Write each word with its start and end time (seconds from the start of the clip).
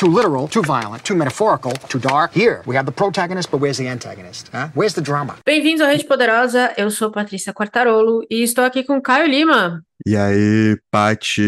too 0.00 0.08
literal, 0.08 0.48
too 0.48 0.62
violent, 0.62 1.04
too 1.04 1.14
metaphorical, 1.14 1.72
too 1.90 1.98
dark. 1.98 2.32
Here, 2.32 2.62
we 2.64 2.74
have 2.74 2.86
the 2.86 2.92
protagonist, 2.92 3.50
but 3.50 3.60
where's 3.60 3.76
the 3.76 3.86
antagonist? 3.86 4.48
Huh? 4.50 4.68
Where's 4.72 4.94
the 4.94 5.02
drama? 5.02 5.36
Bem-vindos 5.44 5.82
à 5.82 5.88
Rede 5.88 6.06
Poderosa, 6.06 6.72
eu 6.78 6.90
sou 6.90 7.10
Patrícia 7.10 7.52
Quartarolo 7.52 8.24
e 8.30 8.42
estou 8.42 8.64
aqui 8.64 8.82
com 8.82 8.98
Caio 8.98 9.28
Lima. 9.28 9.84
E 10.06 10.16
aí, 10.16 10.78
Pati? 10.90 11.42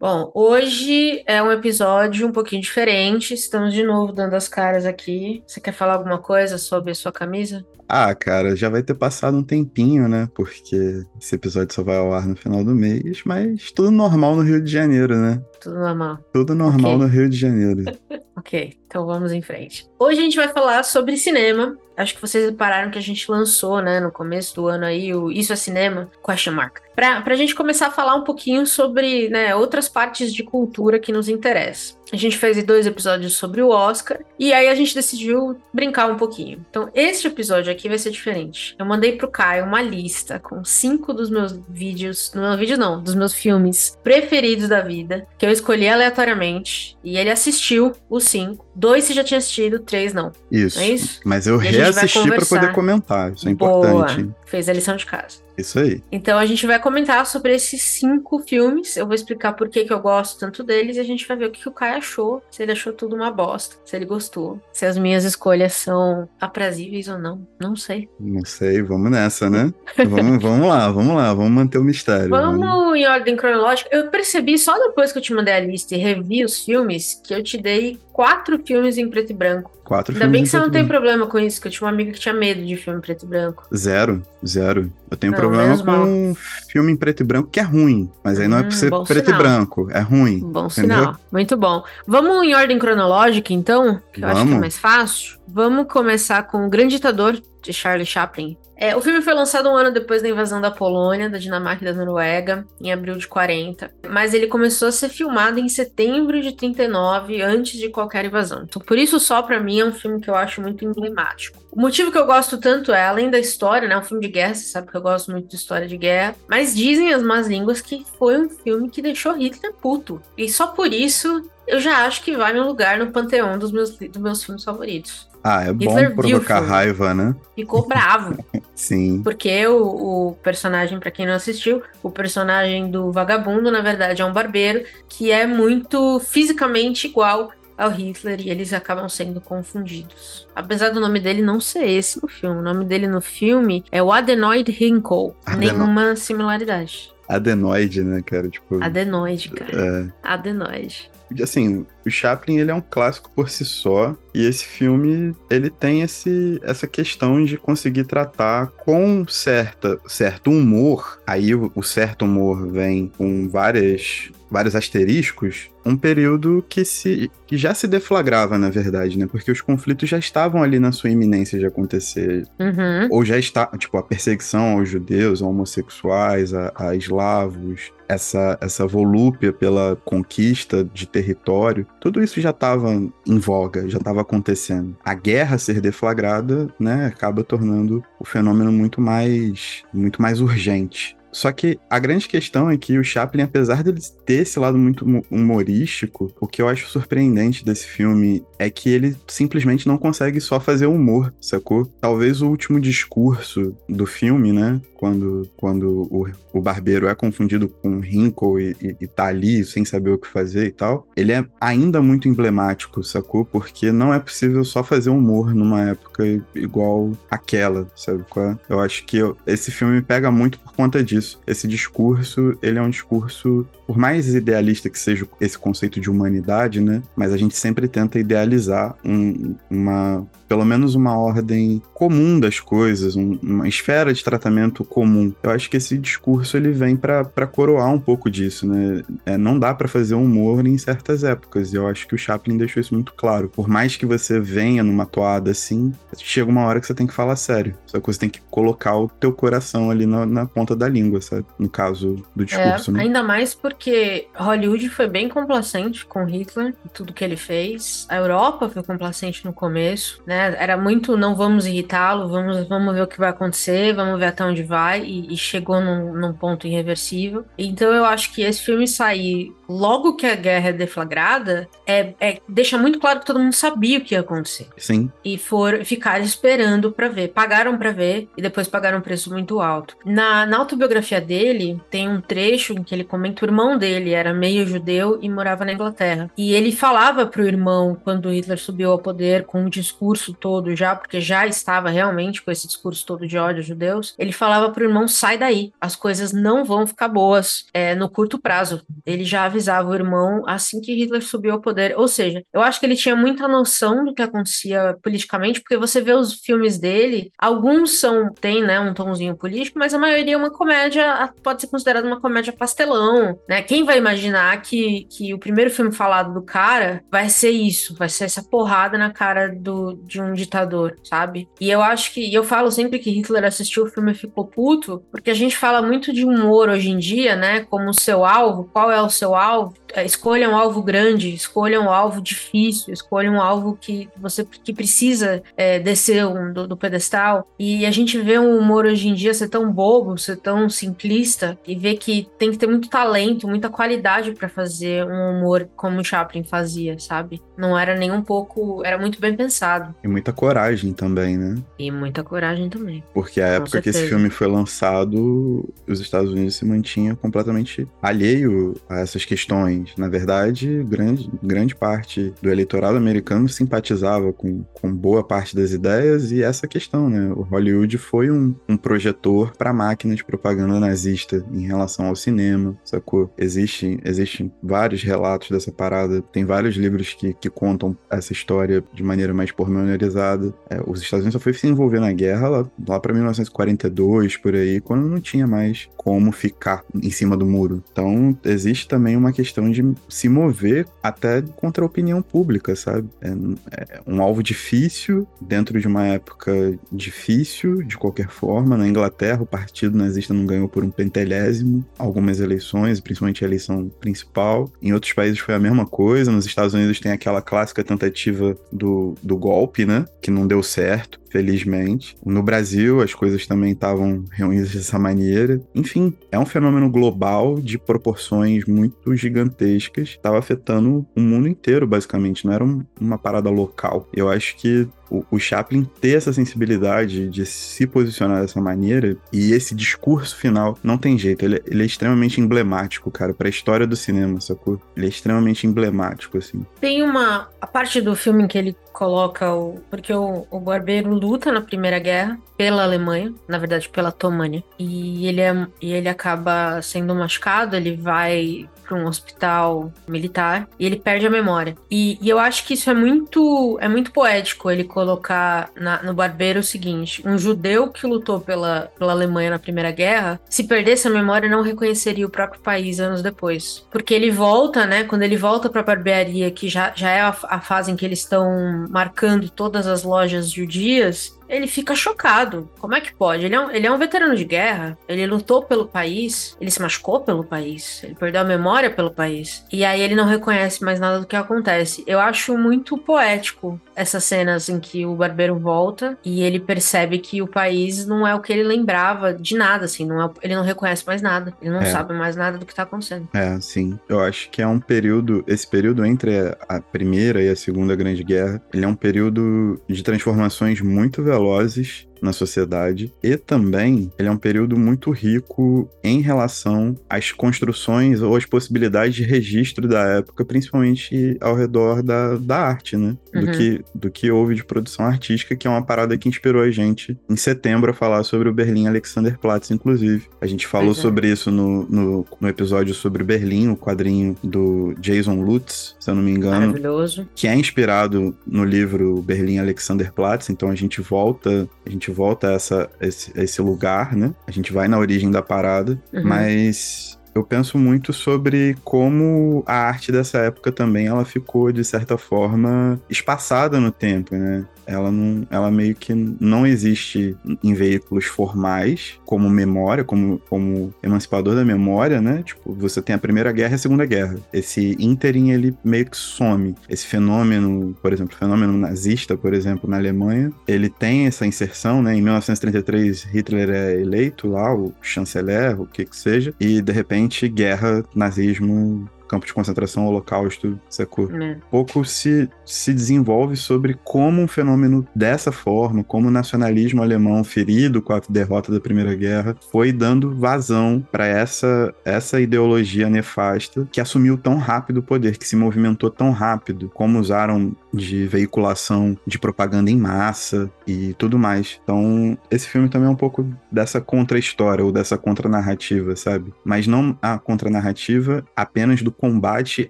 Bom, 0.00 0.32
hoje 0.34 1.22
é 1.28 1.40
um 1.40 1.52
episódio 1.52 2.26
um 2.26 2.32
pouquinho 2.32 2.60
diferente, 2.60 3.34
estamos 3.34 3.72
de 3.72 3.84
novo 3.84 4.12
dando 4.12 4.34
as 4.34 4.48
caras 4.48 4.84
aqui. 4.84 5.44
Você 5.46 5.60
quer 5.60 5.72
falar 5.72 5.92
alguma 5.92 6.18
coisa 6.18 6.58
sobre 6.58 6.90
a 6.90 6.94
sua 6.96 7.12
camisa? 7.12 7.64
Ah, 7.88 8.14
cara, 8.14 8.56
já 8.56 8.68
vai 8.68 8.82
ter 8.82 8.94
passado 8.94 9.36
um 9.36 9.42
tempinho, 9.42 10.08
né? 10.08 10.28
Porque 10.34 11.04
esse 11.20 11.34
episódio 11.36 11.72
só 11.74 11.84
vai 11.84 11.98
ao 11.98 12.12
ar 12.12 12.26
no 12.26 12.34
final 12.34 12.64
do 12.64 12.74
mês, 12.74 13.22
mas 13.24 13.70
tudo 13.70 13.90
normal 13.90 14.34
no 14.34 14.42
Rio 14.42 14.60
de 14.60 14.72
Janeiro, 14.72 15.16
né? 15.16 15.40
Tudo 15.64 15.78
normal. 15.78 16.18
Tudo 16.32 16.54
normal 16.54 16.92
Ok. 16.92 16.98
no 16.98 17.06
Rio 17.06 17.28
de 17.28 17.36
Janeiro. 17.36 17.84
Ok, 18.36 18.76
então 18.86 19.06
vamos 19.06 19.32
em 19.32 19.40
frente. 19.40 19.86
Hoje 19.98 20.18
a 20.18 20.22
gente 20.22 20.36
vai 20.36 20.48
falar 20.48 20.82
sobre 20.82 21.16
cinema. 21.16 21.78
Acho 21.96 22.16
que 22.16 22.20
vocês 22.20 22.44
repararam 22.44 22.90
que 22.90 22.98
a 22.98 23.02
gente 23.02 23.30
lançou, 23.30 23.80
né, 23.80 24.00
no 24.00 24.10
começo 24.10 24.56
do 24.56 24.66
ano 24.66 24.84
aí, 24.84 25.14
o 25.14 25.30
Isso 25.30 25.52
é 25.52 25.56
Cinema, 25.56 26.10
question 26.22 26.52
mark. 26.52 26.78
Pra, 26.96 27.22
pra 27.22 27.36
gente 27.36 27.54
começar 27.54 27.86
a 27.86 27.90
falar 27.92 28.16
um 28.16 28.24
pouquinho 28.24 28.66
sobre, 28.66 29.28
né, 29.28 29.54
outras 29.54 29.88
partes 29.88 30.34
de 30.34 30.42
cultura 30.42 30.98
que 30.98 31.12
nos 31.12 31.28
interessam. 31.28 31.96
A 32.12 32.16
gente 32.16 32.36
fez 32.36 32.62
dois 32.64 32.86
episódios 32.86 33.34
sobre 33.34 33.62
o 33.62 33.68
Oscar, 33.68 34.18
e 34.38 34.52
aí 34.52 34.68
a 34.68 34.74
gente 34.74 34.94
decidiu 34.94 35.56
brincar 35.72 36.10
um 36.10 36.16
pouquinho. 36.16 36.64
Então, 36.68 36.90
este 36.94 37.28
episódio 37.28 37.72
aqui 37.72 37.88
vai 37.88 37.98
ser 37.98 38.10
diferente. 38.10 38.74
Eu 38.78 38.84
mandei 38.86 39.12
pro 39.16 39.28
Caio 39.30 39.64
uma 39.64 39.80
lista 39.80 40.38
com 40.40 40.64
cinco 40.64 41.12
dos 41.14 41.30
meus 41.30 41.52
vídeos, 41.68 42.32
meu 42.34 42.56
vídeo 42.56 42.76
não, 42.76 43.00
dos 43.00 43.14
meus 43.14 43.32
filmes 43.32 43.96
preferidos 44.02 44.68
da 44.68 44.80
vida, 44.80 45.26
que 45.38 45.46
eu 45.46 45.50
escolhi 45.54 45.88
aleatoriamente, 45.88 46.96
e 47.02 47.16
ele 47.16 47.30
assistiu 47.30 47.92
os 48.10 48.24
cinco. 48.24 48.63
Dois 48.74 49.04
você 49.04 49.12
já 49.14 49.22
tinha 49.24 49.38
assistido, 49.38 49.78
três 49.78 50.12
não. 50.12 50.32
Isso. 50.50 50.78
É 50.80 50.88
isso? 50.88 51.20
Mas 51.24 51.46
eu 51.46 51.62
E 51.62 51.66
reassisti 51.68 52.18
pra 52.18 52.22
conversar. 52.30 52.60
poder 52.60 52.72
comentar. 52.72 53.32
Isso 53.32 53.48
é 53.48 53.54
Boa. 53.54 53.88
importante. 53.88 54.30
Fez 54.46 54.68
a 54.68 54.72
lição 54.72 54.96
de 54.96 55.06
casa. 55.06 55.42
Isso 55.56 55.78
aí. 55.78 56.02
Então 56.10 56.36
a 56.36 56.44
gente 56.46 56.66
vai 56.66 56.80
comentar 56.80 57.24
sobre 57.26 57.54
esses 57.54 57.80
cinco 57.80 58.40
filmes. 58.40 58.96
Eu 58.96 59.06
vou 59.06 59.14
explicar 59.14 59.52
por 59.52 59.68
que, 59.68 59.84
que 59.84 59.92
eu 59.92 60.00
gosto 60.00 60.38
tanto 60.38 60.64
deles 60.64 60.96
e 60.96 61.00
a 61.00 61.04
gente 61.04 61.26
vai 61.28 61.36
ver 61.36 61.46
o 61.46 61.50
que, 61.52 61.60
que 61.62 61.68
o 61.68 61.72
Caio 61.72 61.98
achou. 61.98 62.42
Se 62.50 62.62
ele 62.62 62.72
achou 62.72 62.92
tudo 62.92 63.14
uma 63.14 63.30
bosta, 63.30 63.76
se 63.84 63.94
ele 63.94 64.04
gostou, 64.04 64.60
se 64.72 64.84
as 64.84 64.98
minhas 64.98 65.22
escolhas 65.24 65.72
são 65.74 66.28
aprazíveis 66.40 67.06
ou 67.06 67.18
não. 67.18 67.46
Não 67.60 67.76
sei. 67.76 68.08
Não 68.18 68.44
sei, 68.44 68.82
vamos 68.82 69.10
nessa, 69.12 69.48
né? 69.48 69.72
vamos, 69.96 70.42
vamos 70.42 70.66
lá, 70.68 70.90
vamos 70.90 71.14
lá, 71.16 71.32
vamos 71.32 71.52
manter 71.52 71.78
o 71.78 71.84
mistério. 71.84 72.30
né? 72.30 72.30
Vamos 72.30 72.96
em 72.96 73.06
ordem 73.06 73.36
cronológica. 73.36 73.88
Eu 73.92 74.08
percebi 74.10 74.58
só 74.58 74.76
depois 74.78 75.12
que 75.12 75.18
eu 75.18 75.22
te 75.22 75.32
mandei 75.32 75.54
a 75.54 75.60
lista 75.60 75.94
e 75.94 75.98
revi 75.98 76.44
os 76.44 76.64
filmes 76.64 77.20
que 77.24 77.32
eu 77.32 77.42
te 77.44 77.58
dei 77.58 77.98
quatro 78.14 78.58
filmes 78.64 78.96
em 78.96 79.10
preto 79.10 79.30
e 79.30 79.34
branco. 79.34 79.72
Quatro 79.84 80.14
Ainda 80.14 80.28
bem 80.28 80.40
em 80.40 80.44
que 80.44 80.50
você 80.50 80.56
não 80.58 80.70
tem 80.70 80.86
problema 80.86 81.26
com 81.26 81.38
isso, 81.38 81.60
que 81.60 81.66
eu 81.68 81.72
tinha 81.72 81.86
uma 81.86 81.92
amiga 81.92 82.12
que 82.12 82.18
tinha 82.18 82.32
medo 82.32 82.64
de 82.64 82.74
filme 82.76 82.98
em 82.98 83.02
preto 83.02 83.26
e 83.26 83.28
branco. 83.28 83.66
Zero, 83.76 84.22
zero. 84.46 84.90
Eu 85.10 85.16
tenho 85.16 85.32
Não, 85.32 85.38
problema 85.38 85.64
menos 85.64 85.82
mal. 85.82 86.06
com 86.06 86.34
filme 86.70 86.92
em 86.92 86.96
preto 86.96 87.20
e 87.20 87.24
branco 87.24 87.50
que 87.50 87.60
é 87.60 87.62
ruim. 87.64 88.10
Mas 88.22 88.38
aí 88.40 88.48
não 88.48 88.58
é 88.58 88.60
Hum, 88.60 88.64
por 88.64 88.72
ser 88.72 88.88
bom 88.90 89.04
preto 89.04 89.26
sinal. 89.26 89.40
e 89.40 89.42
branco, 89.42 89.88
é 89.90 90.00
ruim. 90.00 90.38
Bom 90.40 90.66
entendeu? 90.66 90.70
sinal. 90.98 91.16
Muito 91.30 91.56
bom. 91.56 91.82
Vamos 92.06 92.46
em 92.46 92.54
ordem 92.54 92.78
cronológica, 92.78 93.52
então, 93.52 94.00
que 94.12 94.22
eu 94.22 94.28
acho 94.28 94.36
que 94.36 94.40
é 94.40 94.44
Vamos. 94.44 94.60
mais 94.60 94.78
fácil. 94.78 95.38
Vamos 95.46 95.86
começar 95.92 96.42
com 96.44 96.66
O 96.66 96.70
Grande 96.70 96.96
Ditador, 96.96 97.40
de 97.62 97.72
Charlie 97.72 98.06
Chaplin. 98.06 98.56
É, 98.76 98.96
o 98.96 99.00
filme 99.00 99.22
foi 99.22 99.32
lançado 99.34 99.68
um 99.68 99.76
ano 99.76 99.92
depois 99.92 100.20
da 100.20 100.28
invasão 100.28 100.60
da 100.60 100.70
Polônia, 100.70 101.30
da 101.30 101.38
Dinamarca 101.38 101.84
e 101.84 101.86
da 101.86 101.94
Noruega, 101.94 102.66
em 102.80 102.92
abril 102.92 103.16
de 103.16 103.28
40. 103.28 103.90
Mas 104.08 104.34
ele 104.34 104.48
começou 104.48 104.88
a 104.88 104.92
ser 104.92 105.08
filmado 105.08 105.60
em 105.60 105.68
setembro 105.68 106.40
de 106.40 106.52
39, 106.52 107.40
antes 107.40 107.78
de 107.78 107.88
qualquer 107.88 108.24
invasão. 108.24 108.64
Então, 108.64 108.82
por 108.82 108.98
isso, 108.98 109.20
só 109.20 109.42
pra 109.42 109.60
mim, 109.60 109.80
é 109.80 109.84
um 109.84 109.92
filme 109.92 110.20
que 110.20 110.28
eu 110.28 110.34
acho 110.34 110.60
muito 110.60 110.84
emblemático. 110.84 111.63
O 111.74 111.80
motivo 111.80 112.12
que 112.12 112.18
eu 112.18 112.24
gosto 112.24 112.56
tanto 112.56 112.92
é, 112.92 113.04
além 113.04 113.28
da 113.28 113.38
história, 113.38 113.88
né? 113.88 113.94
É 113.94 113.98
um 113.98 114.02
filme 114.02 114.24
de 114.24 114.32
guerra, 114.32 114.54
você 114.54 114.66
sabe 114.66 114.88
que 114.88 114.96
eu 114.96 115.02
gosto 115.02 115.32
muito 115.32 115.48
de 115.48 115.56
história 115.56 115.88
de 115.88 115.96
guerra. 115.96 116.36
Mas 116.48 116.72
dizem 116.74 117.12
as 117.12 117.20
más 117.20 117.48
línguas 117.48 117.80
que 117.80 118.06
foi 118.16 118.40
um 118.40 118.48
filme 118.48 118.88
que 118.88 119.02
deixou 119.02 119.32
Hitler 119.32 119.72
puto. 119.74 120.22
E 120.38 120.48
só 120.48 120.68
por 120.68 120.92
isso 120.92 121.42
eu 121.66 121.80
já 121.80 122.06
acho 122.06 122.22
que 122.22 122.36
vai 122.36 122.52
no 122.52 122.64
lugar 122.64 122.96
no 122.96 123.10
panteão 123.10 123.58
dos 123.58 123.72
meus, 123.72 123.96
dos 123.98 124.22
meus 124.22 124.44
filmes 124.44 124.62
favoritos. 124.62 125.28
Ah, 125.42 125.64
é 125.64 125.72
bom 125.72 125.90
Hitler 125.90 126.12
o 126.12 126.14
provocar 126.14 126.60
raiva, 126.60 127.12
né? 127.12 127.34
Ficou 127.56 127.88
bravo. 127.88 128.38
Sim. 128.74 129.20
Porque 129.24 129.66
o, 129.66 130.28
o 130.28 130.32
personagem, 130.42 131.00
pra 131.00 131.10
quem 131.10 131.26
não 131.26 131.34
assistiu, 131.34 131.82
o 132.02 132.10
personagem 132.10 132.88
do 132.88 133.10
vagabundo, 133.10 133.70
na 133.70 133.80
verdade, 133.80 134.22
é 134.22 134.24
um 134.24 134.32
barbeiro 134.32 134.84
que 135.08 135.32
é 135.32 135.44
muito 135.44 136.20
fisicamente 136.20 137.08
igual 137.08 137.50
ao 137.76 137.90
Hitler 137.90 138.40
e 138.40 138.50
eles 138.50 138.72
acabam 138.72 139.08
sendo 139.08 139.40
confundidos. 139.40 140.46
Apesar 140.54 140.90
do 140.90 141.00
nome 141.00 141.20
dele 141.20 141.42
não 141.42 141.60
ser 141.60 141.84
esse 141.88 142.20
no 142.22 142.28
filme, 142.28 142.58
o 142.58 142.62
nome 142.62 142.84
dele 142.84 143.06
no 143.06 143.20
filme 143.20 143.84
é 143.90 144.02
o 144.02 144.12
Adenoid 144.12 144.70
Hinkle. 144.70 145.34
Adeno- 145.44 145.78
Nenhuma 145.78 146.16
similaridade. 146.16 147.12
Adenoide, 147.28 148.02
né, 148.04 148.20
cara? 148.22 148.48
Tipo. 148.48 148.82
Adenoide, 148.82 149.48
cara. 149.50 149.72
é, 149.72 150.12
Adenoide. 150.22 151.10
assim, 151.42 151.86
o 152.08 152.10
Chaplin 152.10 152.58
ele 152.58 152.70
é 152.70 152.74
um 152.74 152.80
clássico 152.80 153.30
por 153.34 153.48
si 153.48 153.64
só 153.64 154.16
e 154.34 154.44
esse 154.44 154.64
filme 154.64 155.34
ele 155.48 155.70
tem 155.70 156.02
esse, 156.02 156.60
essa 156.62 156.86
questão 156.86 157.44
de 157.44 157.56
conseguir 157.56 158.04
tratar 158.04 158.68
com 158.84 159.26
certa, 159.28 159.98
certo 160.06 160.50
humor. 160.50 161.20
Aí 161.26 161.54
o, 161.54 161.70
o 161.74 161.82
certo 161.82 162.24
humor 162.24 162.70
vem 162.70 163.10
com 163.16 163.48
várias 163.48 164.30
vários 164.50 164.76
asteriscos, 164.76 165.68
um 165.84 165.96
período 165.96 166.64
que 166.68 166.84
se 166.84 167.28
que 167.44 167.56
já 167.56 167.74
se 167.74 167.88
deflagrava 167.88 168.56
na 168.56 168.70
verdade, 168.70 169.18
né? 169.18 169.26
Porque 169.26 169.50
os 169.50 169.60
conflitos 169.60 170.08
já 170.08 170.16
estavam 170.18 170.62
ali 170.62 170.78
na 170.78 170.92
sua 170.92 171.10
iminência 171.10 171.58
de 171.58 171.66
acontecer 171.66 172.46
Uhum. 172.58 173.08
ou 173.10 173.24
já 173.24 173.36
está, 173.36 173.66
tipo, 173.76 173.96
a 173.98 174.02
perseguição 174.02 174.78
aos 174.78 174.88
judeus, 174.88 175.42
a 175.42 175.46
homossexuais, 175.46 176.54
a, 176.54 176.72
a 176.76 176.94
eslavos, 176.94 177.92
essa, 178.08 178.56
essa 178.60 178.86
volúpia 178.86 179.52
pela 179.52 179.96
conquista 180.04 180.84
de 180.84 181.06
território, 181.06 181.86
tudo 182.04 182.22
isso 182.22 182.38
já 182.38 182.50
estava 182.50 182.92
em 182.92 183.38
voga, 183.38 183.88
já 183.88 183.96
estava 183.96 184.20
acontecendo. 184.20 184.94
A 185.02 185.14
guerra 185.14 185.56
ser 185.56 185.80
deflagrada, 185.80 186.68
né, 186.78 187.06
acaba 187.06 187.42
tornando 187.42 188.04
o 188.20 188.26
fenômeno 188.26 188.70
muito 188.70 189.00
mais, 189.00 189.82
muito 189.90 190.20
mais 190.20 190.42
urgente. 190.42 191.16
Só 191.34 191.50
que 191.50 191.78
a 191.90 191.98
grande 191.98 192.28
questão 192.28 192.70
é 192.70 192.76
que 192.78 192.96
o 192.96 193.02
Chaplin, 193.04 193.42
apesar 193.42 193.82
dele 193.82 194.00
ter 194.24 194.42
esse 194.42 194.56
lado 194.58 194.78
muito 194.78 195.04
humo- 195.04 195.24
humorístico, 195.30 196.32
o 196.40 196.46
que 196.46 196.62
eu 196.62 196.68
acho 196.68 196.88
surpreendente 196.88 197.64
desse 197.64 197.86
filme 197.88 198.44
é 198.58 198.70
que 198.70 198.88
ele 198.88 199.16
simplesmente 199.26 199.86
não 199.88 199.98
consegue 199.98 200.40
só 200.40 200.60
fazer 200.60 200.86
humor, 200.86 201.34
sacou? 201.40 201.86
Talvez 202.00 202.40
o 202.40 202.48
último 202.48 202.80
discurso 202.80 203.76
do 203.88 204.06
filme, 204.06 204.52
né? 204.52 204.80
Quando, 204.94 205.46
quando 205.56 206.08
o, 206.10 206.26
o 206.52 206.60
barbeiro 206.62 207.08
é 207.08 207.14
confundido 207.14 207.68
com 207.68 208.02
Hinkle 208.02 208.58
e, 208.60 208.76
e, 208.80 208.96
e 209.02 209.06
tá 209.06 209.26
ali 209.26 209.64
sem 209.64 209.84
saber 209.84 210.10
o 210.10 210.18
que 210.18 210.28
fazer 210.28 210.66
e 210.66 210.70
tal, 210.70 211.06
ele 211.16 211.32
é 211.32 211.44
ainda 211.60 212.00
muito 212.00 212.28
emblemático, 212.28 213.02
sacou? 213.02 213.44
Porque 213.44 213.90
não 213.92 214.14
é 214.14 214.18
possível 214.20 214.64
só 214.64 214.82
fazer 214.82 215.10
humor 215.10 215.54
numa 215.54 215.82
época 215.90 216.24
igual 216.54 217.10
aquela, 217.30 217.86
sabe 217.94 218.24
é? 218.36 218.56
Eu 218.68 218.80
acho 218.80 219.04
que 219.04 219.18
eu- 219.18 219.36
esse 219.46 219.70
filme 219.70 219.96
me 219.96 220.02
pega 220.02 220.30
muito 220.30 220.58
por 220.60 220.72
conta 220.72 221.02
disso. 221.02 221.23
Esse 221.46 221.66
discurso, 221.68 222.56
ele 222.62 222.78
é 222.78 222.82
um 222.82 222.90
discurso, 222.90 223.66
por 223.86 223.96
mais 223.96 224.34
idealista 224.34 224.88
que 224.90 224.98
seja 224.98 225.26
esse 225.40 225.58
conceito 225.58 226.00
de 226.00 226.10
humanidade, 226.10 226.80
né? 226.80 227.02
Mas 227.16 227.32
a 227.32 227.36
gente 227.36 227.56
sempre 227.56 227.86
tenta 227.88 228.18
idealizar 228.18 228.96
um- 229.04 229.54
uma, 229.70 230.26
pelo 230.48 230.64
menos 230.64 230.94
uma 230.94 231.16
ordem 231.18 231.82
comum 231.92 232.38
das 232.38 232.60
coisas, 232.60 233.16
um- 233.16 233.38
uma 233.42 233.68
esfera 233.68 234.12
de 234.12 234.22
tratamento 234.22 234.84
comum. 234.84 235.32
Eu 235.42 235.50
acho 235.50 235.68
que 235.70 235.76
esse 235.76 235.96
discurso 235.98 236.56
ele 236.56 236.70
vem 236.70 236.96
pra 236.96 237.24
pra 237.24 237.46
coroar 237.46 237.92
um 237.92 237.98
pouco 237.98 238.30
disso, 238.30 238.66
né? 238.66 239.02
É, 239.24 239.36
não 239.36 239.58
dá 239.58 239.74
pra 239.74 239.88
fazer 239.88 240.14
humor 240.14 240.66
em 240.66 240.76
certas 240.78 241.24
épocas. 241.24 241.72
E 241.72 241.76
eu 241.76 241.86
acho 241.86 242.06
que 242.06 242.14
o 242.14 242.18
Chaplin 242.18 242.56
deixou 242.56 242.80
isso 242.80 242.94
muito 242.94 243.12
claro. 243.14 243.48
Por 243.48 243.68
mais 243.68 243.96
que 243.96 244.06
você 244.06 244.38
venha 244.40 244.82
numa 244.82 245.06
toada 245.06 245.50
assim, 245.50 245.92
chega 246.16 246.50
uma 246.50 246.64
hora 246.64 246.80
que 246.80 246.86
você 246.86 246.94
tem 246.94 247.06
que 247.06 247.14
falar 247.14 247.36
sério. 247.36 247.74
Só 247.86 247.98
que 248.00 248.06
você 248.06 248.18
tem 248.20 248.28
que 248.28 248.40
colocar 248.50 248.96
o 248.96 249.08
teu 249.08 249.32
coração 249.32 249.90
ali 249.90 250.06
na, 250.06 250.24
na 250.26 250.46
ponta 250.46 250.74
da 250.76 250.88
língua, 250.88 251.20
sabe? 251.20 251.44
No 251.58 251.68
caso 251.68 252.16
do 252.34 252.44
discurso, 252.44 252.90
É, 252.90 252.94
né? 252.94 253.00
ainda 253.02 253.22
mais 253.22 253.54
porque 253.54 254.26
Hollywood 254.34 254.88
foi 254.90 255.08
bem 255.08 255.28
complacente 255.28 256.04
com 256.06 256.24
Hitler, 256.24 256.74
e 256.84 256.88
tudo 256.88 257.12
que 257.12 257.24
ele 257.24 257.36
fez. 257.36 258.06
A 258.08 258.16
Europa 258.16 258.68
foi 258.68 258.82
complacente 258.82 259.44
no 259.44 259.52
começo, 259.52 260.22
né? 260.26 260.33
Era 260.34 260.76
muito 260.76 261.16
não 261.16 261.34
vamos 261.34 261.66
irritá-lo, 261.66 262.28
vamos, 262.28 262.66
vamos 262.66 262.94
ver 262.94 263.02
o 263.02 263.06
que 263.06 263.18
vai 263.18 263.30
acontecer, 263.30 263.94
vamos 263.94 264.18
ver 264.18 264.26
até 264.26 264.44
onde 264.44 264.62
vai, 264.62 265.02
e, 265.02 265.32
e 265.32 265.36
chegou 265.36 265.80
num, 265.80 266.14
num 266.14 266.32
ponto 266.32 266.66
irreversível. 266.66 267.44
Então 267.58 267.92
eu 267.92 268.04
acho 268.04 268.32
que 268.32 268.42
esse 268.42 268.60
filme 268.60 268.86
sair 268.86 269.52
logo 269.68 270.16
que 270.16 270.26
a 270.26 270.34
guerra 270.34 270.70
é 270.70 270.72
deflagrada, 270.72 271.68
é, 271.86 272.14
é, 272.20 272.40
deixa 272.48 272.78
muito 272.78 272.98
claro 272.98 273.20
que 273.20 273.26
todo 273.26 273.38
mundo 273.38 273.54
sabia 273.54 273.98
o 273.98 274.00
que 274.00 274.14
ia 274.14 274.20
acontecer. 274.20 274.68
Sim. 274.76 275.10
E 275.24 275.38
for 275.38 275.84
ficar 275.84 276.20
esperando 276.20 276.90
para 276.92 277.08
ver. 277.08 277.28
Pagaram 277.28 277.76
para 277.76 277.92
ver 277.92 278.28
e 278.36 278.42
depois 278.42 278.68
pagaram 278.68 278.98
um 278.98 279.02
preço 279.02 279.30
muito 279.30 279.60
alto. 279.60 279.96
Na, 280.04 280.46
na 280.46 280.58
autobiografia 280.58 281.20
dele, 281.20 281.80
tem 281.90 282.08
um 282.08 282.20
trecho 282.20 282.72
em 282.74 282.82
que 282.82 282.94
ele 282.94 283.04
comenta 283.04 283.44
o 283.44 283.48
irmão 283.48 283.76
dele 283.76 284.12
era 284.12 284.32
meio 284.32 284.66
judeu 284.66 285.18
e 285.20 285.28
morava 285.28 285.64
na 285.64 285.72
Inglaterra. 285.72 286.30
E 286.36 286.52
ele 286.52 286.72
falava 286.72 287.26
pro 287.26 287.46
irmão, 287.46 287.96
quando 288.02 288.30
Hitler 288.30 288.58
subiu 288.58 288.90
ao 288.90 288.98
poder, 288.98 289.44
com 289.44 289.62
um 289.62 289.68
discurso 289.68 290.32
todo 290.32 290.74
já, 290.74 290.94
porque 290.94 291.20
já 291.20 291.46
estava 291.46 291.90
realmente 291.90 292.42
com 292.42 292.50
esse 292.50 292.66
discurso 292.66 293.04
todo 293.06 293.26
de 293.26 293.38
ódio 293.38 293.58
aos 293.58 293.66
judeus, 293.66 294.14
ele 294.18 294.32
falava 294.32 294.70
pro 294.70 294.84
irmão: 294.84 295.06
sai 295.08 295.38
daí, 295.38 295.72
as 295.80 295.96
coisas 295.96 296.32
não 296.32 296.64
vão 296.64 296.86
ficar 296.86 297.08
boas 297.08 297.66
é, 297.72 297.94
no 297.94 298.08
curto 298.08 298.38
prazo. 298.38 298.82
Ele 299.04 299.24
já 299.24 299.48
avisava 299.54 299.88
o 299.88 299.94
irmão 299.94 300.42
assim 300.46 300.80
que 300.80 300.94
Hitler 300.94 301.22
subiu 301.22 301.52
ao 301.52 301.60
poder. 301.60 301.96
Ou 301.96 302.08
seja, 302.08 302.42
eu 302.52 302.60
acho 302.60 302.80
que 302.80 302.86
ele 302.86 302.96
tinha 302.96 303.14
muita 303.14 303.46
noção 303.46 304.04
do 304.04 304.14
que 304.14 304.22
acontecia 304.22 304.96
politicamente, 305.02 305.60
porque 305.60 305.76
você 305.76 306.00
vê 306.00 306.12
os 306.12 306.34
filmes 306.40 306.78
dele, 306.78 307.30
alguns 307.38 307.98
são, 307.98 308.32
tem, 308.32 308.62
né, 308.62 308.80
um 308.80 308.92
tomzinho 308.92 309.36
político, 309.36 309.78
mas 309.78 309.94
a 309.94 309.98
maioria 309.98 310.34
é 310.34 310.36
uma 310.36 310.50
comédia, 310.50 311.32
pode 311.42 311.60
ser 311.60 311.68
considerada 311.68 312.06
uma 312.06 312.20
comédia 312.20 312.52
pastelão, 312.52 313.38
né? 313.48 313.62
Quem 313.62 313.84
vai 313.84 313.98
imaginar 313.98 314.60
que, 314.62 315.06
que 315.10 315.32
o 315.32 315.38
primeiro 315.38 315.70
filme 315.70 315.92
falado 315.92 316.34
do 316.34 316.42
cara 316.42 317.02
vai 317.10 317.28
ser 317.28 317.50
isso, 317.50 317.94
vai 317.94 318.08
ser 318.08 318.24
essa 318.24 318.42
porrada 318.42 318.98
na 318.98 319.10
cara 319.10 319.48
do, 319.54 319.94
de 320.04 320.20
um 320.20 320.32
ditador, 320.32 320.96
sabe? 321.04 321.48
E 321.60 321.70
eu 321.70 321.82
acho 321.82 322.12
que, 322.12 322.32
eu 322.32 322.44
falo 322.44 322.70
sempre 322.70 322.98
que 322.98 323.10
Hitler 323.10 323.44
assistiu 323.44 323.84
o 323.84 323.88
filme 323.88 324.12
e 324.12 324.16
ficou 324.16 324.46
puto, 324.46 325.04
porque 325.10 325.30
a 325.30 325.34
gente 325.34 325.56
fala 325.56 325.80
muito 325.80 326.12
de 326.12 326.24
humor 326.24 326.68
hoje 326.68 326.90
em 326.90 326.98
dia, 326.98 327.36
né? 327.36 327.64
Como 327.64 327.90
o 327.90 327.94
seu 327.94 328.24
alvo, 328.24 328.68
qual 328.72 328.90
é 328.90 329.00
o 329.00 329.10
seu 329.10 329.34
alvo? 329.34 329.43
É, 329.44 329.83
escolha 330.02 330.48
um 330.48 330.56
alvo 330.56 330.82
grande, 330.82 331.32
escolha 331.32 331.80
um 331.80 331.90
alvo 331.90 332.20
difícil, 332.20 332.92
escolha 332.92 333.30
um 333.30 333.40
alvo 333.40 333.76
que 333.80 334.08
você 334.16 334.44
que 334.44 334.72
precisa 334.72 335.42
é, 335.56 335.78
descer 335.78 336.26
um, 336.26 336.52
do, 336.52 336.66
do, 336.66 336.76
pedestal. 336.76 337.46
E 337.58 337.86
a 337.86 337.90
gente 337.90 338.18
vê 338.20 338.38
um 338.38 338.58
humor 338.58 338.86
hoje 338.86 339.08
em 339.08 339.14
dia 339.14 339.34
ser 339.34 339.48
tão 339.48 339.70
bobo, 339.70 340.16
ser 340.18 340.36
tão 340.36 340.68
simplista, 340.68 341.58
e 341.66 341.74
ver 341.74 341.96
que 341.96 342.28
tem 342.38 342.50
que 342.50 342.58
ter 342.58 342.66
muito 342.66 342.88
talento, 342.88 343.46
muita 343.46 343.68
qualidade 343.68 344.32
para 344.32 344.48
fazer 344.48 345.04
um 345.04 345.38
humor 345.38 345.68
como 345.76 346.00
o 346.00 346.04
Chaplin 346.04 346.42
fazia, 346.42 346.98
sabe? 346.98 347.40
Não 347.56 347.78
era 347.78 347.96
nem 347.96 348.10
um 348.10 348.22
pouco. 348.22 348.82
Era 348.84 348.98
muito 348.98 349.20
bem 349.20 349.36
pensado. 349.36 349.94
E 350.02 350.08
muita 350.08 350.32
coragem 350.32 350.92
também, 350.92 351.36
né? 351.36 351.62
E 351.78 351.90
muita 351.90 352.22
coragem 352.22 352.68
também. 352.68 353.04
Porque 353.12 353.40
a 353.40 353.46
época 353.46 353.80
que 353.80 353.90
esse 353.90 354.08
filme 354.08 354.30
foi 354.30 354.46
lançado, 354.46 355.68
os 355.86 356.00
Estados 356.00 356.32
Unidos 356.32 356.56
se 356.56 356.64
mantinha 356.64 357.14
completamente 357.14 357.86
alheio 358.02 358.74
a 358.88 359.00
essas 359.00 359.24
questões 359.24 359.83
na 359.96 360.08
verdade, 360.08 360.82
grande, 360.84 361.30
grande 361.42 361.74
parte 361.74 362.32
do 362.40 362.50
eleitorado 362.50 362.96
americano 362.96 363.48
simpatizava 363.48 364.32
com, 364.32 364.64
com 364.72 364.92
boa 364.92 365.24
parte 365.24 365.54
das 365.54 365.72
ideias 365.72 366.30
e 366.32 366.42
essa 366.42 366.66
questão, 366.66 367.08
né? 367.08 367.32
O 367.32 367.42
Hollywood 367.42 367.98
foi 367.98 368.30
um, 368.30 368.54
um 368.68 368.76
projetor 368.76 369.52
para 369.56 369.70
a 369.70 369.74
máquina 369.74 370.14
de 370.14 370.24
propaganda 370.24 370.78
nazista 370.80 371.44
em 371.52 371.66
relação 371.66 372.06
ao 372.06 372.16
cinema, 372.16 372.76
sacou? 372.84 373.32
Existem, 373.38 373.98
existem 374.04 374.52
vários 374.62 375.02
relatos 375.02 375.50
dessa 375.50 375.72
parada, 375.72 376.22
tem 376.22 376.44
vários 376.44 376.76
livros 376.76 377.14
que, 377.14 377.32
que 377.34 377.50
contam 377.50 377.96
essa 378.10 378.32
história 378.32 378.84
de 378.92 379.02
maneira 379.02 379.34
mais 379.34 379.50
pormenorizada. 379.50 380.54
É, 380.70 380.80
os 380.86 381.00
Estados 381.00 381.24
Unidos 381.24 381.34
só 381.34 381.38
foi 381.40 381.52
se 381.52 381.66
envolver 381.66 382.00
na 382.00 382.12
guerra 382.12 382.48
lá, 382.48 382.70
lá 382.88 383.00
para 383.00 383.12
1942, 383.12 384.36
por 384.36 384.54
aí, 384.54 384.80
quando 384.80 385.08
não 385.08 385.20
tinha 385.20 385.46
mais 385.46 385.88
como 385.96 386.32
ficar 386.32 386.84
em 386.94 387.10
cima 387.10 387.36
do 387.36 387.46
muro. 387.46 387.82
Então, 387.90 388.36
existe 388.44 388.86
também 388.86 389.16
uma 389.16 389.32
questão 389.32 389.70
de 389.74 389.94
se 390.08 390.28
mover 390.28 390.86
até 391.02 391.42
contra 391.42 391.84
a 391.84 391.86
opinião 391.86 392.22
pública, 392.22 392.74
sabe? 392.74 393.08
É, 393.20 393.28
é, 393.28 394.00
um 394.06 394.22
alvo 394.22 394.42
difícil 394.42 395.26
dentro 395.40 395.80
de 395.80 395.86
uma 395.86 396.06
época 396.06 396.78
difícil, 396.90 397.82
de 397.82 397.96
qualquer 397.96 398.28
forma. 398.28 398.76
Na 398.76 398.88
Inglaterra, 398.88 399.42
o 399.42 399.46
partido 399.46 399.96
nazista 399.98 400.32
não 400.32 400.46
ganhou 400.46 400.68
por 400.68 400.84
um 400.84 400.90
pentelésimo 400.90 401.84
algumas 401.98 402.40
eleições, 402.40 403.00
principalmente 403.00 403.44
a 403.44 403.48
eleição 403.48 403.90
principal. 404.00 404.70
Em 404.80 404.92
outros 404.92 405.12
países 405.12 405.38
foi 405.38 405.54
a 405.54 405.60
mesma 405.60 405.86
coisa. 405.86 406.32
Nos 406.32 406.46
Estados 406.46 406.74
Unidos 406.74 407.00
tem 407.00 407.12
aquela 407.12 407.42
clássica 407.42 407.82
tentativa 407.82 408.56
do, 408.72 409.14
do 409.22 409.36
golpe, 409.36 409.84
né? 409.84 410.06
Que 410.22 410.30
não 410.30 410.46
deu 410.46 410.62
certo 410.62 411.23
felizmente. 411.34 412.16
No 412.24 412.44
Brasil, 412.44 413.00
as 413.00 413.12
coisas 413.12 413.44
também 413.44 413.72
estavam 413.72 414.24
reunidas 414.30 414.72
dessa 414.72 415.00
maneira. 415.00 415.60
Enfim, 415.74 416.14
é 416.30 416.38
um 416.38 416.46
fenômeno 416.46 416.88
global 416.88 417.60
de 417.60 417.76
proporções 417.76 418.64
muito 418.66 419.16
gigantescas, 419.16 420.10
estava 420.10 420.38
afetando 420.38 421.04
o 421.16 421.20
mundo 421.20 421.48
inteiro, 421.48 421.88
basicamente, 421.88 422.46
não 422.46 422.52
era 422.52 422.62
um, 422.62 422.84
uma 423.00 423.18
parada 423.18 423.50
local. 423.50 424.08
Eu 424.14 424.28
acho 424.28 424.56
que 424.56 424.88
o, 425.10 425.24
o 425.30 425.38
Chaplin 425.38 425.84
ter 426.00 426.16
essa 426.16 426.32
sensibilidade 426.32 427.28
de 427.28 427.46
se 427.46 427.86
posicionar 427.86 428.42
dessa 428.42 428.60
maneira 428.60 429.16
e 429.32 429.52
esse 429.52 429.74
discurso 429.74 430.36
final 430.36 430.78
não 430.82 430.98
tem 430.98 431.18
jeito. 431.18 431.44
Ele, 431.44 431.62
ele 431.66 431.82
é 431.82 431.86
extremamente 431.86 432.40
emblemático, 432.40 433.10
cara, 433.10 433.34
para 433.34 433.48
a 433.48 433.50
história 433.50 433.86
do 433.86 433.96
cinema, 433.96 434.40
sacou? 434.40 434.80
Ele 434.96 435.06
é 435.06 435.08
extremamente 435.08 435.66
emblemático, 435.66 436.38
assim. 436.38 436.64
Tem 436.80 437.02
uma. 437.02 437.48
A 437.60 437.66
parte 437.66 438.00
do 438.00 438.14
filme 438.14 438.44
em 438.44 438.46
que 438.46 438.58
ele 438.58 438.76
coloca 438.92 439.52
o. 439.52 439.80
Porque 439.90 440.12
o, 440.12 440.46
o 440.50 440.60
Barbeiro 440.60 441.12
luta 441.12 441.52
na 441.52 441.60
Primeira 441.60 441.98
Guerra 441.98 442.38
pela 442.56 442.82
Alemanha, 442.84 443.34
na 443.48 443.58
verdade 443.58 443.88
pela 443.88 444.12
Tomânia, 444.12 444.62
e 444.78 445.26
ele, 445.26 445.40
é, 445.40 445.66
e 445.80 445.92
ele 445.92 446.08
acaba 446.08 446.80
sendo 446.82 447.14
machucado, 447.14 447.76
ele 447.76 447.96
vai 447.96 448.68
para 448.84 448.96
um 448.96 449.06
hospital 449.06 449.92
militar 450.06 450.68
e 450.78 450.86
ele 450.86 450.96
perde 450.96 451.26
a 451.26 451.30
memória. 451.30 451.76
E, 451.90 452.18
e, 452.20 452.28
eu 452.28 452.38
acho 452.38 452.64
que 452.66 452.74
isso 452.74 452.90
é 452.90 452.94
muito 452.94 453.78
é 453.80 453.88
muito 453.88 454.12
poético 454.12 454.70
ele 454.70 454.84
colocar 454.84 455.70
na, 455.76 456.02
no 456.02 456.14
Barbeiro 456.14 456.60
o 456.60 456.62
seguinte: 456.62 457.22
um 457.26 457.38
judeu 457.38 457.88
que 457.88 458.06
lutou 458.06 458.40
pela, 458.40 458.92
pela 458.98 459.12
Alemanha 459.12 459.50
na 459.50 459.58
Primeira 459.58 459.90
Guerra, 459.90 460.40
se 460.48 460.64
perdesse 460.64 461.08
a 461.08 461.10
memória, 461.10 461.48
não 461.48 461.62
reconheceria 461.62 462.26
o 462.26 462.30
próprio 462.30 462.60
país 462.60 463.00
anos 463.00 463.22
depois. 463.22 463.86
Porque 463.90 464.14
ele 464.14 464.30
volta, 464.30 464.86
né? 464.86 465.04
Quando 465.04 465.22
ele 465.22 465.36
volta 465.36 465.68
para 465.68 465.80
a 465.80 465.84
barbearia, 465.84 466.50
que 466.50 466.68
já, 466.68 466.92
já 466.94 467.10
é 467.10 467.20
a, 467.20 467.36
a 467.44 467.60
fase 467.60 467.90
em 467.90 467.96
que 467.96 468.04
eles 468.04 468.20
estão 468.20 468.86
marcando 468.90 469.48
todas 469.48 469.86
as 469.86 470.02
lojas 470.02 470.50
judias, 470.50 471.34
ele 471.48 471.66
fica 471.66 471.94
chocado. 471.94 472.68
Como 472.78 472.94
é 472.94 473.00
que 473.00 473.14
pode? 473.14 473.44
Ele 473.44 473.54
é, 473.54 473.60
um, 473.60 473.70
ele 473.70 473.86
é 473.86 473.92
um 473.92 473.98
veterano 473.98 474.36
de 474.36 474.44
guerra, 474.44 474.98
ele 475.08 475.26
lutou 475.26 475.62
pelo 475.62 475.86
país, 475.86 476.56
ele 476.60 476.70
se 476.70 476.80
machucou 476.80 477.20
pelo 477.20 477.44
país, 477.44 478.02
ele 478.02 478.14
perdeu 478.14 478.40
a 478.40 478.44
memória 478.44 478.90
pelo 478.90 479.10
país. 479.10 479.64
E 479.72 479.84
aí 479.84 480.00
ele 480.00 480.14
não 480.14 480.24
reconhece 480.26 480.82
mais 480.84 480.98
nada 480.98 481.20
do 481.20 481.26
que 481.26 481.36
acontece. 481.36 482.02
Eu 482.06 482.20
acho 482.20 482.56
muito 482.56 482.96
poético 482.96 483.80
essas 483.94 484.24
cenas 484.24 484.68
em 484.68 484.80
que 484.80 485.06
o 485.06 485.14
barbeiro 485.14 485.56
volta 485.58 486.18
e 486.24 486.42
ele 486.42 486.58
percebe 486.58 487.18
que 487.18 487.40
o 487.40 487.46
país 487.46 488.06
não 488.06 488.26
é 488.26 488.34
o 488.34 488.40
que 488.40 488.52
ele 488.52 488.64
lembrava 488.64 489.32
de 489.32 489.56
nada, 489.56 489.84
assim, 489.84 490.04
não 490.04 490.22
é, 490.22 490.30
ele 490.42 490.54
não 490.54 490.64
reconhece 490.64 491.06
mais 491.06 491.22
nada, 491.22 491.54
ele 491.60 491.70
não 491.70 491.80
é. 491.80 491.86
sabe 491.86 492.12
mais 492.14 492.34
nada 492.34 492.58
do 492.58 492.66
que 492.66 492.74
tá 492.74 492.82
acontecendo. 492.82 493.28
É, 493.32 493.60
sim. 493.60 493.98
Eu 494.08 494.20
acho 494.20 494.50
que 494.50 494.60
é 494.60 494.66
um 494.66 494.80
período, 494.80 495.44
esse 495.46 495.66
período 495.66 496.04
entre 496.04 496.56
a 496.68 496.80
primeira 496.80 497.42
e 497.42 497.48
a 497.48 497.56
segunda 497.56 497.94
grande 497.94 498.24
guerra, 498.24 498.60
ele 498.72 498.84
é 498.84 498.88
um 498.88 498.94
período 498.94 499.80
de 499.88 500.02
transformações 500.02 500.80
muito 500.80 501.22
velozes 501.22 501.33
velozes 501.34 502.06
na 502.24 502.32
sociedade 502.32 503.12
e 503.22 503.36
também 503.36 504.10
ele 504.18 504.28
é 504.28 504.30
um 504.30 504.36
período 504.36 504.76
muito 504.76 505.10
rico 505.10 505.88
em 506.02 506.20
relação 506.20 506.96
às 507.08 507.30
construções 507.30 508.22
ou 508.22 508.34
às 508.34 508.46
possibilidades 508.46 509.14
de 509.14 509.22
registro 509.22 509.86
da 509.86 510.02
época, 510.04 510.44
principalmente 510.44 511.36
ao 511.40 511.54
redor 511.54 512.02
da, 512.02 512.36
da 512.36 512.58
arte, 512.58 512.96
né? 512.96 513.16
Uhum. 513.34 513.40
Do, 513.40 513.52
que, 513.52 513.84
do 513.94 514.10
que 514.10 514.30
houve 514.30 514.54
de 514.54 514.64
produção 514.64 515.04
artística, 515.04 515.54
que 515.54 515.66
é 515.66 515.70
uma 515.70 515.82
parada 515.82 516.16
que 516.16 516.28
inspirou 516.28 516.62
a 516.62 516.70
gente 516.70 517.16
em 517.28 517.36
setembro 517.36 517.90
a 517.90 517.94
falar 517.94 518.22
sobre 518.24 518.48
o 518.48 518.52
Berlim 518.52 518.86
Alexanderplatz, 518.86 519.70
inclusive. 519.70 520.26
A 520.40 520.46
gente 520.46 520.66
falou 520.66 520.92
é. 520.92 520.94
sobre 520.94 521.30
isso 521.30 521.50
no, 521.50 521.84
no, 521.88 522.26
no, 522.40 522.48
episódio 522.48 522.94
sobre 522.94 523.22
Berlim, 523.22 523.68
o 523.68 523.76
quadrinho 523.76 524.36
do 524.42 524.94
Jason 524.98 525.42
Lutz, 525.42 525.96
se 525.98 526.10
eu 526.10 526.14
não 526.14 526.22
me 526.22 526.30
engano. 526.30 526.66
Maravilhoso. 526.68 527.28
Que 527.34 527.46
é 527.46 527.54
inspirado 527.54 528.34
no 528.46 528.64
livro 528.64 529.20
Berlim 529.20 529.58
Alexanderplatz, 529.58 530.48
então 530.50 530.70
a 530.70 530.74
gente 530.74 531.00
volta, 531.00 531.68
a 531.84 531.90
gente 531.90 532.10
volta 532.14 532.48
a, 532.48 532.52
essa, 532.52 532.90
esse, 533.00 533.32
esse 533.36 533.60
lugar, 533.60 534.16
né? 534.16 534.32
A 534.46 534.50
gente 534.50 534.72
vai 534.72 534.88
na 534.88 534.98
origem 534.98 535.30
da 535.30 535.42
parada, 535.42 536.00
uhum. 536.12 536.24
mas 536.24 537.18
eu 537.34 537.42
penso 537.42 537.76
muito 537.76 538.12
sobre 538.12 538.76
como 538.84 539.64
a 539.66 539.74
arte 539.74 540.12
dessa 540.12 540.38
época 540.38 540.70
também 540.70 541.08
ela 541.08 541.24
ficou 541.24 541.72
de 541.72 541.84
certa 541.84 542.16
forma 542.16 543.00
espaçada 543.10 543.80
no 543.80 543.90
tempo, 543.90 544.36
né? 544.36 544.64
Ela 544.86 545.10
não, 545.10 545.46
ela 545.50 545.70
meio 545.70 545.94
que 545.94 546.14
não 546.14 546.66
existe 546.66 547.36
em 547.62 547.74
veículos 547.74 548.24
formais, 548.24 549.18
como 549.24 549.48
memória, 549.48 550.04
como, 550.04 550.40
como 550.48 550.92
emancipador 551.02 551.54
da 551.54 551.64
memória, 551.64 552.20
né? 552.20 552.42
Tipo, 552.42 552.72
você 552.74 553.00
tem 553.00 553.14
a 553.14 553.18
Primeira 553.18 553.52
Guerra 553.52 553.72
e 553.72 553.74
a 553.74 553.78
Segunda 553.78 554.04
Guerra. 554.04 554.36
Esse 554.52 554.96
ínterim, 554.98 555.50
ele 555.50 555.76
meio 555.84 556.06
que 556.06 556.16
some. 556.16 556.74
Esse 556.88 557.06
fenômeno, 557.06 557.96
por 558.02 558.12
exemplo, 558.12 558.36
fenômeno 558.36 558.76
nazista, 558.76 559.36
por 559.36 559.54
exemplo, 559.54 559.88
na 559.88 559.96
Alemanha, 559.96 560.52
ele 560.66 560.88
tem 560.88 561.26
essa 561.26 561.46
inserção, 561.46 562.02
né? 562.02 562.14
Em 562.14 562.22
1933, 562.22 563.24
Hitler 563.24 563.70
é 563.70 564.00
eleito 564.00 564.48
lá, 564.48 564.74
o 564.74 564.92
chanceler, 565.00 565.80
o 565.80 565.86
que 565.86 566.04
que 566.04 566.16
seja, 566.16 566.54
e 566.60 566.80
de 566.80 566.92
repente, 566.92 567.48
guerra, 567.48 568.04
nazismo, 568.14 569.08
campo 569.34 569.46
de 569.46 569.54
concentração, 569.54 570.06
holocausto, 570.06 570.78
sacou? 570.88 571.30
É. 571.34 571.56
Pouco 571.70 572.04
se, 572.04 572.48
se 572.64 572.92
desenvolve 572.92 573.56
sobre 573.56 573.98
como 574.04 574.40
um 574.40 574.46
fenômeno 574.46 575.06
dessa 575.14 575.50
forma, 575.50 576.04
como 576.04 576.28
o 576.28 576.30
nacionalismo 576.30 577.02
alemão 577.02 577.42
ferido 577.42 578.00
com 578.00 578.12
a 578.12 578.20
derrota 578.28 578.70
da 578.70 578.80
Primeira 578.80 579.14
Guerra, 579.14 579.56
foi 579.72 579.92
dando 579.92 580.34
vazão 580.34 581.04
para 581.10 581.26
essa, 581.26 581.92
essa 582.04 582.40
ideologia 582.40 583.10
nefasta 583.10 583.88
que 583.90 584.00
assumiu 584.00 584.36
tão 584.36 584.56
rápido 584.56 584.98
o 584.98 585.02
poder, 585.02 585.36
que 585.36 585.48
se 585.48 585.56
movimentou 585.56 586.10
tão 586.10 586.30
rápido, 586.30 586.88
como 586.94 587.18
usaram 587.18 587.74
de 587.92 588.26
veiculação 588.26 589.16
de 589.26 589.38
propaganda 589.38 589.90
em 589.90 589.96
massa 589.96 590.70
e 590.86 591.14
tudo 591.14 591.38
mais. 591.38 591.80
Então, 591.82 592.38
esse 592.50 592.68
filme 592.68 592.88
também 592.88 593.08
é 593.08 593.10
um 593.10 593.16
pouco 593.16 593.46
dessa 593.70 594.00
contra-história 594.00 594.84
ou 594.84 594.92
dessa 594.92 595.18
contra-narrativa, 595.18 596.14
sabe? 596.14 596.52
Mas 596.64 596.86
não 596.86 597.16
a 597.20 597.38
contra-narrativa 597.38 598.44
apenas 598.54 599.02
do 599.02 599.10
combate 599.24 599.88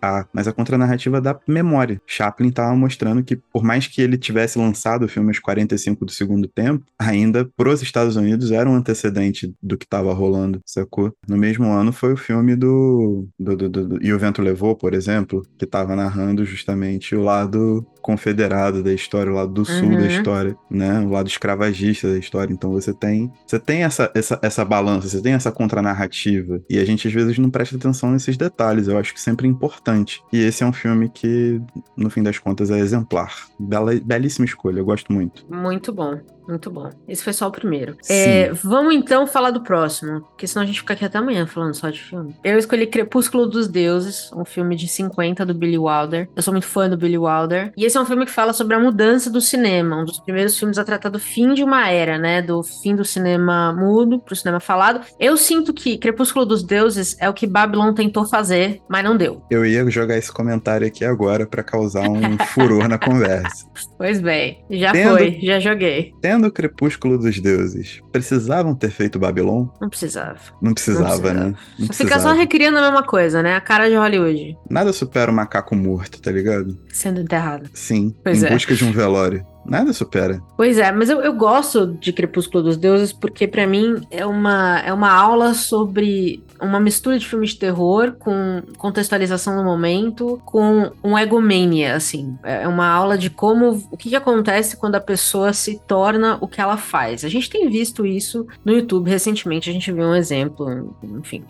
a, 0.00 0.24
mas 0.32 0.46
a 0.46 0.52
contra-narrativa 0.52 1.20
da 1.20 1.36
memória. 1.48 2.00
Chaplin 2.06 2.50
estava 2.50 2.74
mostrando 2.76 3.24
que, 3.24 3.34
por 3.34 3.64
mais 3.64 3.88
que 3.88 4.00
ele 4.00 4.16
tivesse 4.16 4.56
lançado 4.56 5.04
o 5.04 5.08
filme 5.08 5.30
aos 5.30 5.40
45 5.40 6.04
do 6.04 6.12
segundo 6.12 6.46
tempo, 6.46 6.84
ainda 6.96 7.44
pros 7.56 7.82
Estados 7.82 8.14
Unidos 8.14 8.52
era 8.52 8.70
um 8.70 8.76
antecedente 8.76 9.52
do 9.60 9.76
que 9.76 9.84
estava 9.84 10.14
rolando, 10.14 10.60
sacou? 10.64 11.12
No 11.28 11.36
mesmo 11.36 11.72
ano 11.72 11.92
foi 11.92 12.12
o 12.12 12.16
filme 12.16 12.54
do, 12.54 13.26
do, 13.36 13.56
do, 13.56 13.68
do, 13.68 14.04
E 14.06 14.12
o 14.12 14.18
Vento 14.20 14.40
Levou, 14.40 14.76
por 14.76 14.94
exemplo, 14.94 15.42
que 15.58 15.64
estava 15.64 15.96
narrando 15.96 16.44
justamente 16.44 17.16
o 17.16 17.22
lado 17.22 17.84
confederado 18.04 18.82
da 18.82 18.92
história, 18.92 19.32
o 19.32 19.34
lado 19.34 19.50
do 19.50 19.64
sul 19.64 19.88
Uhum. 19.88 19.96
da 19.96 20.06
história, 20.06 20.54
né? 20.70 21.00
O 21.00 21.08
lado 21.08 21.26
escravagista 21.26 22.06
da 22.12 22.18
história. 22.18 22.52
Então 22.52 22.70
você 22.70 22.92
tem, 22.92 23.32
você 23.46 23.58
tem 23.58 23.82
essa, 23.82 24.11
essa, 24.14 24.38
essa 24.42 24.62
balança, 24.62 25.08
você 25.08 25.23
tem 25.23 25.32
essa 25.32 25.50
contranarrativa. 25.50 26.61
E 26.68 26.78
a 26.78 26.84
gente 26.84 27.08
às 27.08 27.14
vezes 27.14 27.38
não 27.38 27.49
presta 27.49 27.76
atenção 27.76 28.12
nesses 28.12 28.37
detalhes. 28.37 28.88
Eu 28.88 28.99
acho 28.99 29.14
que 29.14 29.20
sempre 29.20 29.46
é 29.46 29.50
importante. 29.50 30.23
E 30.30 30.38
esse 30.38 30.62
é 30.62 30.66
um 30.66 30.73
filme 30.73 31.08
que, 31.08 31.58
no 31.96 32.11
fim 32.11 32.23
das 32.23 32.38
contas, 32.38 32.70
é 32.70 32.78
exemplar. 32.78 33.34
Bela, 33.58 33.92
belíssima 34.04 34.44
escolha, 34.44 34.80
eu 34.80 34.84
gosto 34.84 35.11
muito. 35.11 35.46
Muito 35.50 35.90
bom, 35.90 36.20
muito 36.48 36.70
bom. 36.70 36.90
Esse 37.08 37.22
foi 37.22 37.32
só 37.32 37.48
o 37.48 37.50
primeiro. 37.52 37.96
É, 38.08 38.52
vamos 38.52 38.94
então 38.94 39.26
falar 39.26 39.50
do 39.50 39.62
próximo, 39.62 40.20
porque 40.22 40.46
senão 40.46 40.62
a 40.62 40.66
gente 40.66 40.80
fica 40.80 40.92
aqui 40.94 41.04
até 41.04 41.18
amanhã 41.18 41.46
falando 41.46 41.74
só 41.74 41.88
de 41.90 42.00
filme. 42.00 42.34
Eu 42.44 42.58
escolhi 42.58 42.86
Crepúsculo 42.86 43.46
dos 43.46 43.68
Deuses, 43.68 44.30
um 44.34 44.44
filme 44.44 44.76
de 44.76 44.86
50 44.88 45.44
do 45.46 45.54
Billy 45.54 45.78
Wilder. 45.78 46.28
Eu 46.34 46.42
sou 46.42 46.52
muito 46.52 46.66
fã 46.66 46.88
do 46.88 46.96
Billy 46.96 47.18
Wilder. 47.18 47.72
E 47.76 47.84
esse 47.84 47.96
é 47.96 48.00
um 48.00 48.04
filme 48.06 48.24
que 48.26 48.30
fala 48.32 48.52
sobre 48.52 48.74
a 48.74 48.80
mudança 48.80 49.30
do 49.30 49.40
cinema, 49.40 49.96
um 50.00 50.04
dos 50.04 50.20
primeiros 50.20 50.58
filmes 50.58 50.78
a 50.78 50.84
tratar 50.84 51.08
do 51.08 51.18
fim 51.18 51.54
de 51.54 51.62
uma 51.62 51.88
era, 51.88 52.18
né? 52.18 52.42
Do 52.42 52.62
fim 52.62 52.94
do 52.94 53.04
cinema 53.04 53.72
mudo 53.72 54.18
pro 54.18 54.36
cinema 54.36 54.60
falado. 54.60 55.00
Eu 55.18 55.36
sinto 55.36 55.72
que 55.72 55.98
Crepúsculo 55.98 56.44
dos 56.46 56.62
Deuses 56.62 57.16
é 57.20 57.28
o 57.28 57.34
que 57.34 57.46
Babylon 57.46 57.92
tentou 57.92 58.26
fazer, 58.26 58.80
mas 58.88 59.04
não 59.04 59.16
deu. 59.16 59.42
Eu 59.50 59.64
ia 59.64 59.88
jogar 59.90 60.16
esse 60.16 60.32
comentário 60.32 60.86
aqui 60.86 61.04
agora 61.04 61.46
pra 61.46 61.62
causar 61.62 62.08
um 62.08 62.36
furor 62.48 62.88
na 62.88 62.98
conversa. 62.98 63.66
Pois 63.96 64.20
bem, 64.20 64.64
já 64.70 64.92
Tendo- 64.92 65.16
foi, 65.16 65.38
já 65.42 65.58
joguei. 65.60 66.12
Tendo 66.20 66.33
o 66.42 66.50
Crepúsculo 66.52 67.16
dos 67.18 67.38
Deuses, 67.40 68.00
precisavam 68.10 68.74
ter 68.74 68.90
feito 68.90 69.18
Babylon? 69.18 69.66
Não 69.80 69.88
precisava. 69.88 70.38
Não 70.60 70.74
precisava, 70.74 71.04
precisava. 71.20 71.34
né? 71.34 71.54
Não 71.78 71.86
Fica 71.86 71.94
só 71.94 72.04
precisava. 72.04 72.34
recriando 72.34 72.78
a 72.78 72.82
mesma 72.82 73.02
coisa, 73.02 73.42
né? 73.42 73.54
A 73.54 73.60
cara 73.60 73.88
de 73.88 73.96
Hollywood 73.96 74.56
Nada 74.68 74.92
supera 74.92 75.30
o 75.30 75.34
macaco 75.34 75.76
morto, 75.76 76.20
tá 76.20 76.30
ligado? 76.30 76.76
sendo 76.92 77.20
enterrada. 77.20 77.68
Sim, 77.74 78.14
Pois 78.22 78.42
em 78.42 78.46
é. 78.46 78.50
busca 78.52 78.74
de 78.74 78.84
um 78.84 78.92
velório. 78.92 79.44
Nada 79.66 79.92
supera. 79.94 80.40
Pois 80.58 80.76
é, 80.76 80.92
mas 80.92 81.08
eu, 81.08 81.20
eu 81.22 81.32
gosto 81.32 81.86
de 81.98 82.12
Crepúsculo 82.12 82.62
dos 82.64 82.76
Deuses 82.76 83.12
porque 83.14 83.48
pra 83.48 83.66
mim 83.66 84.06
é 84.10 84.26
uma, 84.26 84.78
é 84.80 84.92
uma 84.92 85.10
aula 85.10 85.54
sobre 85.54 86.42
uma 86.61 86.80
mistura 86.80 87.18
de 87.18 87.26
filme 87.26 87.46
de 87.46 87.56
terror 87.56 88.16
com 88.18 88.62
contextualização 88.76 89.56
no 89.56 89.64
momento, 89.64 90.40
com 90.44 90.90
um 91.02 91.18
egomania, 91.18 91.94
assim. 91.94 92.38
É 92.42 92.66
uma 92.68 92.87
aula 92.87 93.16
de 93.16 93.30
como 93.30 93.87
o 93.90 93.96
que, 93.96 94.11
que 94.11 94.16
acontece 94.16 94.76
quando 94.76 94.94
a 94.96 95.00
pessoa 95.00 95.52
se 95.52 95.80
torna 95.87 96.38
o 96.40 96.49
que 96.49 96.61
ela 96.61 96.76
faz. 96.76 97.25
A 97.25 97.28
gente 97.28 97.50
tem 97.50 97.68
visto 97.68 98.06
isso 98.06 98.46
no 98.64 98.73
YouTube 98.73 99.11
recentemente, 99.11 99.70
a 99.70 99.73
gente 99.73 99.90
viu 99.92 100.04
um 100.04 100.14
exemplo, 100.14 100.96
enfim. 101.02 101.44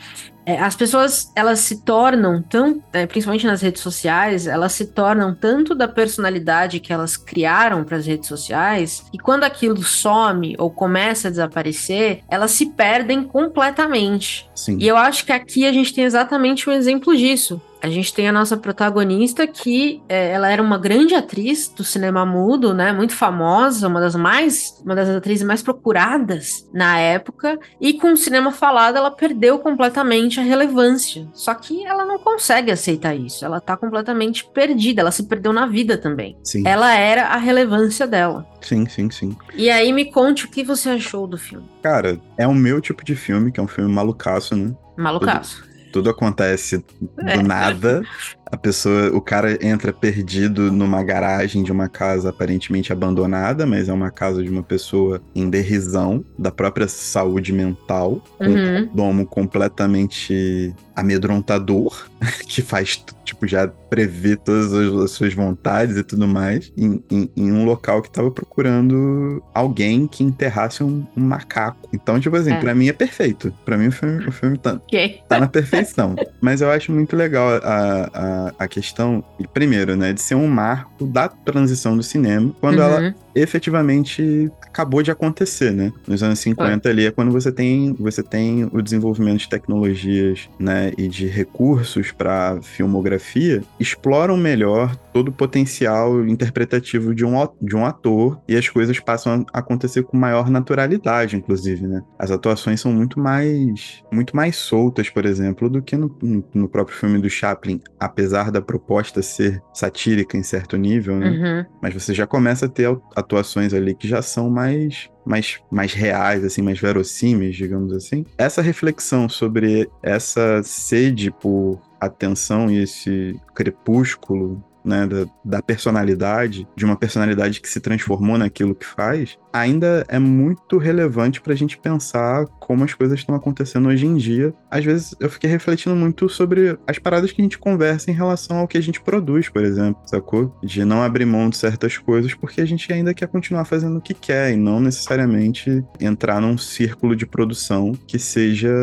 É, 0.47 0.59
as 0.59 0.77
pessoas, 0.77 1.33
elas 1.35 1.61
se 1.61 1.83
tornam 1.83 2.43
tão, 2.43 2.83
é, 2.93 3.07
principalmente 3.07 3.47
nas 3.47 3.63
redes 3.63 3.81
sociais, 3.81 4.47
elas 4.47 4.73
se 4.73 4.87
tornam 4.87 5.35
tanto 5.35 5.75
da 5.75 5.89
personalidade 5.89 6.81
que 6.81 6.93
elas 6.93 7.17
criaram 7.17 7.83
para 7.83 7.97
as 7.97 8.07
redes 8.07 8.29
sociais, 8.29 9.07
e 9.13 9.19
quando 9.19 9.45
aquilo 9.45 9.83
some 9.83 10.55
ou 10.59 10.71
começa 10.71 11.29
a 11.29 11.31
desaparecer, 11.31 12.21
elas 12.29 12.51
se 12.51 12.67
perdem 12.67 13.25
completamente. 13.25 14.49
Sim. 14.55 14.77
E 14.79 14.89
eu 14.95 14.99
acho 14.99 15.27
que 15.27 15.33
aqui 15.33 15.67
a 15.67 15.73
gente 15.73 15.93
tem 15.93 16.05
exatamente 16.05 16.69
um 16.69 16.73
exemplo 16.73 17.17
disso. 17.17 17.61
A 17.83 17.89
gente 17.91 18.15
tem 18.15 18.27
a 18.27 18.33
nossa 18.33 18.57
protagonista 18.57 19.47
que 19.47 20.03
é, 20.09 20.31
ela 20.33 20.49
era 20.51 20.63
uma 20.63 20.79
grande 20.79 21.15
atriz 21.15 21.69
do 21.69 21.85
cinema 21.85 22.25
mudo, 22.25 22.73
né? 22.73 22.93
Muito 22.95 23.15
famosa, 23.15 23.89
uma 23.89 24.01
das 24.01 24.15
mais, 24.15 24.81
uma 24.83 24.95
das 24.95 25.07
atrizes 25.11 25.47
mais 25.47 25.63
procuradas 25.63 26.67
na 26.73 26.99
época. 26.99 27.59
E 27.79 27.93
com 27.93 28.15
o 28.15 28.17
cinema 28.17 28.51
falado, 28.51 28.97
ela 28.97 29.11
perdeu 29.11 29.59
completamente 29.59 30.41
a 30.41 30.43
relevância. 30.43 31.29
Só 31.35 31.53
que 31.53 31.85
ela 31.85 32.07
não 32.07 32.19
consegue 32.19 32.71
aceitar 32.71 33.15
isso. 33.15 33.45
Ela 33.45 33.61
tá 33.61 33.77
completamente 33.77 34.47
perdida. 34.47 35.03
Ela 35.03 35.11
se 35.11 35.25
perdeu 35.25 35.53
na 35.53 35.67
vida 35.67 35.99
também. 35.99 36.39
Sim, 36.43 36.67
Ela 36.67 36.95
era 36.95 37.27
a 37.27 37.37
relevância 37.37 38.07
dela. 38.07 38.47
sim, 38.63 38.87
sim, 38.87 39.11
sim. 39.11 39.37
E 39.55 39.69
aí 39.69 39.93
me 39.93 40.07
conte 40.07 40.47
o 40.47 40.49
que 40.49 40.65
você 40.65 40.89
achou 40.89 41.27
do 41.27 41.37
filme. 41.37 41.69
Cara, 41.83 42.19
é 42.39 42.47
o 42.47 42.55
meu 42.55 42.81
tipo 42.81 43.05
de 43.05 43.15
filme, 43.15 43.53
que 43.53 43.61
é 43.61 43.63
um 43.63 43.69
filme 43.69 43.93
malucaço, 43.93 44.57
né? 44.57 44.75
Malucaço. 44.97 45.65
Tudo 45.93 46.11
acontece 46.11 46.79
do 47.01 47.09
É. 47.29 47.41
nada. 47.41 48.03
A 48.51 48.57
pessoa, 48.57 49.11
o 49.15 49.21
cara 49.21 49.57
entra 49.65 49.93
perdido 49.93 50.71
numa 50.73 51.03
garagem 51.05 51.63
de 51.63 51.71
uma 51.71 51.89
casa 51.89 52.31
aparentemente 52.31 52.93
abandonada, 52.93 53.65
mas 53.65 53.89
é 53.89 53.93
uma 53.93 54.11
casa 54.11 54.43
de 54.43 54.51
uma 54.51 54.63
pessoa 54.63 55.23
em 55.37 55.49
derrisão 55.49 56.25
da 56.37 56.51
própria 56.51 56.89
saúde 56.89 57.53
mental. 57.53 58.21
Um 58.41 58.49
Uhum. 58.55 58.91
domo 58.93 59.27
completamente 59.27 60.75
amedrontador, 60.97 62.07
que 62.49 62.63
faz, 62.63 63.03
tipo, 63.25 63.47
já 63.47 63.67
prever 63.69 64.37
todas 64.39 64.73
as, 64.73 64.93
as 65.03 65.11
suas 65.13 65.33
vontades 65.35 65.97
e 65.97 66.03
tudo 66.03 66.27
mais, 66.27 66.73
em, 66.77 67.03
em- 67.11 67.31
em 67.37 67.53
um 67.53 67.65
local 67.65 68.03
que 68.03 68.11
tava 68.11 68.31
procurando 68.31 69.43
alguém 69.55 70.07
que 70.07 70.23
enterrasse 70.25 70.83
um, 70.83 71.07
um 71.17 71.21
macaco. 71.23 71.89
Então, 71.93 72.19
tipo 72.19 72.35
assim, 72.37 72.53
É. 72.53 72.61
pra 72.61 72.75
mim 72.75 72.89
é 72.89 72.93
perfeito. 72.93 73.53
Pra 73.65 73.77
mim 73.77 73.89
o 73.89 73.93
filme, 73.93 74.27
o 74.27 74.33
filme 74.33 74.59
tá, 74.59 74.75
Ok. 74.75 75.21
tá 75.29 75.39
na 75.41 75.49
perfeição. 75.49 76.17
Mas 76.41 76.61
eu 76.61 76.71
acho 76.71 76.91
muito 76.93 77.15
legal 77.17 77.49
a, 77.63 78.11
a, 78.13 78.53
a 78.65 78.69
questão, 78.69 79.23
primeiro, 79.53 79.97
né, 79.97 80.13
de 80.13 80.21
ser 80.21 80.35
um 80.35 80.47
marco 80.49 81.07
da 81.07 81.29
transição 81.29 81.97
do 81.97 82.03
cinema, 82.03 82.55
quando 82.61 82.81
ela 82.83 83.01
Uhum. 83.01 83.15
efetivamente 83.35 84.51
acabou 84.63 85.03
de 85.03 85.11
acontecer, 85.11 85.71
né? 85.73 85.93
Nos 86.07 86.23
anos 86.23 86.39
50 86.41 86.89
ali 86.89 87.07
é 87.07 87.11
quando 87.11 87.31
você 87.33 87.51
tem, 87.53 87.93
você 87.99 88.23
tem 88.23 88.69
o 88.73 88.83
desenvolvimento 88.83 89.39
de 89.41 89.49
tecnologias, 89.49 90.49
né, 90.59 90.93
e 90.99 91.09
de 91.09 91.27
recursos 91.27 92.11
para 92.17 92.59
filmografia, 92.63 93.63
exploram 93.79 94.37
melhor 94.37 94.95
todo 95.13 95.29
o 95.29 95.33
potencial 95.33 96.25
interpretativo 96.27 97.15
de 97.15 97.25
um, 97.25 97.33
de 97.61 97.77
um 97.77 97.85
ator 97.87 98.41
e 98.49 98.57
as 98.57 98.69
coisas 98.69 98.99
passam 99.01 99.45
a 99.53 99.59
acontecer 99.59 100.03
com 100.03 100.17
maior 100.17 100.51
naturalidade, 100.51 101.37
inclusive, 101.37 101.87
né? 101.87 102.03
As 102.19 102.31
atuações 102.31 102.81
são 102.81 102.93
muito 102.93 103.19
mais 103.21 104.03
muito 104.13 104.35
mais 104.37 104.57
soltas, 104.57 105.09
por 105.11 105.25
exemplo, 105.25 105.69
do 105.69 105.83
que 105.83 105.97
no, 105.97 106.15
no- 106.55 106.69
próprio 106.69 106.97
filme 106.97 107.19
do 107.21 107.31
Chaplin, 107.31 107.81
apesar 108.01 108.51
da 108.51 108.61
proposta 108.61 109.23
ser 109.23 109.63
satírica 109.73 110.37
em 110.37 110.43
certo 110.43 110.77
nível, 110.77 111.17
né? 111.17 111.31
Uhum. 111.31 111.79
Mas 111.81 111.95
você 111.95 112.13
já 112.13 112.27
começa 112.27 112.67
a 112.67 112.69
ter 112.69 112.89
atuações 113.15 113.73
ali 113.73 113.95
que 113.95 114.09
já 114.09 114.21
são 114.23 114.51
mais, 114.51 115.09
mais, 115.25 115.61
mais 115.71 115.93
reais, 115.93 116.45
assim, 116.45 116.63
mais 116.63 116.79
verossímeis, 116.79 117.57
digamos 117.57 117.93
assim. 117.93 118.25
Essa 118.37 118.63
reflexão 118.63 119.29
sobre 119.29 119.89
essa 120.03 120.63
sede 120.63 121.31
por 121.31 121.81
atenção 122.01 122.71
e 122.71 122.83
esse 122.83 123.41
crepúsculo 123.55 124.63
né, 124.85 125.07
da, 125.07 125.27
da 125.45 125.63
personalidade, 125.63 126.69
de 126.77 126.85
uma 126.85 126.97
personalidade 126.97 127.61
que 127.61 127.69
se 127.69 127.81
transformou 127.81 128.37
naquilo 128.37 128.75
que 128.75 128.85
faz, 128.85 129.39
ainda 129.55 130.05
é 130.09 130.19
muito 130.19 130.79
relevante 130.79 131.41
pra 131.41 131.55
gente 131.55 131.79
pensar 131.79 132.45
como 132.59 132.83
as 132.83 132.93
coisas 132.93 133.21
estão 133.21 133.37
acontecendo 133.37 133.89
hoje 133.89 134.05
em 134.05 134.17
dia. 134.17 134.53
Às 134.69 134.85
vezes 134.85 135.15
eu 135.21 135.31
fiquei 135.31 135.49
refletindo 135.49 135.95
muito 135.95 136.29
sobre 136.29 136.77
as 136.89 136.99
paradas 136.99 137.31
que 137.31 137.41
a 137.41 137.45
gente 137.45 137.57
conversa 137.57 138.11
em 138.11 138.15
relação 138.15 138.59
ao 138.59 138.67
que 138.67 138.77
a 138.77 138.81
gente 138.81 139.01
produz, 139.01 139.49
por 139.49 139.63
exemplo, 139.63 140.03
sacou? 140.07 140.53
De 140.61 140.85
não 140.85 141.03
abrir 141.03 141.25
mão 141.25 141.49
de 141.49 141.57
certas 141.57 141.97
coisas 141.97 142.35
porque 142.35 142.61
a 142.61 142.65
gente 142.65 142.93
ainda 142.93 143.15
quer 143.15 143.29
continuar 143.29 143.65
fazendo 143.65 143.99
o 143.99 144.01
que 144.01 144.13
quer 144.13 144.53
e 144.53 144.57
não 144.57 144.81
necessariamente 144.81 145.85
entrar 146.01 146.41
num 146.41 146.59
círculo 146.59 147.15
de 147.15 147.25
produção 147.25 147.93
que 148.09 148.19
seja 148.19 148.75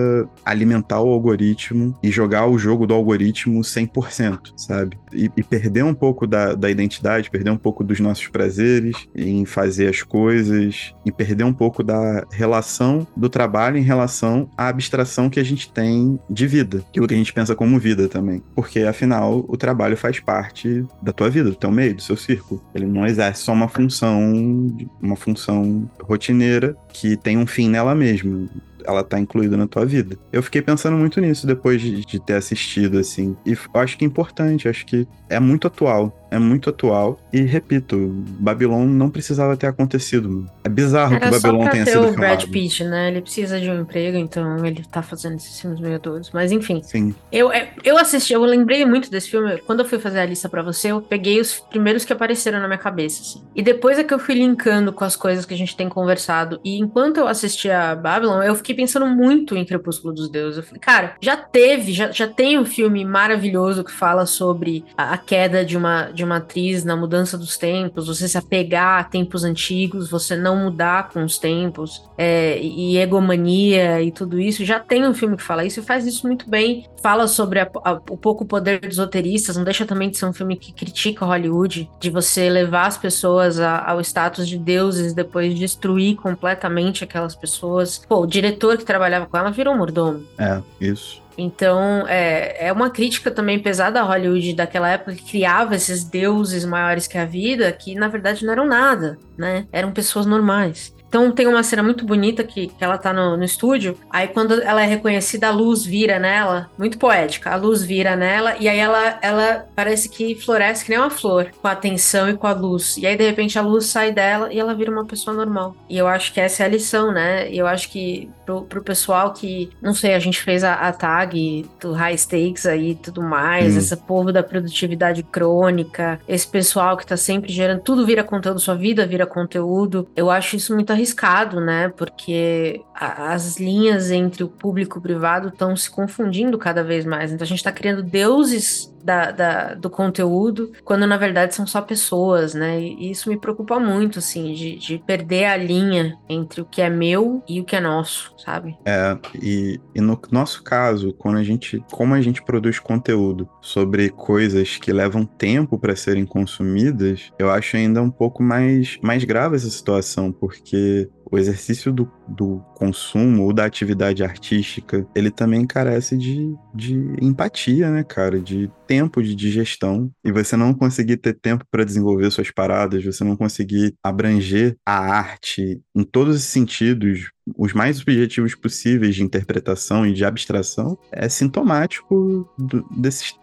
alimentar 0.46 1.01
o 1.01 1.10
algoritmo 1.10 1.98
e 2.01 2.10
jogar 2.10 2.48
o 2.48 2.58
jogo 2.58 2.88
do 2.88 2.94
algoritmo 2.94 3.60
100%, 3.60 4.54
sabe? 4.56 4.98
E, 5.12 5.30
e 5.36 5.44
perder 5.44 5.84
um 5.84 5.94
pouco 5.94 6.25
da, 6.25 6.54
da 6.54 6.70
identidade, 6.70 7.30
perder 7.30 7.50
um 7.50 7.58
pouco 7.58 7.84
dos 7.84 8.00
nossos 8.00 8.30
prazeres 8.30 8.96
em 9.13 9.46
fazer 9.46 9.90
as 9.90 10.01
coisas 10.01 10.61
e 11.06 11.12
perder 11.12 11.44
um 11.44 11.53
pouco 11.53 11.84
da 11.84 12.25
relação 12.32 13.08
do 13.15 13.30
trabalho 13.30 13.77
em 13.77 13.84
relação 13.84 14.50
à 14.58 14.68
abstração 14.68 15.30
que 15.30 15.39
a 15.39 15.44
gente 15.44 15.72
tem 15.72 16.20
de 16.30 16.48
vida, 16.48 16.84
aquilo 16.89 17.08
que 17.08 17.13
a 17.13 17.18
gente 17.18 17.34
pensa 17.34 17.56
como 17.56 17.80
vida 17.80 18.08
também. 18.08 18.41
Porque, 18.56 18.80
afinal, 18.82 19.46
o 19.48 19.58
trabalho 19.58 19.98
faz 19.98 20.20
parte 20.20 20.86
da 21.01 21.12
tua 21.12 21.30
vida, 21.30 21.50
do 21.50 21.56
teu 21.56 21.72
meio, 21.72 21.96
do 21.96 22.01
seu 22.01 22.18
círculo. 22.18 22.62
Ele 22.74 22.86
não 22.86 23.06
exerce 23.06 23.44
só 23.44 23.53
uma 23.53 23.68
função, 23.68 24.72
uma 25.01 25.15
função 25.15 25.89
rotineira 26.01 26.75
que 26.94 27.15
tem 27.18 27.38
um 27.38 27.46
fim 27.46 27.70
nela 27.70 27.96
mesma 27.96 28.50
ela 28.86 29.04
tá 29.04 29.20
incluída 29.20 29.58
na 29.58 29.68
tua 29.68 29.86
vida. 29.86 30.18
Eu 30.32 30.44
fiquei 30.44 30.62
pensando 30.62 30.98
muito 30.98 31.20
nisso 31.20 31.46
depois 31.46 31.82
de, 31.82 32.06
de 32.06 32.20
ter 32.20 32.34
assistido, 32.34 32.98
assim. 32.98 33.36
E 33.46 33.56
acho 33.74 33.98
que 33.98 34.06
é 34.06 34.08
importante, 34.08 34.68
acho 34.68 34.86
que 34.86 35.08
é 35.30 35.40
muito 35.40 35.68
atual. 35.68 36.18
É 36.30 36.40
muito 36.40 36.70
atual. 36.70 37.20
E 37.32 37.42
repito, 37.42 37.98
Babylon 38.40 38.86
não 38.86 39.10
precisava 39.10 39.58
ter 39.58 39.68
acontecido. 39.68 40.50
É 40.64 40.70
bizarro 40.70 41.16
Era 41.16 41.26
que 41.26 41.40
Babylon 41.40 41.68
tenha 41.70 41.86
sido 41.86 42.08
o 42.08 42.14
Brad 42.14 42.42
filmado. 42.42 42.48
Pitt, 42.48 42.84
né? 42.86 43.10
Ele 43.10 43.22
precisa 43.22 43.60
de 43.60 43.70
um 43.70 43.82
emprego, 43.82 44.18
então 44.18 44.66
ele 44.66 44.84
tá 44.90 45.02
fazendo 45.02 45.36
esses 45.36 45.60
filmes 45.60 45.80
meio 45.80 46.00
todos. 46.00 46.32
Mas 46.32 46.52
enfim. 46.52 46.82
Sim. 46.84 47.14
Eu, 47.32 47.52
é, 47.52 47.74
eu 47.84 47.98
assisti, 47.98 48.34
eu 48.34 48.44
lembrei 48.44 48.86
muito 48.86 49.12
desse 49.12 49.30
filme. 49.30 49.58
Quando 49.60 49.82
eu 49.82 49.86
fui 49.86 50.00
fazer 50.00 50.20
a 50.20 50.26
lista 50.26 50.48
pra 50.48 50.62
você, 50.62 50.90
eu 50.90 51.02
peguei 51.02 51.40
os 51.40 51.60
primeiros 51.60 52.06
que 52.06 52.14
apareceram 52.14 52.60
na 52.60 52.68
minha 52.68 52.78
cabeça, 52.78 53.22
assim. 53.22 53.44
E 53.54 53.62
depois 53.62 54.00
é 54.00 54.04
que 54.04 54.14
eu 54.14 54.20
fui 54.20 54.36
linkando 54.36 54.94
com 54.94 55.04
as 55.04 55.18
coisas 55.18 55.46
que 55.46 55.54
a 55.54 55.58
gente 55.58 55.76
tem 55.76 55.90
conversado. 55.90 56.62
E 56.64 56.78
enquanto 56.78 57.18
eu 57.18 57.28
assistia 57.28 57.94
Babylon, 57.96 58.42
eu 58.42 58.56
fiquei 58.56 58.71
pensando 58.74 59.06
muito 59.08 59.56
em 59.56 59.66
Crepúsculo 59.66 60.13
dos 60.13 60.30
Deuses. 60.30 60.58
Eu 60.58 60.63
falei, 60.63 60.80
cara, 60.80 61.16
já 61.22 61.36
teve, 61.38 61.94
já, 61.94 62.12
já 62.12 62.28
tem 62.28 62.58
um 62.58 62.66
filme 62.66 63.04
maravilhoso 63.06 63.84
que 63.84 63.92
fala 63.92 64.25
sobre 64.25 64.84
a, 64.98 65.13
a 65.13 65.18
queda 65.18 65.63
de 65.66 65.78
uma, 65.78 66.12
de 66.12 66.24
uma 66.24 66.38
atriz 66.38 66.84
na 66.84 66.96
mudança 66.96 67.38
dos 67.38 67.58
tempos, 67.58 68.08
você 68.08 68.28
se 68.28 68.38
apegar 68.38 69.00
a 69.00 69.04
tempos 69.04 69.44
antigos, 69.44 70.10
você 70.10 70.36
não 70.36 70.56
mudar 70.56 71.10
com 71.10 71.24
os 71.24 71.38
tempos, 71.38 72.04
é, 72.18 72.60
e 72.62 72.98
egomania 72.98 74.01
e 74.01 74.12
tudo 74.12 74.40
isso. 74.40 74.63
Já 74.66 74.80
tem 74.80 75.06
um 75.08 75.13
filme 75.13 75.38
que 75.38 75.44
fala 75.44 75.66
isso 75.66 75.80
e 75.80 75.84
faz 75.84 76.06
isso 76.06 76.25
muito 76.28 76.50
bem. 76.50 76.86
Fala 77.01 77.28
sobre 77.28 77.60
a- 77.60 77.70
a- 77.84 78.00
o 78.10 78.18
pouco 78.18 78.46
poder 78.46 78.80
dos 78.82 78.98
roteiristas, 78.98 79.58
não 79.58 79.63
deixa 79.63 79.86
também 79.86 80.10
de 80.10 80.18
ser 80.18 80.25
um 80.25 80.34
filme 80.34 80.56
que 80.56 80.72
critica 80.72 81.25
Hollywood, 81.25 81.90
de 82.00 82.10
você 82.10 82.50
levar 82.50 82.88
as 82.88 82.98
pessoas 82.98 83.60
a- 83.60 83.84
ao 83.90 84.00
status 84.01 84.48
de 84.48 84.58
deuses, 84.58 85.13
depois 85.13 85.58
destruir 85.58 86.16
completamente 86.16 87.04
aquelas 87.04 87.36
pessoas. 87.36 88.01
Pô, 88.08 88.22
o 88.22 88.28
diretor 88.28 88.61
que 88.77 88.86
trabalhava 88.86 89.25
com 89.25 89.38
ela 89.38 89.51
virou 89.51 89.75
mordomo. 89.75 90.25
É, 90.38 90.62
isso. 90.80 91.22
Então, 91.38 92.06
é, 92.08 92.68
é 92.68 92.74
uma 92.74 92.89
crítica 92.89 93.32
também 93.32 93.58
pesada 93.58 94.00
a 94.00 94.03
Hollywood 94.03 94.53
daquela 94.53 94.89
época 94.89 95.15
que 95.15 95.32
criava 95.32 95.75
esses 95.75 96.03
deuses 96.03 96.65
maiores 96.65 97.08
que 97.08 97.18
a 97.18 97.25
vida, 97.25 97.72
que 97.72 97.96
na 97.96 98.08
verdade 98.08 98.46
não 98.46 98.53
eram 98.53 98.68
nada, 98.68 99.18
né? 99.38 99.65
Eram 99.72 99.91
pessoas 99.91 100.25
normais. 100.25 100.94
Então 101.12 101.30
tem 101.30 101.46
uma 101.46 101.62
cena 101.62 101.84
muito 101.84 102.06
bonita 102.06 102.41
que, 102.41 102.68
que 102.68 102.82
ela 102.82 102.98
tá 102.98 103.12
no, 103.12 103.36
no 103.36 103.44
estúdio, 103.44 103.98
aí 104.10 104.30
quando 104.30 104.62
ela 104.62 104.82
é 104.82 104.86
reconhecida, 104.86 105.50
a 105.50 105.51
luz 105.51 105.84
vira 105.86 106.18
nela, 106.18 106.70
muito 106.77 106.98
poética, 106.98 107.51
a 107.51 107.58
luz 107.58 107.84
vira 107.84 108.15
nela, 108.15 108.56
e 108.58 108.70
aí 108.70 108.80
ela, 108.80 109.20
ela 109.22 109.65
parece 109.75 110.08
que 110.08 110.36
floresce 110.36 110.86
que 110.86 110.89
nem 110.89 110.98
uma 111.00 111.10
flor, 111.10 111.51
com 111.62 111.68
a 111.68 111.72
atenção 111.74 112.30
e 112.30 112.38
com 112.38 112.48
a 112.48 112.53
luz. 112.53 112.96
E 112.96 113.06
aí 113.06 113.18
de 113.18 113.25
repente 113.25 113.60
a 113.60 113.62
luz 113.62 113.88
sai 113.88 114.13
dela 114.13 114.53
e 114.53 114.58
ela 114.58 114.74
vira 114.74 114.89
uma 114.89 115.03
pessoa 115.06 115.36
normal. 115.36 115.75
E 115.89 115.98
eu 115.98 116.08
acho 116.08 116.32
que 116.34 116.39
essa 116.39 116.63
é 116.63 116.65
a 116.65 116.70
lição, 116.70 117.12
né? 117.12 117.51
E 117.51 117.58
eu 117.58 117.68
acho 117.68 117.89
que 117.89 118.30
pro, 118.46 118.62
pro 118.62 118.82
pessoal 118.82 119.34
que, 119.34 119.70
não 119.82 119.94
sei, 119.94 120.13
a 120.13 120.20
gente 120.20 120.41
fez 120.41 120.63
a, 120.63 120.75
a 120.75 120.94
tag 120.94 121.65
do 121.77 121.91
high 121.91 122.18
stakes 122.18 122.65
aí 122.65 122.91
e 122.91 122.96
tudo 122.96 123.22
mais, 123.22 123.75
Hum. 123.75 123.80
esse 123.80 123.98
povo 123.98 124.32
da 124.32 124.41
produtividade 124.41 125.24
crônica, 125.24 126.20
esse 126.25 126.48
pessoal 126.48 126.96
que 126.96 127.06
tá 127.06 127.18
sempre 127.18 127.51
gerando, 127.51 127.82
tudo 127.82 128.06
vira 128.06 128.24
conteúdo, 128.24 128.60
sua 128.62 128.75
vida 128.75 129.06
vira 129.06 129.25
conteúdo. 129.25 130.08
Eu 130.15 130.30
acho 130.30 130.56
isso 130.56 130.74
muito 130.74 130.94
arriscado, 131.01 131.60
né? 131.60 131.89
Porque 131.89 132.81
as 133.01 133.60
linhas 133.60 134.12
entre 134.12 134.43
o 134.43 134.48
público 134.48 134.98
e 134.98 135.00
o 135.00 135.01
privado 135.01 135.48
estão 135.48 135.75
se 135.75 135.89
confundindo 135.89 136.58
cada 136.58 136.84
vez 136.84 137.03
mais. 137.03 137.31
Então 137.31 137.43
a 137.43 137.48
gente 137.48 137.63
tá 137.63 137.72
criando 137.72 138.03
deuses 138.03 138.93
da, 139.03 139.31
da- 139.31 139.74
do 139.74 139.89
conteúdo, 139.89 140.72
quando 140.86 141.08
na 141.08 141.17
verdade 141.17 141.55
são 141.55 141.65
só 141.65 141.81
pessoas, 141.81 142.53
né? 142.53 142.79
E 142.79 143.10
isso 143.10 143.29
me 143.29 143.38
preocupa 143.38 143.79
muito, 143.79 144.20
assim, 144.20 144.53
de, 144.53 144.75
de 144.77 145.00
perder 145.00 145.46
a 145.46 145.58
linha 145.58 146.15
entre 146.29 146.62
o 146.62 146.65
que 146.65 146.84
é 146.84 146.89
meu 146.91 147.41
e 147.50 147.60
o 147.60 147.65
que 147.65 147.75
é 147.75 147.79
nosso, 147.81 148.31
sabe? 148.38 148.77
É, 148.86 149.17
e, 149.41 149.79
e 149.96 150.00
no 150.00 150.20
nosso 150.31 150.62
caso, 150.63 151.12
quando 151.13 151.38
a 151.38 151.43
gente, 151.43 151.84
como 151.91 152.13
a 152.13 152.22
gente 152.22 152.43
produz 152.43 152.77
conteúdo 152.77 153.50
sobre 153.59 154.09
coisas 154.11 154.77
que 154.77 154.94
levam 154.94 155.25
tempo 155.25 155.79
para 155.79 155.96
serem 155.96 156.25
consumidas, 156.25 157.31
eu 157.40 157.50
acho 157.50 157.75
ainda 157.77 158.03
um 158.03 158.11
pouco 158.11 158.44
mais, 158.44 159.00
mais 159.01 159.24
grave 159.24 159.55
essa 159.55 159.70
situação, 159.72 160.31
porque 160.31 161.09
o 161.31 161.37
exercício 161.37 161.94
do, 161.94 162.11
do 162.27 162.59
consumo 162.75 163.44
ou 163.44 163.53
da 163.53 163.65
atividade 163.65 164.24
artística, 164.24 165.07
ele 165.15 165.31
também 165.31 165.65
carece 165.65 166.17
de, 166.17 166.53
de 166.75 166.94
empatia, 167.22 167.89
né, 167.89 168.03
cara? 168.03 168.39
De 168.39 168.70
tempo 168.85 169.24
de 169.24 169.33
digestão. 169.33 170.11
E 170.24 170.31
você 170.31 170.57
não 170.57 170.74
conseguir 170.74 171.17
ter 171.17 171.33
tempo 171.33 171.63
para 171.72 171.85
desenvolver 171.85 172.29
suas 172.29 172.51
paradas, 172.51 173.03
você 173.03 173.24
não 173.24 173.37
conseguir 173.37 173.96
abranger 174.03 174.75
a 174.85 174.98
arte 174.98 175.81
em 175.96 176.03
todos 176.03 176.35
os 176.35 176.44
sentidos, 176.44 177.31
os 177.57 177.74
mais 177.74 178.01
objetivos 178.01 178.55
possíveis 178.55 179.16
de 179.16 179.24
interpretação 179.24 180.05
e 180.05 180.14
de 180.14 180.24
abstração, 180.25 180.98
é 181.11 181.27
sintomático 181.29 182.50
do, 182.57 182.85
dos- 182.92 183.35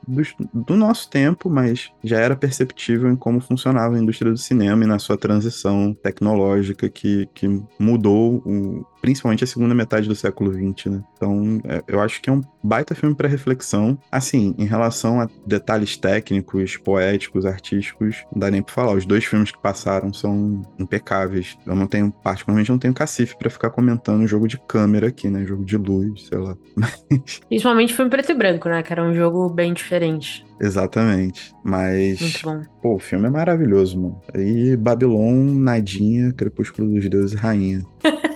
do 0.52 0.76
nosso 0.76 1.08
tempo, 1.10 1.48
mas 1.50 1.90
já 2.02 2.18
era 2.18 2.36
perceptível 2.36 3.10
em 3.10 3.16
como 3.16 3.40
funcionava 3.40 3.96
a 3.96 3.98
indústria 3.98 4.30
do 4.32 4.38
cinema 4.38 4.84
e 4.84 4.86
na 4.86 4.98
sua 4.98 5.16
transição 5.16 5.94
tecnológica 6.02 6.88
que, 6.88 7.28
que 7.34 7.46
mudou 7.78 8.42
o- 8.44 8.84
principalmente 9.00 9.44
a 9.44 9.46
segunda 9.46 9.74
metade 9.74 10.08
do 10.08 10.14
século 10.14 10.52
XX, 10.52 10.86
né? 10.92 11.02
Então, 11.16 11.60
é, 11.64 11.82
eu 11.88 12.00
acho 12.00 12.20
que 12.20 12.28
é 12.30 12.32
um 12.32 12.42
baita 12.62 12.94
filme 12.94 13.14
para 13.14 13.28
reflexão. 13.28 13.98
Assim, 14.10 14.54
em 14.58 14.64
relação 14.64 15.20
a 15.20 15.28
detalhes 15.46 15.96
técnicos, 15.96 16.76
poéticos, 16.76 17.46
artísticos, 17.46 18.24
não 18.32 18.40
dá 18.40 18.50
nem 18.50 18.62
pra 18.62 18.74
falar. 18.74 18.92
Os 18.94 19.06
dois 19.06 19.24
filmes 19.24 19.50
que 19.50 19.60
passaram 19.60 20.12
são 20.12 20.62
impecáveis. 20.78 21.56
Eu 21.66 21.74
não 21.74 21.86
tenho, 21.86 22.10
particularmente, 22.10 22.70
não 22.70 22.78
tenho 22.78 22.94
cacife 22.94 23.36
para 23.38 23.50
ficar 23.50 23.70
comentando 23.70 24.26
jogo 24.26 24.46
de 24.48 24.58
câmera 24.58 25.08
aqui, 25.08 25.28
né? 25.28 25.44
Jogo 25.44 25.64
de 25.64 25.76
luz, 25.76 26.26
sei 26.26 26.38
lá. 26.38 26.56
Mas, 26.76 27.40
Principalmente 27.48 27.94
filme 27.94 28.10
preto 28.10 28.32
e 28.32 28.34
branco, 28.34 28.68
né? 28.68 28.82
Que 28.82 28.92
era 28.92 29.02
um 29.02 29.14
jogo 29.14 29.48
bem 29.48 29.72
diferente. 29.72 30.44
exatamente. 30.60 31.52
Mas, 31.64 32.20
Muito 32.20 32.40
bom. 32.42 32.62
pô, 32.82 32.94
o 32.94 32.98
filme 32.98 33.26
é 33.26 33.30
maravilhoso, 33.30 34.00
mano. 34.00 34.20
E 34.34 34.76
Babylon, 34.76 35.44
Nadinha, 35.54 36.32
Crepúsculo 36.32 36.88
dos 36.94 37.08
Deuses 37.08 37.38
Rainha. 37.38 37.82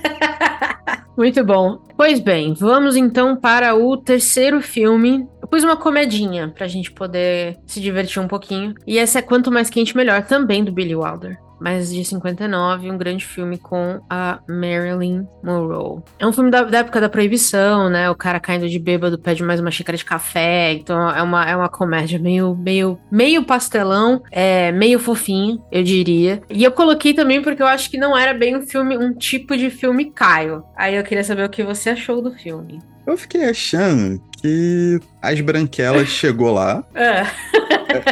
Muito 1.16 1.44
bom. 1.44 1.78
Pois 1.96 2.20
bem, 2.20 2.54
vamos 2.54 2.96
então 2.96 3.36
para 3.36 3.74
o 3.74 3.96
terceiro 3.96 4.60
filme. 4.60 5.26
Eu 5.40 5.48
pus 5.48 5.62
uma 5.62 5.76
comedinha 5.76 6.48
pra 6.48 6.66
gente 6.66 6.90
poder 6.90 7.58
se 7.66 7.80
divertir 7.80 8.20
um 8.20 8.28
pouquinho. 8.28 8.74
E 8.86 8.98
essa 8.98 9.18
é 9.18 9.22
Quanto 9.22 9.52
Mais 9.52 9.68
Quente 9.68 9.96
Melhor, 9.96 10.22
também 10.24 10.64
do 10.64 10.72
Billy 10.72 10.96
Wilder. 10.96 11.38
Mas 11.62 11.92
de 11.92 12.04
59, 12.04 12.90
um 12.90 12.98
grande 12.98 13.24
filme 13.24 13.56
com 13.56 14.00
a 14.10 14.40
Marilyn 14.48 15.24
Monroe. 15.44 16.02
É 16.18 16.26
um 16.26 16.32
filme 16.32 16.50
da, 16.50 16.62
da 16.62 16.78
época 16.78 17.00
da 17.00 17.08
proibição, 17.08 17.88
né? 17.88 18.10
O 18.10 18.16
cara 18.16 18.40
caindo 18.40 18.68
de 18.68 18.78
bêbado 18.78 19.18
pede 19.18 19.44
mais 19.44 19.60
uma 19.60 19.70
xícara 19.70 19.96
de 19.96 20.04
café. 20.04 20.72
Então 20.72 21.08
é 21.10 21.22
uma, 21.22 21.48
é 21.48 21.54
uma 21.54 21.68
comédia 21.68 22.18
meio, 22.18 22.56
meio, 22.56 22.98
meio 23.10 23.44
pastelão, 23.44 24.22
é, 24.30 24.72
meio 24.72 24.98
fofinho, 24.98 25.62
eu 25.70 25.84
diria. 25.84 26.42
E 26.50 26.64
eu 26.64 26.72
coloquei 26.72 27.14
também 27.14 27.40
porque 27.40 27.62
eu 27.62 27.66
acho 27.66 27.88
que 27.88 27.96
não 27.96 28.18
era 28.18 28.34
bem 28.34 28.56
um 28.56 28.62
filme, 28.62 28.98
um 28.98 29.14
tipo 29.14 29.56
de 29.56 29.70
filme 29.70 30.10
Caio. 30.10 30.64
Aí 30.76 30.96
eu 30.96 31.04
queria 31.04 31.22
saber 31.22 31.44
o 31.44 31.50
que 31.50 31.62
você 31.62 31.90
achou 31.90 32.20
do 32.20 32.32
filme. 32.32 32.80
Eu 33.06 33.16
fiquei 33.16 33.44
achando 33.48 34.20
que 34.40 35.00
as 35.20 35.40
branquelas 35.40 36.08
chegou 36.08 36.52
lá. 36.52 36.84
É. 36.94 37.22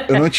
Eu 0.08 0.18
não, 0.18 0.30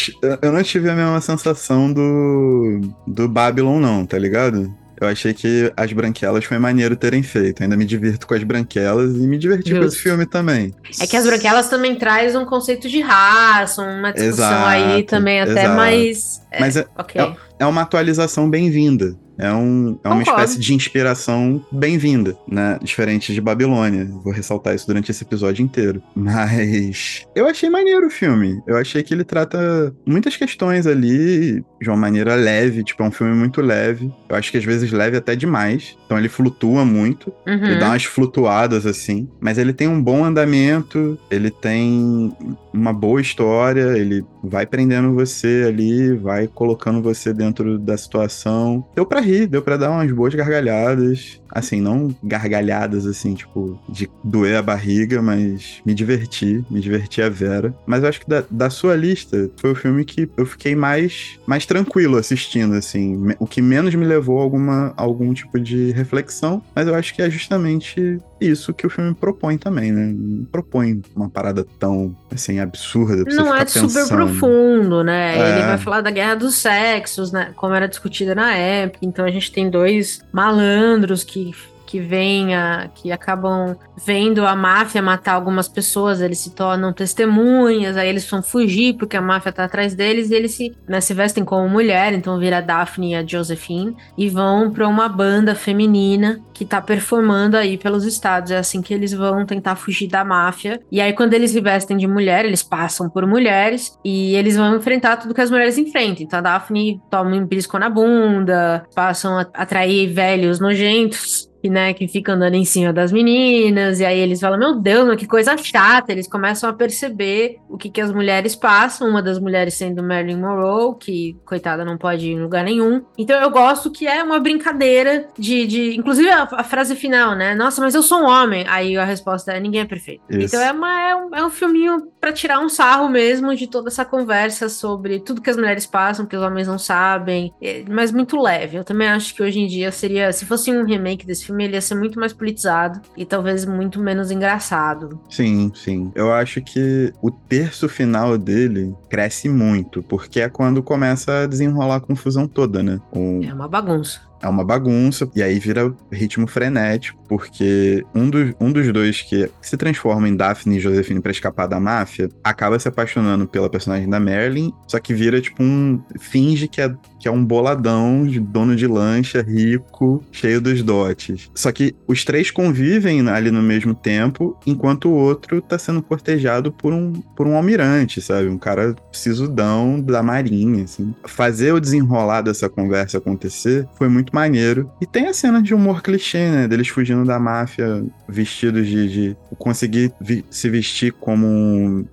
eu 0.42 0.52
não 0.52 0.62
tive 0.62 0.90
a 0.90 0.94
mesma 0.94 1.20
sensação 1.20 1.92
do, 1.92 2.80
do 3.06 3.28
Babylon, 3.28 3.80
não, 3.80 4.04
tá 4.06 4.18
ligado? 4.18 4.72
Eu 5.00 5.08
achei 5.08 5.34
que 5.34 5.72
as 5.76 5.92
branquelas 5.92 6.44
foi 6.44 6.58
maneiro 6.58 6.94
terem 6.94 7.24
feito. 7.24 7.60
Ainda 7.60 7.76
me 7.76 7.84
divirto 7.84 8.24
com 8.24 8.34
as 8.34 8.44
branquelas 8.44 9.16
e 9.16 9.26
me 9.26 9.36
diverti 9.36 9.70
com 9.72 9.78
esse 9.78 9.86
Justo. 9.86 10.00
filme 10.02 10.24
também. 10.26 10.72
É 11.00 11.06
que 11.08 11.16
as 11.16 11.26
branquelas 11.26 11.68
também 11.68 11.96
traz 11.96 12.36
um 12.36 12.44
conceito 12.44 12.88
de 12.88 13.00
raça, 13.00 13.82
uma 13.82 14.12
discussão 14.12 14.46
Exato, 14.46 14.66
aí 14.68 15.02
também 15.02 15.40
até 15.40 15.64
exato. 15.64 15.76
mais. 15.76 16.40
É, 16.52 16.60
Mas 16.60 16.76
é, 16.76 16.86
ok. 16.96 17.34
é 17.58 17.66
uma 17.66 17.82
atualização 17.82 18.48
bem-vinda. 18.48 19.16
É, 19.38 19.52
um, 19.52 19.98
é 20.04 20.08
uma 20.08 20.18
Concordo. 20.18 20.40
espécie 20.42 20.58
de 20.58 20.74
inspiração 20.74 21.64
bem-vinda, 21.70 22.36
né? 22.46 22.78
Diferente 22.82 23.32
de 23.32 23.40
Babilônia. 23.40 24.04
Vou 24.22 24.32
ressaltar 24.32 24.74
isso 24.74 24.86
durante 24.86 25.10
esse 25.10 25.24
episódio 25.24 25.62
inteiro. 25.62 26.02
Mas 26.14 27.26
eu 27.34 27.46
achei 27.46 27.70
maneiro 27.70 28.06
o 28.06 28.10
filme. 28.10 28.62
Eu 28.66 28.76
achei 28.76 29.02
que 29.02 29.14
ele 29.14 29.24
trata 29.24 29.94
muitas 30.06 30.36
questões 30.36 30.86
ali 30.86 31.64
de 31.80 31.88
uma 31.88 31.96
maneira 31.96 32.34
leve. 32.34 32.84
Tipo, 32.84 33.02
é 33.02 33.06
um 33.06 33.10
filme 33.10 33.34
muito 33.34 33.60
leve. 33.60 34.12
Eu 34.28 34.36
acho 34.36 34.50
que 34.50 34.58
às 34.58 34.64
vezes 34.64 34.90
leve 34.92 35.16
até 35.16 35.34
demais. 35.34 35.96
Então 36.04 36.18
ele 36.18 36.28
flutua 36.28 36.84
muito. 36.84 37.32
Uhum. 37.46 37.54
Ele 37.54 37.78
dá 37.78 37.88
umas 37.88 38.04
flutuadas 38.04 38.84
assim, 38.84 39.28
mas 39.40 39.56
ele 39.56 39.72
tem 39.72 39.88
um 39.88 40.02
bom 40.02 40.24
andamento, 40.24 41.18
ele 41.30 41.50
tem 41.50 42.36
uma 42.72 42.92
boa 42.92 43.20
história, 43.20 43.96
ele 43.96 44.24
vai 44.42 44.66
prendendo 44.66 45.14
você 45.14 45.64
ali, 45.66 46.14
vai 46.14 46.46
colocando 46.46 47.00
você 47.00 47.32
dentro 47.32 47.78
da 47.78 47.96
situação. 47.96 48.84
Deu 48.94 49.06
pra 49.06 49.21
rir, 49.22 49.46
deu 49.46 49.62
pra 49.62 49.76
dar 49.76 49.90
umas 49.90 50.10
boas 50.12 50.34
gargalhadas. 50.34 51.40
Assim, 51.54 51.82
não 51.82 52.14
gargalhadas 52.24 53.06
assim, 53.06 53.34
tipo, 53.34 53.78
de 53.86 54.08
doer 54.24 54.56
a 54.56 54.62
barriga, 54.62 55.20
mas 55.20 55.82
me 55.84 55.92
diverti, 55.92 56.64
me 56.70 56.80
diverti 56.80 57.20
a 57.20 57.28
Vera. 57.28 57.74
Mas 57.86 58.02
eu 58.02 58.08
acho 58.08 58.20
que 58.20 58.28
da, 58.28 58.42
da 58.50 58.70
sua 58.70 58.96
lista 58.96 59.50
foi 59.58 59.72
o 59.72 59.74
filme 59.74 60.02
que 60.04 60.30
eu 60.34 60.46
fiquei 60.46 60.74
mais, 60.74 61.38
mais 61.46 61.66
tranquilo 61.66 62.16
assistindo, 62.16 62.74
assim. 62.74 63.34
O 63.38 63.46
que 63.46 63.60
menos 63.60 63.94
me 63.94 64.06
levou 64.06 64.40
a 64.40 64.42
alguma, 64.42 64.94
algum 64.96 65.34
tipo 65.34 65.60
de 65.60 65.92
reflexão, 65.92 66.62
mas 66.74 66.88
eu 66.88 66.94
acho 66.94 67.14
que 67.14 67.20
é 67.20 67.28
justamente 67.28 68.18
isso 68.40 68.74
que 68.74 68.86
o 68.86 68.90
filme 68.90 69.14
propõe 69.14 69.56
também, 69.56 69.92
né? 69.92 70.12
Não 70.14 70.44
propõe 70.44 71.00
uma 71.14 71.28
parada 71.28 71.64
tão, 71.78 72.16
assim, 72.30 72.58
absurda. 72.58 73.24
Não 73.34 73.54
é 73.54 73.64
super 73.66 74.08
profundo, 74.08 75.04
né? 75.04 75.38
É. 75.38 75.52
Ele 75.52 75.66
vai 75.66 75.78
falar 75.78 76.00
da 76.00 76.10
guerra 76.10 76.34
dos 76.34 76.56
sexos, 76.56 77.30
né? 77.30 77.52
Como 77.54 77.74
era 77.74 77.86
discutida 77.86 78.34
na 78.34 78.54
época. 78.54 79.04
Então 79.12 79.26
a 79.26 79.30
gente 79.30 79.52
tem 79.52 79.68
dois 79.68 80.24
malandros 80.32 81.22
que 81.22 81.52
que 81.92 82.00
vem 82.00 82.54
a, 82.54 82.88
que 82.94 83.12
acabam 83.12 83.76
vendo 84.02 84.46
a 84.46 84.56
máfia 84.56 85.02
matar 85.02 85.34
algumas 85.34 85.68
pessoas, 85.68 86.22
eles 86.22 86.38
se 86.38 86.54
tornam 86.54 86.90
testemunhas, 86.90 87.98
aí 87.98 88.08
eles 88.08 88.28
vão 88.30 88.42
fugir 88.42 88.94
porque 88.94 89.14
a 89.14 89.20
máfia 89.20 89.52
tá 89.52 89.64
atrás 89.64 89.94
deles 89.94 90.30
e 90.30 90.34
eles 90.34 90.52
se, 90.52 90.74
né, 90.88 91.02
se 91.02 91.12
vestem 91.12 91.44
como 91.44 91.68
mulher, 91.68 92.14
então 92.14 92.38
vira 92.38 92.56
a 92.56 92.60
Daphne 92.62 93.10
e 93.10 93.14
a 93.14 93.26
Josephine 93.26 93.94
e 94.16 94.26
vão 94.30 94.70
para 94.70 94.88
uma 94.88 95.06
banda 95.06 95.54
feminina 95.54 96.40
que 96.54 96.64
tá 96.64 96.80
performando 96.80 97.58
aí 97.58 97.76
pelos 97.76 98.06
estados. 98.06 98.50
É 98.52 98.56
assim 98.56 98.80
que 98.80 98.94
eles 98.94 99.12
vão 99.12 99.44
tentar 99.44 99.76
fugir 99.76 100.08
da 100.08 100.24
máfia. 100.24 100.80
E 100.90 100.98
aí 100.98 101.12
quando 101.12 101.34
eles 101.34 101.50
se 101.50 101.60
vestem 101.60 101.98
de 101.98 102.06
mulher, 102.06 102.46
eles 102.46 102.62
passam 102.62 103.10
por 103.10 103.26
mulheres 103.26 103.98
e 104.02 104.34
eles 104.34 104.56
vão 104.56 104.76
enfrentar 104.76 105.18
tudo 105.18 105.34
que 105.34 105.40
as 105.42 105.50
mulheres 105.50 105.76
enfrentam. 105.76 106.24
Então 106.24 106.38
a 106.38 106.42
Daphne 106.42 107.02
toma 107.10 107.36
um 107.36 107.44
brisco 107.44 107.78
na 107.78 107.90
bunda, 107.90 108.86
passam 108.94 109.36
a 109.38 109.46
atrair 109.52 110.10
velhos 110.10 110.58
nojentos 110.58 111.51
que, 111.62 111.70
né, 111.70 111.94
que 111.94 112.08
fica 112.08 112.32
andando 112.32 112.54
em 112.54 112.64
cima 112.64 112.92
das 112.92 113.12
meninas, 113.12 114.00
e 114.00 114.04
aí 114.04 114.18
eles 114.18 114.40
falam, 114.40 114.58
meu 114.58 114.74
Deus, 114.74 115.06
mas 115.06 115.16
que 115.16 115.28
coisa 115.28 115.56
chata, 115.56 116.10
eles 116.10 116.26
começam 116.26 116.68
a 116.68 116.72
perceber 116.72 117.58
o 117.68 117.78
que, 117.78 117.88
que 117.88 118.00
as 118.00 118.10
mulheres 118.10 118.56
passam, 118.56 119.08
uma 119.08 119.22
das 119.22 119.38
mulheres 119.38 119.74
sendo 119.74 120.02
Marilyn 120.02 120.40
Monroe, 120.40 120.96
que, 120.98 121.36
coitada, 121.46 121.84
não 121.84 121.96
pode 121.96 122.26
ir 122.26 122.32
em 122.32 122.42
lugar 122.42 122.64
nenhum. 122.64 123.04
Então 123.16 123.40
eu 123.40 123.48
gosto 123.48 123.92
que 123.92 124.08
é 124.08 124.24
uma 124.24 124.40
brincadeira 124.40 125.28
de, 125.38 125.64
de 125.68 125.96
inclusive 125.96 126.28
a, 126.30 126.48
a 126.50 126.64
frase 126.64 126.96
final, 126.96 127.36
né, 127.36 127.54
nossa, 127.54 127.80
mas 127.80 127.94
eu 127.94 128.02
sou 128.02 128.22
um 128.22 128.26
homem, 128.26 128.64
aí 128.66 128.96
a 128.96 129.04
resposta 129.04 129.52
é, 129.52 129.60
ninguém 129.60 129.82
é 129.82 129.84
perfeito. 129.84 130.22
Isso. 130.28 130.56
Então 130.56 130.60
é, 130.60 130.72
uma, 130.72 131.00
é, 131.00 131.14
um, 131.14 131.34
é 131.36 131.46
um 131.46 131.50
filminho 131.50 132.08
para 132.20 132.32
tirar 132.32 132.58
um 132.58 132.68
sarro 132.68 133.08
mesmo 133.08 133.54
de 133.54 133.68
toda 133.68 133.88
essa 133.88 134.04
conversa 134.04 134.68
sobre 134.68 135.20
tudo 135.20 135.40
que 135.40 135.50
as 135.50 135.56
mulheres 135.56 135.86
passam, 135.86 136.26
que 136.26 136.36
os 136.36 136.42
homens 136.42 136.66
não 136.66 136.78
sabem, 136.78 137.54
é, 137.62 137.84
mas 137.88 138.10
muito 138.10 138.36
leve. 138.40 138.78
Eu 138.78 138.84
também 138.84 139.06
acho 139.06 139.32
que 139.32 139.42
hoje 139.42 139.60
em 139.60 139.68
dia 139.68 139.92
seria, 139.92 140.32
se 140.32 140.44
fosse 140.44 140.72
um 140.72 140.84
remake 140.84 141.24
desse 141.24 141.44
filme, 141.44 141.51
filme 141.52 141.64
ele 141.64 141.74
ia 141.74 141.80
ser 141.80 141.94
muito 141.94 142.18
mais 142.18 142.32
politizado 142.32 143.00
e 143.16 143.24
talvez 143.24 143.64
muito 143.64 144.00
menos 144.00 144.30
engraçado. 144.30 145.20
Sim, 145.28 145.70
sim. 145.74 146.10
Eu 146.14 146.32
acho 146.32 146.62
que 146.62 147.12
o 147.20 147.30
terço 147.30 147.88
final 147.88 148.38
dele 148.38 148.94
cresce 149.08 149.48
muito, 149.48 150.02
porque 150.02 150.40
é 150.40 150.48
quando 150.48 150.82
começa 150.82 151.42
a 151.42 151.46
desenrolar 151.46 151.96
a 151.96 152.00
confusão 152.00 152.48
toda, 152.48 152.82
né? 152.82 152.98
O... 153.12 153.42
É 153.44 153.52
uma 153.52 153.68
bagunça 153.68 154.32
é 154.42 154.48
uma 154.48 154.64
bagunça, 154.64 155.30
e 155.36 155.42
aí 155.42 155.58
vira 155.58 155.94
ritmo 156.10 156.48
frenético, 156.48 157.16
porque 157.28 158.04
um, 158.12 158.28
do, 158.28 158.54
um 158.60 158.72
dos 158.72 158.92
dois 158.92 159.22
que 159.22 159.48
se 159.60 159.76
transforma 159.76 160.28
em 160.28 160.34
Daphne 160.34 160.76
e 160.76 160.80
Josephine 160.80 161.20
para 161.20 161.30
escapar 161.30 161.68
da 161.68 161.78
máfia 161.78 162.28
acaba 162.42 162.76
se 162.78 162.88
apaixonando 162.88 163.46
pela 163.46 163.70
personagem 163.70 164.10
da 164.10 164.18
Marilyn, 164.18 164.72
só 164.88 164.98
que 164.98 165.14
vira 165.14 165.40
tipo 165.40 165.62
um. 165.62 166.02
finge 166.18 166.66
que 166.66 166.80
é, 166.80 166.92
que 167.22 167.28
é 167.28 167.30
um 167.30 167.44
boladão, 167.44 168.26
dono 168.40 168.74
de 168.74 168.86
lancha, 168.86 169.42
rico, 169.42 170.24
cheio 170.32 170.60
dos 170.60 170.82
dotes. 170.82 171.50
Só 171.54 171.70
que 171.70 171.94
os 172.06 172.24
três 172.24 172.50
convivem 172.50 173.28
ali 173.28 173.50
no 173.50 173.62
mesmo 173.62 173.94
tempo, 173.94 174.58
enquanto 174.66 175.08
o 175.08 175.14
outro 175.14 175.60
tá 175.60 175.78
sendo 175.78 176.02
cortejado 176.02 176.72
por 176.72 176.92
um, 176.92 177.12
por 177.36 177.46
um 177.46 177.56
almirante, 177.56 178.20
sabe? 178.20 178.48
Um 178.48 178.58
cara 178.58 178.96
sisudão 179.12 180.00
da 180.00 180.22
marinha, 180.22 180.82
assim. 180.82 181.14
Fazer 181.26 181.72
o 181.72 181.80
desenrolar 181.80 182.42
dessa 182.42 182.68
conversa 182.68 183.18
acontecer 183.18 183.86
foi 183.96 184.08
muito 184.08 184.22
muito 184.22 184.34
maneiro. 184.34 184.90
E 185.00 185.06
tem 185.06 185.26
a 185.26 185.34
cena 185.34 185.60
de 185.60 185.74
humor 185.74 186.02
clichê, 186.02 186.50
né? 186.50 186.68
Deles 186.68 186.88
fugindo 186.88 187.24
da 187.24 187.38
máfia, 187.38 188.04
vestidos 188.28 188.86
de. 188.86 189.08
de 189.08 189.36
conseguir 189.58 190.12
vi 190.20 190.44
se 190.50 190.70
vestir 190.70 191.12
como 191.12 191.46
um 191.46 192.04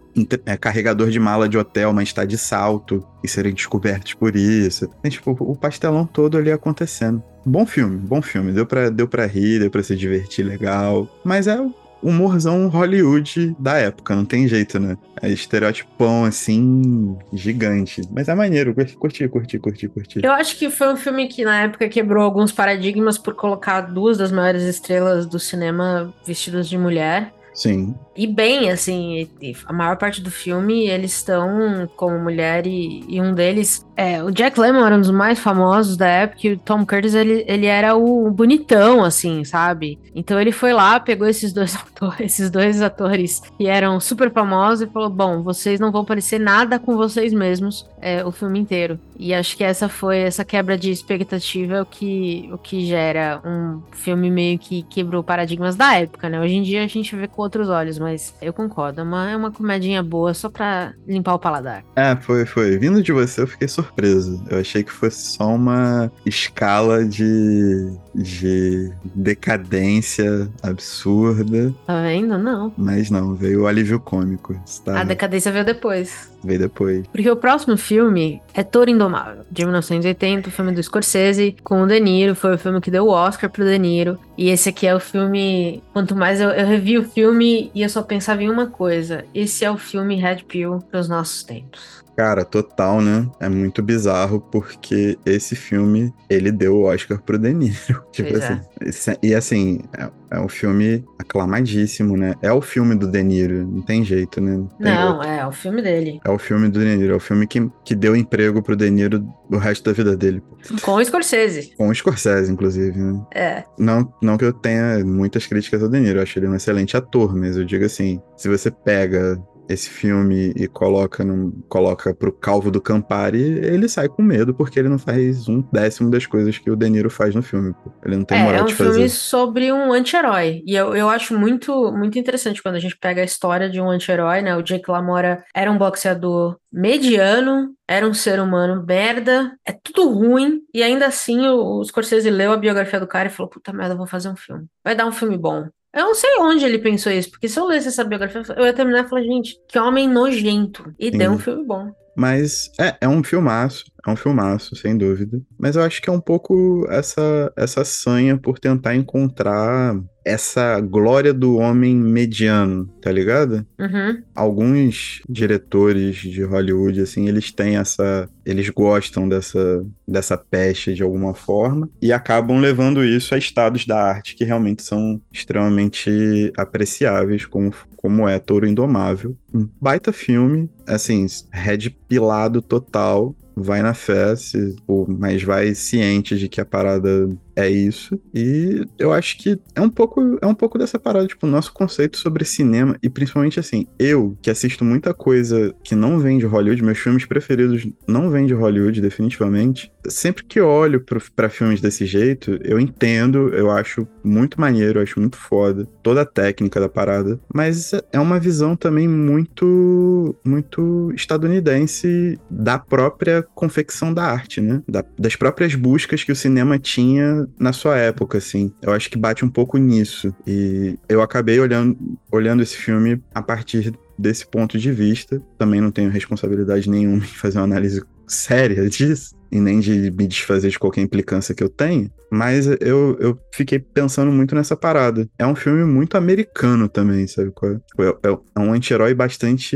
é, 0.45 0.57
carregador 0.57 1.09
de 1.09 1.19
mala 1.19 1.47
de 1.47 1.57
hotel, 1.57 1.93
mas 1.93 2.09
está 2.09 2.25
de 2.25 2.37
salto 2.37 3.05
e 3.23 3.27
serem 3.27 3.53
descobertos 3.53 4.13
por 4.13 4.35
isso. 4.35 4.87
Tem, 5.01 5.11
tipo, 5.11 5.35
o 5.39 5.55
pastelão 5.55 6.05
todo 6.05 6.37
ali 6.37 6.51
acontecendo. 6.51 7.23
Bom 7.45 7.65
filme, 7.65 7.97
bom 7.97 8.21
filme. 8.21 8.51
Deu 8.51 8.65
pra, 8.65 8.89
deu 8.89 9.07
pra 9.07 9.25
rir, 9.25 9.59
deu 9.59 9.69
pra 9.69 9.83
se 9.83 9.95
divertir 9.95 10.45
legal. 10.45 11.07
Mas 11.23 11.47
é 11.47 11.57
humorzão 12.01 12.67
Hollywood 12.67 13.55
da 13.59 13.77
época, 13.77 14.15
não 14.15 14.25
tem 14.25 14.47
jeito, 14.47 14.79
né? 14.79 14.97
É 15.21 15.29
estereotipão, 15.29 16.25
assim, 16.25 17.17
gigante. 17.33 18.01
Mas 18.11 18.29
é 18.29 18.35
maneiro, 18.35 18.73
curti, 18.73 19.27
curti, 19.27 19.59
curti, 19.59 19.87
curti. 19.87 20.19
Eu 20.23 20.31
acho 20.31 20.57
que 20.57 20.69
foi 20.69 20.93
um 20.93 20.97
filme 20.97 21.27
que 21.27 21.43
na 21.43 21.63
época 21.63 21.89
quebrou 21.89 22.23
alguns 22.23 22.51
paradigmas 22.51 23.17
por 23.17 23.35
colocar 23.35 23.81
duas 23.81 24.17
das 24.17 24.31
maiores 24.31 24.63
estrelas 24.63 25.25
do 25.25 25.39
cinema 25.39 26.13
vestidas 26.25 26.67
de 26.69 26.77
mulher. 26.77 27.33
Sim. 27.53 27.93
E 28.19 28.27
bem, 28.27 28.69
assim, 28.69 29.29
a 29.65 29.71
maior 29.71 29.95
parte 29.95 30.19
do 30.19 30.29
filme 30.29 30.89
eles 30.89 31.13
estão 31.13 31.89
como 31.95 32.19
mulher 32.19 32.67
e, 32.67 33.05
e, 33.07 33.21
um 33.21 33.33
deles 33.33 33.87
é 33.95 34.21
o 34.21 34.29
Jack 34.29 34.59
Lemmon 34.59 34.85
era 34.85 34.97
um 34.97 34.99
dos 34.99 35.09
mais 35.09 35.39
famosos 35.39 35.95
da 35.95 36.05
época 36.05 36.45
e 36.45 36.51
o 36.51 36.57
Tom 36.57 36.85
Curtis 36.85 37.13
ele, 37.13 37.45
ele 37.47 37.65
era 37.65 37.95
o 37.95 38.29
bonitão, 38.29 39.05
assim, 39.05 39.45
sabe? 39.45 39.97
Então 40.13 40.37
ele 40.37 40.51
foi 40.51 40.73
lá, 40.73 40.99
pegou 40.99 41.29
esses 41.29 41.53
dois 41.53 41.73
atores, 41.79 42.33
esses 42.33 42.49
dois 42.49 42.81
atores 42.81 43.41
que 43.57 43.67
eram 43.67 44.01
super 44.01 44.29
famosos 44.33 44.81
e 44.81 44.91
falou: 44.91 45.09
bom, 45.09 45.41
vocês 45.41 45.79
não 45.79 45.89
vão 45.89 46.03
parecer 46.03 46.39
nada 46.39 46.77
com 46.77 46.97
vocês 46.97 47.31
mesmos 47.31 47.87
é, 48.01 48.25
o 48.25 48.31
filme 48.33 48.59
inteiro. 48.59 48.99
E 49.17 49.33
acho 49.33 49.55
que 49.55 49.63
essa 49.63 49.87
foi 49.89 50.19
essa 50.19 50.45
quebra 50.45 50.77
de 50.77 50.91
expectativa 50.91 51.81
o 51.81 51.85
que 51.85 52.49
o 52.51 52.57
que 52.57 52.85
gera 52.85 53.41
um 53.45 53.81
filme 53.91 54.29
meio 54.29 54.57
que 54.57 54.83
quebrou 54.83 55.23
paradigmas 55.23 55.75
da 55.75 55.95
época, 55.95 56.29
né? 56.29 56.39
Hoje 56.39 56.55
em 56.55 56.63
dia 56.63 56.83
a 56.83 56.87
gente 56.87 57.15
vê 57.15 57.27
com 57.27 57.41
outros 57.41 57.69
olhos, 57.69 57.99
mas 57.99 58.08
eu 58.41 58.53
concordo. 58.53 59.01
É 59.01 59.03
uma, 59.03 59.31
é 59.31 59.35
uma 59.35 59.51
comedinha 59.51 60.01
boa 60.03 60.33
só 60.33 60.49
pra 60.49 60.93
limpar 61.07 61.33
o 61.33 61.39
paladar. 61.39 61.83
É, 61.95 62.15
foi, 62.15 62.45
foi. 62.45 62.77
Vindo 62.77 63.01
de 63.01 63.11
você, 63.11 63.41
eu 63.41 63.47
fiquei 63.47 63.67
surpreso. 63.67 64.43
Eu 64.49 64.59
achei 64.59 64.83
que 64.83 64.91
fosse 64.91 65.33
só 65.33 65.53
uma 65.53 66.11
escala 66.25 67.05
de, 67.05 67.91
de 68.15 68.91
decadência 69.15 70.49
absurda. 70.61 71.73
Tá 71.85 72.01
vendo? 72.01 72.37
Não. 72.37 72.73
Mas 72.77 73.09
não, 73.09 73.33
veio 73.33 73.63
o 73.63 73.67
alívio 73.67 73.99
cômico. 73.99 74.59
Tá... 74.83 75.01
A 75.01 75.03
decadência 75.03 75.51
veio 75.51 75.65
depois. 75.65 76.28
Veio 76.43 76.59
depois. 76.59 77.05
Porque 77.07 77.29
o 77.29 77.35
próximo 77.35 77.77
filme 77.77 78.41
é 78.53 78.63
Toro 78.63 78.89
Indomável, 78.89 79.43
de 79.51 79.63
1980, 79.63 80.49
o 80.49 80.51
filme 80.51 80.71
do 80.71 80.81
Scorsese, 80.81 81.55
com 81.63 81.81
o 81.81 81.87
De 81.87 81.99
Niro. 81.99 82.35
Foi 82.35 82.55
o 82.55 82.57
filme 82.57 82.81
que 82.81 82.91
deu 82.91 83.05
o 83.05 83.09
Oscar 83.09 83.49
pro 83.49 83.65
De 83.65 83.77
Niro. 83.77 84.17
E 84.37 84.49
esse 84.49 84.69
aqui 84.69 84.87
é 84.87 84.95
o 84.95 84.99
filme. 84.99 85.83
Quanto 85.93 86.15
mais 86.15 86.39
eu, 86.39 86.49
eu 86.49 86.65
revi 86.65 86.97
o 86.97 87.03
filme 87.03 87.71
e 87.73 87.81
eu 87.81 87.89
só 87.89 88.01
pensava 88.01 88.43
em 88.43 88.49
uma 88.49 88.67
coisa: 88.67 89.25
esse 89.33 89.65
é 89.65 89.71
o 89.71 89.77
filme 89.77 90.15
Red 90.15 90.43
Pill 90.47 90.79
pros 90.89 91.09
nossos 91.09 91.43
tempos. 91.43 91.98
Cara, 92.19 92.43
total, 92.43 93.01
né? 93.01 93.25
É 93.39 93.47
muito 93.47 93.81
bizarro 93.81 94.41
porque 94.41 95.17
esse 95.25 95.55
filme, 95.55 96.13
ele 96.29 96.51
deu 96.51 96.75
o 96.75 96.83
Oscar 96.83 97.21
pro 97.21 97.37
De 97.37 97.53
Niro. 97.53 97.77
tipo 98.11 98.31
pois 98.31 98.43
assim. 98.43 99.11
É. 99.11 99.17
E 99.23 99.33
assim, 99.33 99.79
é, 99.97 100.09
é, 100.31 100.39
um 100.41 100.49
filme 100.49 101.05
aclamadíssimo, 101.17 102.17
né? 102.17 102.35
É 102.41 102.51
o 102.51 102.59
filme 102.59 102.93
do 102.93 103.07
De 103.07 103.23
Niro, 103.23 103.65
não 103.65 103.81
tem 103.81 104.03
jeito, 104.03 104.41
né? 104.41 104.67
Tem 104.77 104.93
não, 104.93 105.13
outro. 105.13 105.29
é, 105.29 105.39
é 105.39 105.47
o 105.47 105.51
filme 105.53 105.81
dele. 105.81 106.19
É 106.25 106.29
o 106.29 106.37
filme 106.37 106.67
do 106.67 106.81
De 106.81 106.97
Niro, 106.97 107.13
é 107.13 107.15
o 107.15 107.21
filme 107.21 107.47
que, 107.47 107.71
que 107.85 107.95
deu 107.95 108.17
emprego 108.17 108.61
pro 108.61 108.75
De 108.75 108.91
Niro 108.91 109.25
o 109.49 109.55
resto 109.55 109.85
da 109.85 109.93
vida 109.93 110.17
dele. 110.17 110.43
Com 110.81 110.95
o 110.95 111.05
Scorsese. 111.05 111.73
Com 111.77 111.87
o 111.87 111.95
Scorsese, 111.95 112.51
inclusive, 112.51 112.99
né? 112.99 113.21
É. 113.33 113.63
Não, 113.77 114.13
não 114.21 114.37
que 114.37 114.43
eu 114.43 114.51
tenha 114.51 115.05
muitas 115.05 115.47
críticas 115.47 115.81
ao 115.81 115.87
De 115.87 115.97
Niro, 116.01 116.19
eu 116.19 116.23
acho 116.23 116.37
ele 116.37 116.49
um 116.49 116.55
excelente 116.55 116.97
ator, 116.97 117.33
mas 117.33 117.55
eu 117.55 117.63
digo 117.63 117.85
assim, 117.85 118.21
se 118.35 118.49
você 118.49 118.69
pega 118.69 119.41
esse 119.69 119.89
filme 119.89 120.51
e 120.55 120.67
coloca, 120.67 121.23
num, 121.23 121.51
coloca 121.69 122.13
pro 122.13 122.31
calvo 122.31 122.71
do 122.71 122.81
Campari, 122.81 123.39
ele 123.39 123.87
sai 123.87 124.09
com 124.09 124.23
medo 124.23 124.53
porque 124.53 124.79
ele 124.79 124.89
não 124.89 124.97
faz 124.97 125.47
um 125.47 125.61
décimo 125.71 126.09
das 126.09 126.25
coisas 126.25 126.57
que 126.57 126.71
o 126.71 126.75
De 126.75 126.89
Niro 126.89 127.09
faz 127.09 127.35
no 127.35 127.43
filme. 127.43 127.75
Ele 128.03 128.17
não 128.17 128.25
tem 128.25 128.39
é, 128.39 128.43
moral 128.43 128.65
de 128.65 128.73
fazer. 128.73 128.89
É 128.89 128.91
um 128.91 128.95
filme 128.95 129.09
sobre 129.09 129.71
um 129.71 129.93
anti-herói. 129.93 130.63
E 130.65 130.75
eu, 130.75 130.95
eu 130.95 131.07
acho 131.07 131.37
muito, 131.37 131.91
muito 131.91 132.17
interessante 132.17 132.63
quando 132.63 132.75
a 132.75 132.79
gente 132.79 132.97
pega 132.97 133.21
a 133.21 133.25
história 133.25 133.69
de 133.69 133.79
um 133.79 133.89
anti-herói, 133.89 134.41
né? 134.41 134.55
O 134.57 134.63
Jake 134.63 134.89
LaMotta 134.89 135.43
era 135.53 135.71
um 135.71 135.77
boxeador 135.77 136.57
mediano, 136.71 137.73
era 137.87 138.07
um 138.07 138.13
ser 138.13 138.39
humano 138.39 138.83
merda, 138.85 139.55
é 139.65 139.71
tudo 139.71 140.09
ruim, 140.09 140.61
e 140.73 140.83
ainda 140.83 141.07
assim 141.07 141.47
o, 141.47 141.79
o 141.79 141.83
Scorsese 141.83 142.29
leu 142.29 142.51
a 142.51 142.57
biografia 142.57 142.99
do 142.99 143.07
cara 143.07 143.27
e 143.27 143.31
falou: 143.31 143.49
puta 143.49 143.71
merda, 143.71 143.93
eu 143.93 143.97
vou 143.97 144.07
fazer 144.07 144.29
um 144.29 144.35
filme. 144.35 144.65
Vai 144.83 144.95
dar 144.95 145.05
um 145.05 145.11
filme 145.11 145.37
bom. 145.37 145.67
Eu 145.93 146.05
não 146.05 146.15
sei 146.15 146.37
onde 146.39 146.63
ele 146.63 146.77
pensou 146.77 147.11
isso, 147.11 147.31
porque 147.31 147.47
se 147.47 147.59
eu 147.59 147.65
lesse 147.65 147.87
essa 147.87 148.03
biografia, 148.03 148.43
eu 148.55 148.65
ia 148.65 148.73
terminar 148.73 149.05
e 149.05 149.09
falar, 149.09 149.23
gente, 149.23 149.59
que 149.67 149.79
homem 149.79 150.07
nojento. 150.07 150.93
E 150.99 151.11
Sim. 151.11 151.17
deu 151.17 151.31
um 151.31 151.39
filme 151.39 151.65
bom. 151.65 151.91
Mas 152.15 152.69
é, 152.77 152.97
é 153.01 153.07
um 153.07 153.23
filmaço. 153.23 153.85
É 154.05 154.11
um 154.11 154.15
filmaço, 154.15 154.75
sem 154.75 154.97
dúvida. 154.97 155.41
Mas 155.57 155.77
eu 155.77 155.83
acho 155.83 156.01
que 156.01 156.09
é 156.09 156.13
um 156.13 156.19
pouco 156.19 156.85
essa, 156.89 157.51
essa 157.55 157.85
sanha 157.85 158.37
por 158.37 158.59
tentar 158.59 158.93
encontrar 158.93 159.97
essa 160.25 160.81
glória 160.81 161.33
do 161.33 161.55
homem 161.57 161.95
mediano, 161.95 162.87
tá 163.01 163.11
ligado? 163.11 163.65
Uhum. 163.79 164.21
Alguns 164.35 165.21
diretores 165.29 166.17
de 166.17 166.43
Hollywood, 166.43 167.01
assim, 167.01 167.27
eles 167.27 167.51
têm 167.51 167.77
essa. 167.77 168.29
Eles 168.45 168.69
gostam 168.69 169.27
dessa, 169.27 169.85
dessa 170.09 170.37
peste 170.37 170.93
de 170.93 171.03
alguma 171.03 171.33
forma 171.33 171.89
e 172.01 172.11
acabam 172.11 172.59
levando 172.59 173.03
isso 173.03 173.33
a 173.33 173.37
estados 173.37 173.85
da 173.85 174.01
arte 174.01 174.35
que 174.35 174.43
realmente 174.43 174.83
são 174.83 175.21
extremamente 175.31 176.51
apreciáveis, 176.57 177.45
como, 177.45 177.73
como 177.95 178.27
é 178.27 178.39
Touro 178.39 178.67
Indomável. 178.67 179.35
Um 179.53 179.67
baita 179.79 180.11
filme, 180.11 180.69
assim, 180.87 181.25
red 181.51 181.89
pilado 182.07 182.61
total 182.61 183.35
vai 183.59 183.81
na 183.81 183.93
fé, 183.93 184.35
se, 184.35 184.75
mas 185.07 185.43
vai 185.43 185.75
ciente 185.75 186.37
de 186.37 186.47
que 186.47 186.61
a 186.61 186.65
parada 186.65 187.29
é 187.55 187.69
isso. 187.69 188.19
E 188.33 188.85
eu 188.97 189.11
acho 189.11 189.37
que 189.37 189.59
é 189.75 189.81
um 189.81 189.89
pouco 189.89 190.37
é 190.41 190.47
um 190.47 190.55
pouco 190.55 190.77
dessa 190.77 190.97
parada, 190.97 191.27
tipo, 191.27 191.45
o 191.45 191.49
nosso 191.49 191.73
conceito 191.73 192.17
sobre 192.17 192.45
cinema 192.45 192.95
e 193.03 193.09
principalmente 193.09 193.59
assim, 193.59 193.85
eu 193.97 194.37
que 194.41 194.49
assisto 194.49 194.85
muita 194.85 195.13
coisa 195.13 195.75
que 195.83 195.93
não 195.93 196.19
vem 196.19 196.37
de 196.37 196.45
Hollywood, 196.45 196.81
meus 196.81 196.97
filmes 196.97 197.25
preferidos 197.25 197.87
não 198.07 198.29
vêm 198.29 198.45
de 198.45 198.53
Hollywood 198.53 199.01
definitivamente. 199.01 199.91
Sempre 200.07 200.43
que 200.43 200.61
olho 200.61 201.03
para 201.35 201.49
filmes 201.49 201.81
desse 201.81 202.05
jeito, 202.05 202.57
eu 202.63 202.79
entendo, 202.79 203.49
eu 203.49 203.69
acho 203.69 204.07
muito 204.23 204.59
maneiro, 204.59 204.99
eu 204.99 205.03
acho 205.03 205.19
muito 205.19 205.37
foda 205.37 205.85
toda 206.01 206.21
a 206.21 206.25
técnica 206.25 206.79
da 206.79 206.87
parada, 206.87 207.39
mas 207.53 207.91
é 208.11 208.19
uma 208.19 208.39
visão 208.39 208.75
também 208.75 209.07
muito 209.07 210.35
muito 210.43 211.11
estadunidense 211.13 212.39
da 212.49 212.79
própria 212.79 213.43
confecção 213.55 214.13
da 214.13 214.23
arte, 214.23 214.61
né? 214.61 214.81
Da, 214.87 215.03
das 215.17 215.35
próprias 215.35 215.75
buscas 215.75 216.23
que 216.23 216.31
o 216.31 216.35
cinema 216.35 216.79
tinha 216.79 217.47
na 217.59 217.73
sua 217.73 217.97
época, 217.97 218.37
assim. 218.37 218.71
Eu 218.81 218.93
acho 218.93 219.09
que 219.09 219.17
bate 219.17 219.43
um 219.43 219.49
pouco 219.49 219.77
nisso. 219.77 220.33
E 220.47 220.97
eu 221.07 221.21
acabei 221.21 221.59
olhando, 221.59 221.97
olhando 222.31 222.63
esse 222.63 222.75
filme 222.75 223.21
a 223.33 223.41
partir 223.41 223.93
desse 224.17 224.45
ponto 224.45 224.77
de 224.77 224.91
vista. 224.91 225.41
Também 225.57 225.81
não 225.81 225.91
tenho 225.91 226.09
responsabilidade 226.09 226.89
nenhuma 226.89 227.17
em 227.17 227.27
fazer 227.27 227.57
uma 227.57 227.65
análise 227.65 228.03
séria 228.29 228.87
disso 228.89 229.35
e 229.51 229.59
nem 229.59 229.79
de 229.79 230.11
me 230.11 230.27
desfazer 230.27 230.69
de 230.69 230.77
qualquer 230.77 231.01
implicância 231.01 231.55
que 231.55 231.63
eu 231.63 231.69
tenha, 231.69 232.09
mas 232.31 232.67
eu, 232.79 233.17
eu 233.19 233.37
fiquei 233.53 233.79
pensando 233.79 234.31
muito 234.31 234.53
nessa 234.53 234.75
parada. 234.75 235.27
É 235.39 235.45
um 235.45 235.55
filme 235.55 235.83
muito 235.83 236.15
americano 236.15 236.87
também, 236.87 237.25
sabe? 237.25 237.51
É? 237.63 238.03
é, 238.03 238.29
é, 238.29 238.37
é 238.55 238.59
um 238.59 238.71
anti-herói 238.71 239.13
bastante 239.13 239.75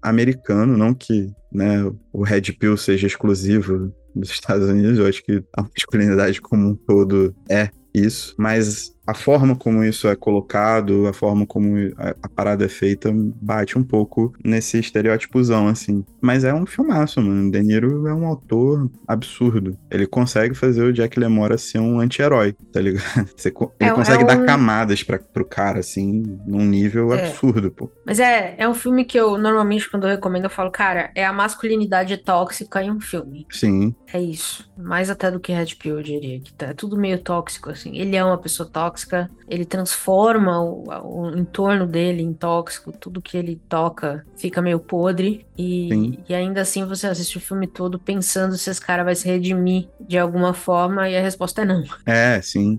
americano, 0.00 0.76
não 0.76 0.94
que 0.94 1.30
né, 1.52 1.84
o 2.12 2.22
Red 2.22 2.52
Pill 2.58 2.76
seja 2.76 3.06
exclusivo 3.06 3.92
dos 4.14 4.30
Estados 4.30 4.68
Unidos, 4.68 4.98
eu 4.98 5.06
acho 5.06 5.22
que 5.22 5.42
a 5.56 5.62
masculinidade 5.62 6.40
como 6.40 6.68
um 6.68 6.74
todo 6.74 7.34
é 7.48 7.70
isso, 7.94 8.34
mas 8.38 8.91
a 9.06 9.14
forma 9.14 9.56
como 9.56 9.82
isso 9.82 10.06
é 10.08 10.14
colocado, 10.14 11.06
a 11.08 11.12
forma 11.12 11.44
como 11.44 11.76
a, 11.98 12.14
a, 12.22 12.28
parada 12.28 12.64
é 12.64 12.68
feita, 12.68 13.10
bate 13.12 13.76
um 13.76 13.82
pouco 13.82 14.32
nesse 14.44 14.78
estereótipozão, 14.78 15.66
assim. 15.66 16.04
Mas 16.20 16.44
é 16.44 16.54
um 16.54 16.64
filmaço, 16.64 17.20
mano. 17.20 17.50
De 17.50 17.60
Niro 17.62 18.06
é 18.06 18.14
um 18.14 18.26
autor 18.26 18.88
absurdo. 19.06 19.76
Ele 19.90 20.06
consegue 20.06 20.54
fazer 20.54 20.82
o 20.82 20.92
Jack 20.92 21.18
Lemora 21.18 21.58
ser 21.58 21.80
um 21.80 21.98
anti-herói, 21.98 22.54
tá 22.72 22.80
ligado? 22.80 23.02
Ele 23.80 23.90
é, 23.90 23.92
consegue 23.92 24.22
é 24.22 24.26
dar 24.26 24.44
camadas 24.44 25.02
pra, 25.02 25.18
pro 25.18 25.44
cara, 25.44 25.80
assim, 25.80 26.22
num 26.46 26.64
nível 26.64 27.12
é. 27.12 27.26
absurdo, 27.26 27.70
pô. 27.70 27.90
Mas 28.06 28.20
é, 28.20 28.54
é 28.56 28.68
um 28.68 28.74
filme 28.74 29.04
que 29.04 29.18
eu, 29.18 29.36
normalmente, 29.36 29.90
quando 29.90 30.04
eu 30.04 30.10
recomendo, 30.10 30.44
eu 30.44 30.50
falo, 30.50 30.70
cara, 30.70 31.10
é 31.14 31.24
a 31.24 31.32
masculinidade 31.32 32.16
tóxica 32.18 32.82
em 32.82 32.90
um 32.90 33.00
filme. 33.00 33.46
Sim. 33.50 33.94
É 34.12 34.20
isso. 34.20 34.70
Mais 34.76 35.10
até 35.10 35.30
do 35.30 35.40
que 35.40 35.52
Red 35.52 35.74
Pill, 35.78 35.96
eu 35.96 36.02
diria. 36.02 36.40
Que 36.40 36.52
tá, 36.52 36.66
é 36.66 36.74
tudo 36.74 36.96
meio 36.96 37.18
tóxico, 37.18 37.70
assim. 37.70 37.96
Ele 37.96 38.16
é 38.16 38.24
uma 38.24 38.38
pessoa 38.38 38.68
tóxica 38.68 38.91
tóxica, 38.92 39.30
ele 39.48 39.64
transforma 39.64 40.60
o, 40.60 40.84
o, 41.02 41.36
entorno 41.36 41.86
dele 41.86 42.22
em 42.22 42.32
tóxico, 42.32 42.92
tudo 42.92 43.22
que 43.22 43.36
ele 43.36 43.60
toca 43.68 44.24
fica 44.36 44.60
meio 44.60 44.78
podre. 44.78 45.46
E, 45.56 46.18
e 46.28 46.34
ainda 46.34 46.60
assim 46.60 46.84
você 46.84 47.06
assiste 47.06 47.36
o 47.36 47.40
filme 47.40 47.66
todo 47.66 47.98
pensando 47.98 48.56
se 48.56 48.70
esse 48.70 48.80
cara 48.80 49.02
vai 49.04 49.14
se 49.14 49.26
redimir 49.26 49.88
de 50.00 50.18
alguma 50.18 50.52
forma, 50.52 51.08
e 51.08 51.16
a 51.16 51.20
resposta 51.20 51.62
é 51.62 51.64
não. 51.64 51.82
É, 52.06 52.40
sim. 52.42 52.78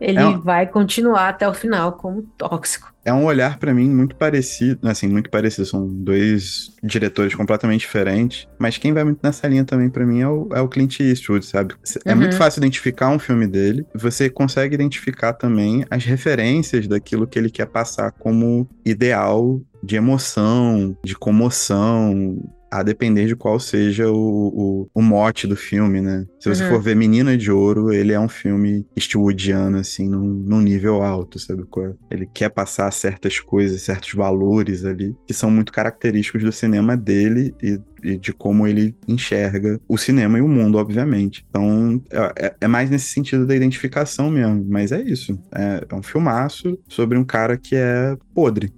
Ele 0.00 0.18
é 0.18 0.26
um... 0.26 0.40
vai 0.40 0.66
continuar 0.66 1.28
até 1.28 1.48
o 1.48 1.54
final 1.54 1.92
como 1.92 2.22
tóxico 2.36 2.92
é 3.04 3.12
um 3.12 3.24
olhar 3.24 3.58
para 3.58 3.74
mim 3.74 3.88
muito 3.88 4.14
parecido, 4.14 4.88
assim, 4.88 5.08
muito 5.08 5.28
parecido, 5.28 5.66
são 5.66 5.86
dois 5.86 6.70
diretores 6.82 7.34
completamente 7.34 7.80
diferentes, 7.80 8.46
mas 8.58 8.78
quem 8.78 8.92
vai 8.92 9.02
muito 9.04 9.20
nessa 9.22 9.48
linha 9.48 9.64
também 9.64 9.90
para 9.90 10.06
mim 10.06 10.20
é 10.20 10.28
o, 10.28 10.48
é 10.52 10.60
o, 10.60 10.68
Clint 10.68 11.00
Eastwood, 11.00 11.44
sabe? 11.44 11.74
É 12.04 12.12
uhum. 12.12 12.20
muito 12.20 12.36
fácil 12.36 12.60
identificar 12.60 13.08
um 13.08 13.18
filme 13.18 13.46
dele, 13.46 13.84
você 13.94 14.30
consegue 14.30 14.74
identificar 14.74 15.32
também 15.32 15.84
as 15.90 16.04
referências 16.04 16.86
daquilo 16.86 17.26
que 17.26 17.38
ele 17.38 17.50
quer 17.50 17.66
passar 17.66 18.12
como 18.12 18.68
ideal 18.84 19.60
de 19.82 19.96
emoção, 19.96 20.96
de 21.04 21.16
comoção, 21.16 22.40
a 22.72 22.82
depender 22.82 23.26
de 23.26 23.36
qual 23.36 23.60
seja 23.60 24.10
o, 24.10 24.16
o, 24.16 24.90
o 24.94 25.02
mote 25.02 25.46
do 25.46 25.54
filme, 25.54 26.00
né? 26.00 26.26
Se 26.40 26.48
você 26.48 26.64
uhum. 26.64 26.70
for 26.70 26.82
ver 26.82 26.96
Menina 26.96 27.36
de 27.36 27.50
Ouro, 27.52 27.92
ele 27.92 28.12
é 28.12 28.18
um 28.18 28.28
filme 28.28 28.86
Eastwoodiano, 28.96 29.76
assim, 29.76 30.08
num, 30.08 30.24
num 30.24 30.60
nível 30.60 31.02
alto, 31.02 31.38
sabe? 31.38 31.62
É? 31.62 31.92
Ele 32.10 32.26
quer 32.32 32.48
passar 32.48 32.90
certas 32.90 33.38
coisas, 33.38 33.82
certos 33.82 34.14
valores 34.14 34.86
ali, 34.86 35.14
que 35.26 35.34
são 35.34 35.50
muito 35.50 35.70
característicos 35.70 36.42
do 36.42 36.50
cinema 36.50 36.96
dele 36.96 37.54
e 37.62 37.78
e 38.02 38.18
de 38.18 38.32
como 38.32 38.66
ele 38.66 38.96
enxerga 39.06 39.80
o 39.88 39.96
cinema 39.96 40.36
e 40.36 40.42
o 40.42 40.48
mundo, 40.48 40.76
obviamente. 40.76 41.46
Então, 41.48 42.02
é, 42.10 42.46
é, 42.46 42.54
é 42.62 42.66
mais 42.66 42.90
nesse 42.90 43.06
sentido 43.06 43.46
da 43.46 43.54
identificação 43.54 44.28
mesmo. 44.28 44.66
Mas 44.68 44.90
é 44.90 45.00
isso. 45.00 45.38
É, 45.54 45.86
é 45.88 45.94
um 45.94 46.02
filmaço 46.02 46.76
sobre 46.88 47.16
um 47.16 47.24
cara 47.24 47.56
que 47.56 47.76
é 47.76 48.16
podre. 48.34 48.72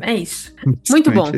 É 0.00 0.14
isso. 0.14 0.54
Muito 0.90 1.10
bom. 1.10 1.30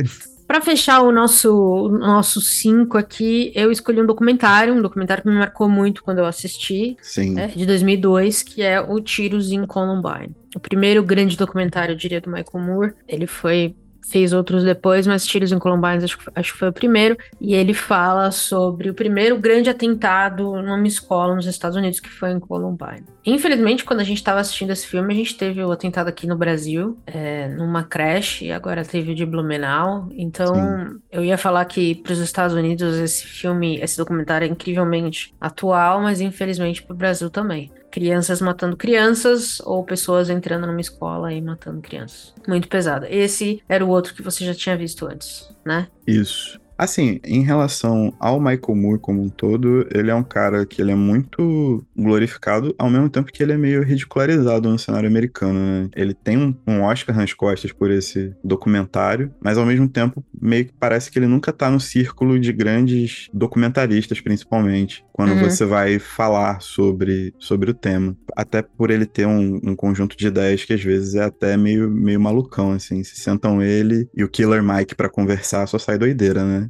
Para 0.50 0.60
fechar 0.60 1.02
o 1.02 1.12
nosso 1.12 1.88
nosso 1.90 2.40
cinco 2.40 2.98
aqui, 2.98 3.52
eu 3.54 3.70
escolhi 3.70 4.02
um 4.02 4.04
documentário, 4.04 4.74
um 4.74 4.82
documentário 4.82 5.22
que 5.22 5.28
me 5.28 5.36
marcou 5.36 5.68
muito 5.68 6.02
quando 6.02 6.18
eu 6.18 6.26
assisti, 6.26 6.96
Sim. 7.00 7.34
Né, 7.34 7.46
de 7.54 7.64
2002, 7.64 8.42
que 8.42 8.60
é 8.60 8.80
o 8.80 9.00
Tiros 9.00 9.52
em 9.52 9.64
Columbine. 9.64 10.34
O 10.56 10.58
primeiro 10.58 11.04
grande 11.04 11.36
documentário, 11.36 11.92
eu 11.92 11.96
diria, 11.96 12.20
do 12.20 12.28
Michael 12.28 12.66
Moore. 12.66 12.94
Ele 13.06 13.28
foi 13.28 13.76
fez 14.10 14.32
outros 14.32 14.64
depois, 14.64 15.06
mas 15.06 15.24
Tiros 15.24 15.52
em 15.52 15.58
Columbine 15.60 16.02
acho, 16.02 16.18
acho 16.34 16.52
que 16.52 16.58
foi 16.58 16.68
o 16.68 16.72
primeiro. 16.72 17.16
E 17.40 17.54
ele 17.54 17.72
fala 17.72 18.32
sobre 18.32 18.90
o 18.90 18.94
primeiro 18.94 19.38
grande 19.38 19.70
atentado 19.70 20.60
numa 20.60 20.86
escola 20.88 21.36
nos 21.36 21.46
Estados 21.46 21.76
Unidos, 21.76 22.00
que 22.00 22.10
foi 22.10 22.32
em 22.32 22.40
Columbine. 22.40 23.04
Infelizmente, 23.24 23.84
quando 23.84 24.00
a 24.00 24.04
gente 24.04 24.18
estava 24.18 24.40
assistindo 24.40 24.70
esse 24.70 24.86
filme, 24.86 25.12
a 25.12 25.16
gente 25.16 25.36
teve 25.36 25.62
o 25.62 25.70
atentado 25.70 26.08
aqui 26.08 26.26
no 26.26 26.36
Brasil, 26.36 26.98
é, 27.06 27.48
numa 27.48 27.84
creche, 27.84 28.46
e 28.46 28.52
agora 28.52 28.84
teve 28.84 29.12
o 29.12 29.14
de 29.14 29.26
Blumenau. 29.26 30.08
Então, 30.12 30.54
Sim. 30.54 31.00
eu 31.10 31.24
ia 31.24 31.36
falar 31.36 31.64
que 31.66 31.94
para 31.96 32.12
os 32.12 32.18
Estados 32.18 32.54
Unidos 32.54 32.96
esse 32.98 33.26
filme, 33.26 33.78
esse 33.80 33.96
documentário 33.96 34.46
é 34.46 34.50
incrivelmente 34.50 35.34
atual, 35.40 36.00
mas 36.00 36.20
infelizmente 36.20 36.82
para 36.82 36.94
o 36.94 36.96
Brasil 36.96 37.30
também 37.30 37.70
crianças 37.90 38.40
matando 38.40 38.76
crianças 38.76 39.60
ou 39.60 39.84
pessoas 39.84 40.30
entrando 40.30 40.66
numa 40.66 40.80
escola 40.80 41.32
e 41.32 41.42
matando 41.42 41.80
crianças. 41.80 42.32
Muito 42.46 42.68
pesado. 42.68 43.06
Esse 43.06 43.62
era 43.68 43.84
o 43.84 43.88
outro 43.88 44.14
que 44.14 44.22
você 44.22 44.44
já 44.44 44.54
tinha 44.54 44.76
visto 44.76 45.06
antes, 45.06 45.52
né? 45.64 45.88
Isso. 46.06 46.60
Assim, 46.80 47.20
em 47.22 47.42
relação 47.42 48.10
ao 48.18 48.40
Michael 48.40 48.74
Moore 48.74 48.98
como 48.98 49.22
um 49.22 49.28
todo, 49.28 49.86
ele 49.94 50.10
é 50.10 50.14
um 50.14 50.22
cara 50.22 50.64
que 50.64 50.80
ele 50.80 50.90
é 50.90 50.94
muito 50.94 51.84
glorificado, 51.94 52.74
ao 52.78 52.88
mesmo 52.88 53.10
tempo 53.10 53.30
que 53.30 53.42
ele 53.42 53.52
é 53.52 53.56
meio 53.58 53.82
ridicularizado 53.82 54.66
no 54.66 54.78
cenário 54.78 55.06
americano, 55.06 55.58
né? 55.58 55.90
Ele 55.94 56.14
tem 56.14 56.38
um, 56.38 56.56
um 56.66 56.80
Oscar 56.80 57.14
nas 57.14 57.34
costas 57.34 57.70
por 57.70 57.90
esse 57.90 58.34
documentário, 58.42 59.30
mas 59.42 59.58
ao 59.58 59.66
mesmo 59.66 59.86
tempo 59.86 60.24
meio 60.40 60.64
que 60.64 60.72
parece 60.72 61.10
que 61.10 61.18
ele 61.18 61.26
nunca 61.26 61.52
tá 61.52 61.68
no 61.68 61.78
círculo 61.78 62.40
de 62.40 62.50
grandes 62.50 63.28
documentaristas, 63.30 64.18
principalmente, 64.22 65.04
quando 65.12 65.32
uhum. 65.32 65.40
você 65.40 65.66
vai 65.66 65.98
falar 65.98 66.62
sobre, 66.62 67.34
sobre 67.38 67.70
o 67.70 67.74
tema. 67.74 68.16
Até 68.34 68.62
por 68.62 68.90
ele 68.90 69.04
ter 69.04 69.26
um, 69.26 69.60
um 69.62 69.76
conjunto 69.76 70.16
de 70.16 70.26
ideias 70.26 70.64
que 70.64 70.72
às 70.72 70.82
vezes 70.82 71.14
é 71.14 71.24
até 71.24 71.58
meio, 71.58 71.90
meio 71.90 72.18
malucão, 72.18 72.72
assim. 72.72 73.04
Se 73.04 73.16
sentam 73.16 73.60
ele 73.60 74.08
e 74.16 74.24
o 74.24 74.28
Killer 74.30 74.62
Mike 74.62 74.94
para 74.94 75.10
conversar, 75.10 75.66
só 75.66 75.78
sai 75.78 75.98
doideira, 75.98 76.42
né? 76.42 76.69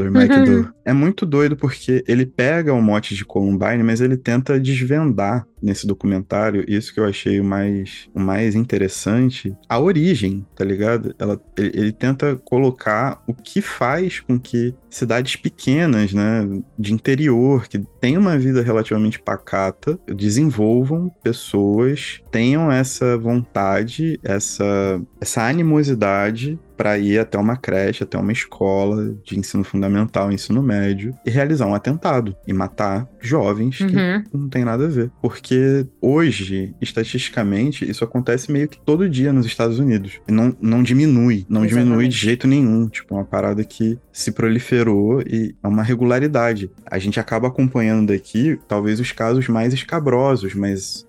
Mike 0.00 0.34
uhum. 0.34 0.62
do... 0.62 0.74
É 0.84 0.92
muito 0.92 1.24
doido 1.24 1.56
porque 1.56 2.04
ele 2.08 2.26
pega 2.26 2.72
o 2.72 2.82
mote 2.82 3.14
de 3.14 3.24
Columbine, 3.24 3.82
mas 3.82 4.00
ele 4.00 4.16
tenta 4.16 4.58
desvendar 4.58 5.46
nesse 5.62 5.86
documentário, 5.86 6.64
isso 6.66 6.92
que 6.92 6.98
eu 6.98 7.04
achei 7.04 7.38
o 7.38 7.44
mais, 7.44 8.08
o 8.12 8.18
mais 8.18 8.56
interessante, 8.56 9.54
a 9.68 9.78
origem, 9.78 10.44
tá 10.56 10.64
ligado? 10.64 11.14
Ela, 11.18 11.40
ele, 11.56 11.70
ele 11.74 11.92
tenta 11.92 12.34
colocar 12.44 13.22
o 13.28 13.32
que 13.32 13.62
faz 13.62 14.18
com 14.18 14.38
que 14.38 14.74
cidades 14.90 15.36
pequenas, 15.36 16.12
né, 16.12 16.46
de 16.76 16.92
interior, 16.92 17.68
que 17.68 17.78
têm 18.00 18.18
uma 18.18 18.36
vida 18.36 18.60
relativamente 18.60 19.20
pacata, 19.20 19.98
desenvolvam 20.06 21.08
pessoas, 21.22 22.20
tenham 22.30 22.70
essa 22.70 23.16
vontade, 23.16 24.18
essa, 24.24 25.00
essa 25.20 25.46
animosidade 25.46 26.58
para 26.76 26.98
ir 26.98 27.18
até 27.20 27.38
uma 27.38 27.56
creche, 27.56 28.02
até 28.02 28.18
uma 28.18 28.32
escola 28.32 29.14
de 29.24 29.38
ensino 29.38 29.62
fundamental 29.62 29.81
fundamental, 29.82 30.30
ensino 30.30 30.62
médio, 30.62 31.14
e 31.26 31.30
realizar 31.30 31.66
um 31.66 31.74
atentado 31.74 32.36
e 32.46 32.52
matar 32.52 33.08
jovens 33.20 33.78
que 33.78 33.84
Uhum. 33.84 34.24
não 34.32 34.48
tem 34.48 34.64
nada 34.64 34.84
a 34.86 34.88
ver. 34.88 35.10
Porque 35.20 35.84
hoje, 36.00 36.72
estatisticamente, 36.80 37.88
isso 37.88 38.04
acontece 38.04 38.50
meio 38.52 38.68
que 38.68 38.78
todo 38.80 39.08
dia 39.08 39.32
nos 39.32 39.44
Estados 39.46 39.78
Unidos. 39.78 40.20
E 40.28 40.32
não, 40.32 40.56
não 40.60 40.82
diminui, 40.82 41.44
não 41.48 41.66
diminui 41.66 41.82
Exatamente. 42.06 42.10
de 42.12 42.16
jeito 42.18 42.46
nenhum. 42.46 42.88
Tipo, 42.88 43.14
é 43.14 43.18
uma 43.18 43.24
parada 43.24 43.64
que 43.64 43.98
se 44.12 44.30
proliferou 44.30 45.20
e 45.22 45.54
é 45.62 45.66
uma 45.68 45.82
regularidade. 45.82 46.70
A 46.86 46.98
gente 46.98 47.18
acaba 47.18 47.48
acompanhando 47.48 48.08
daqui, 48.12 48.58
talvez, 48.68 49.00
os 49.00 49.10
casos 49.12 49.48
mais 49.48 49.72
escabrosos, 49.74 50.54
mas 50.54 51.06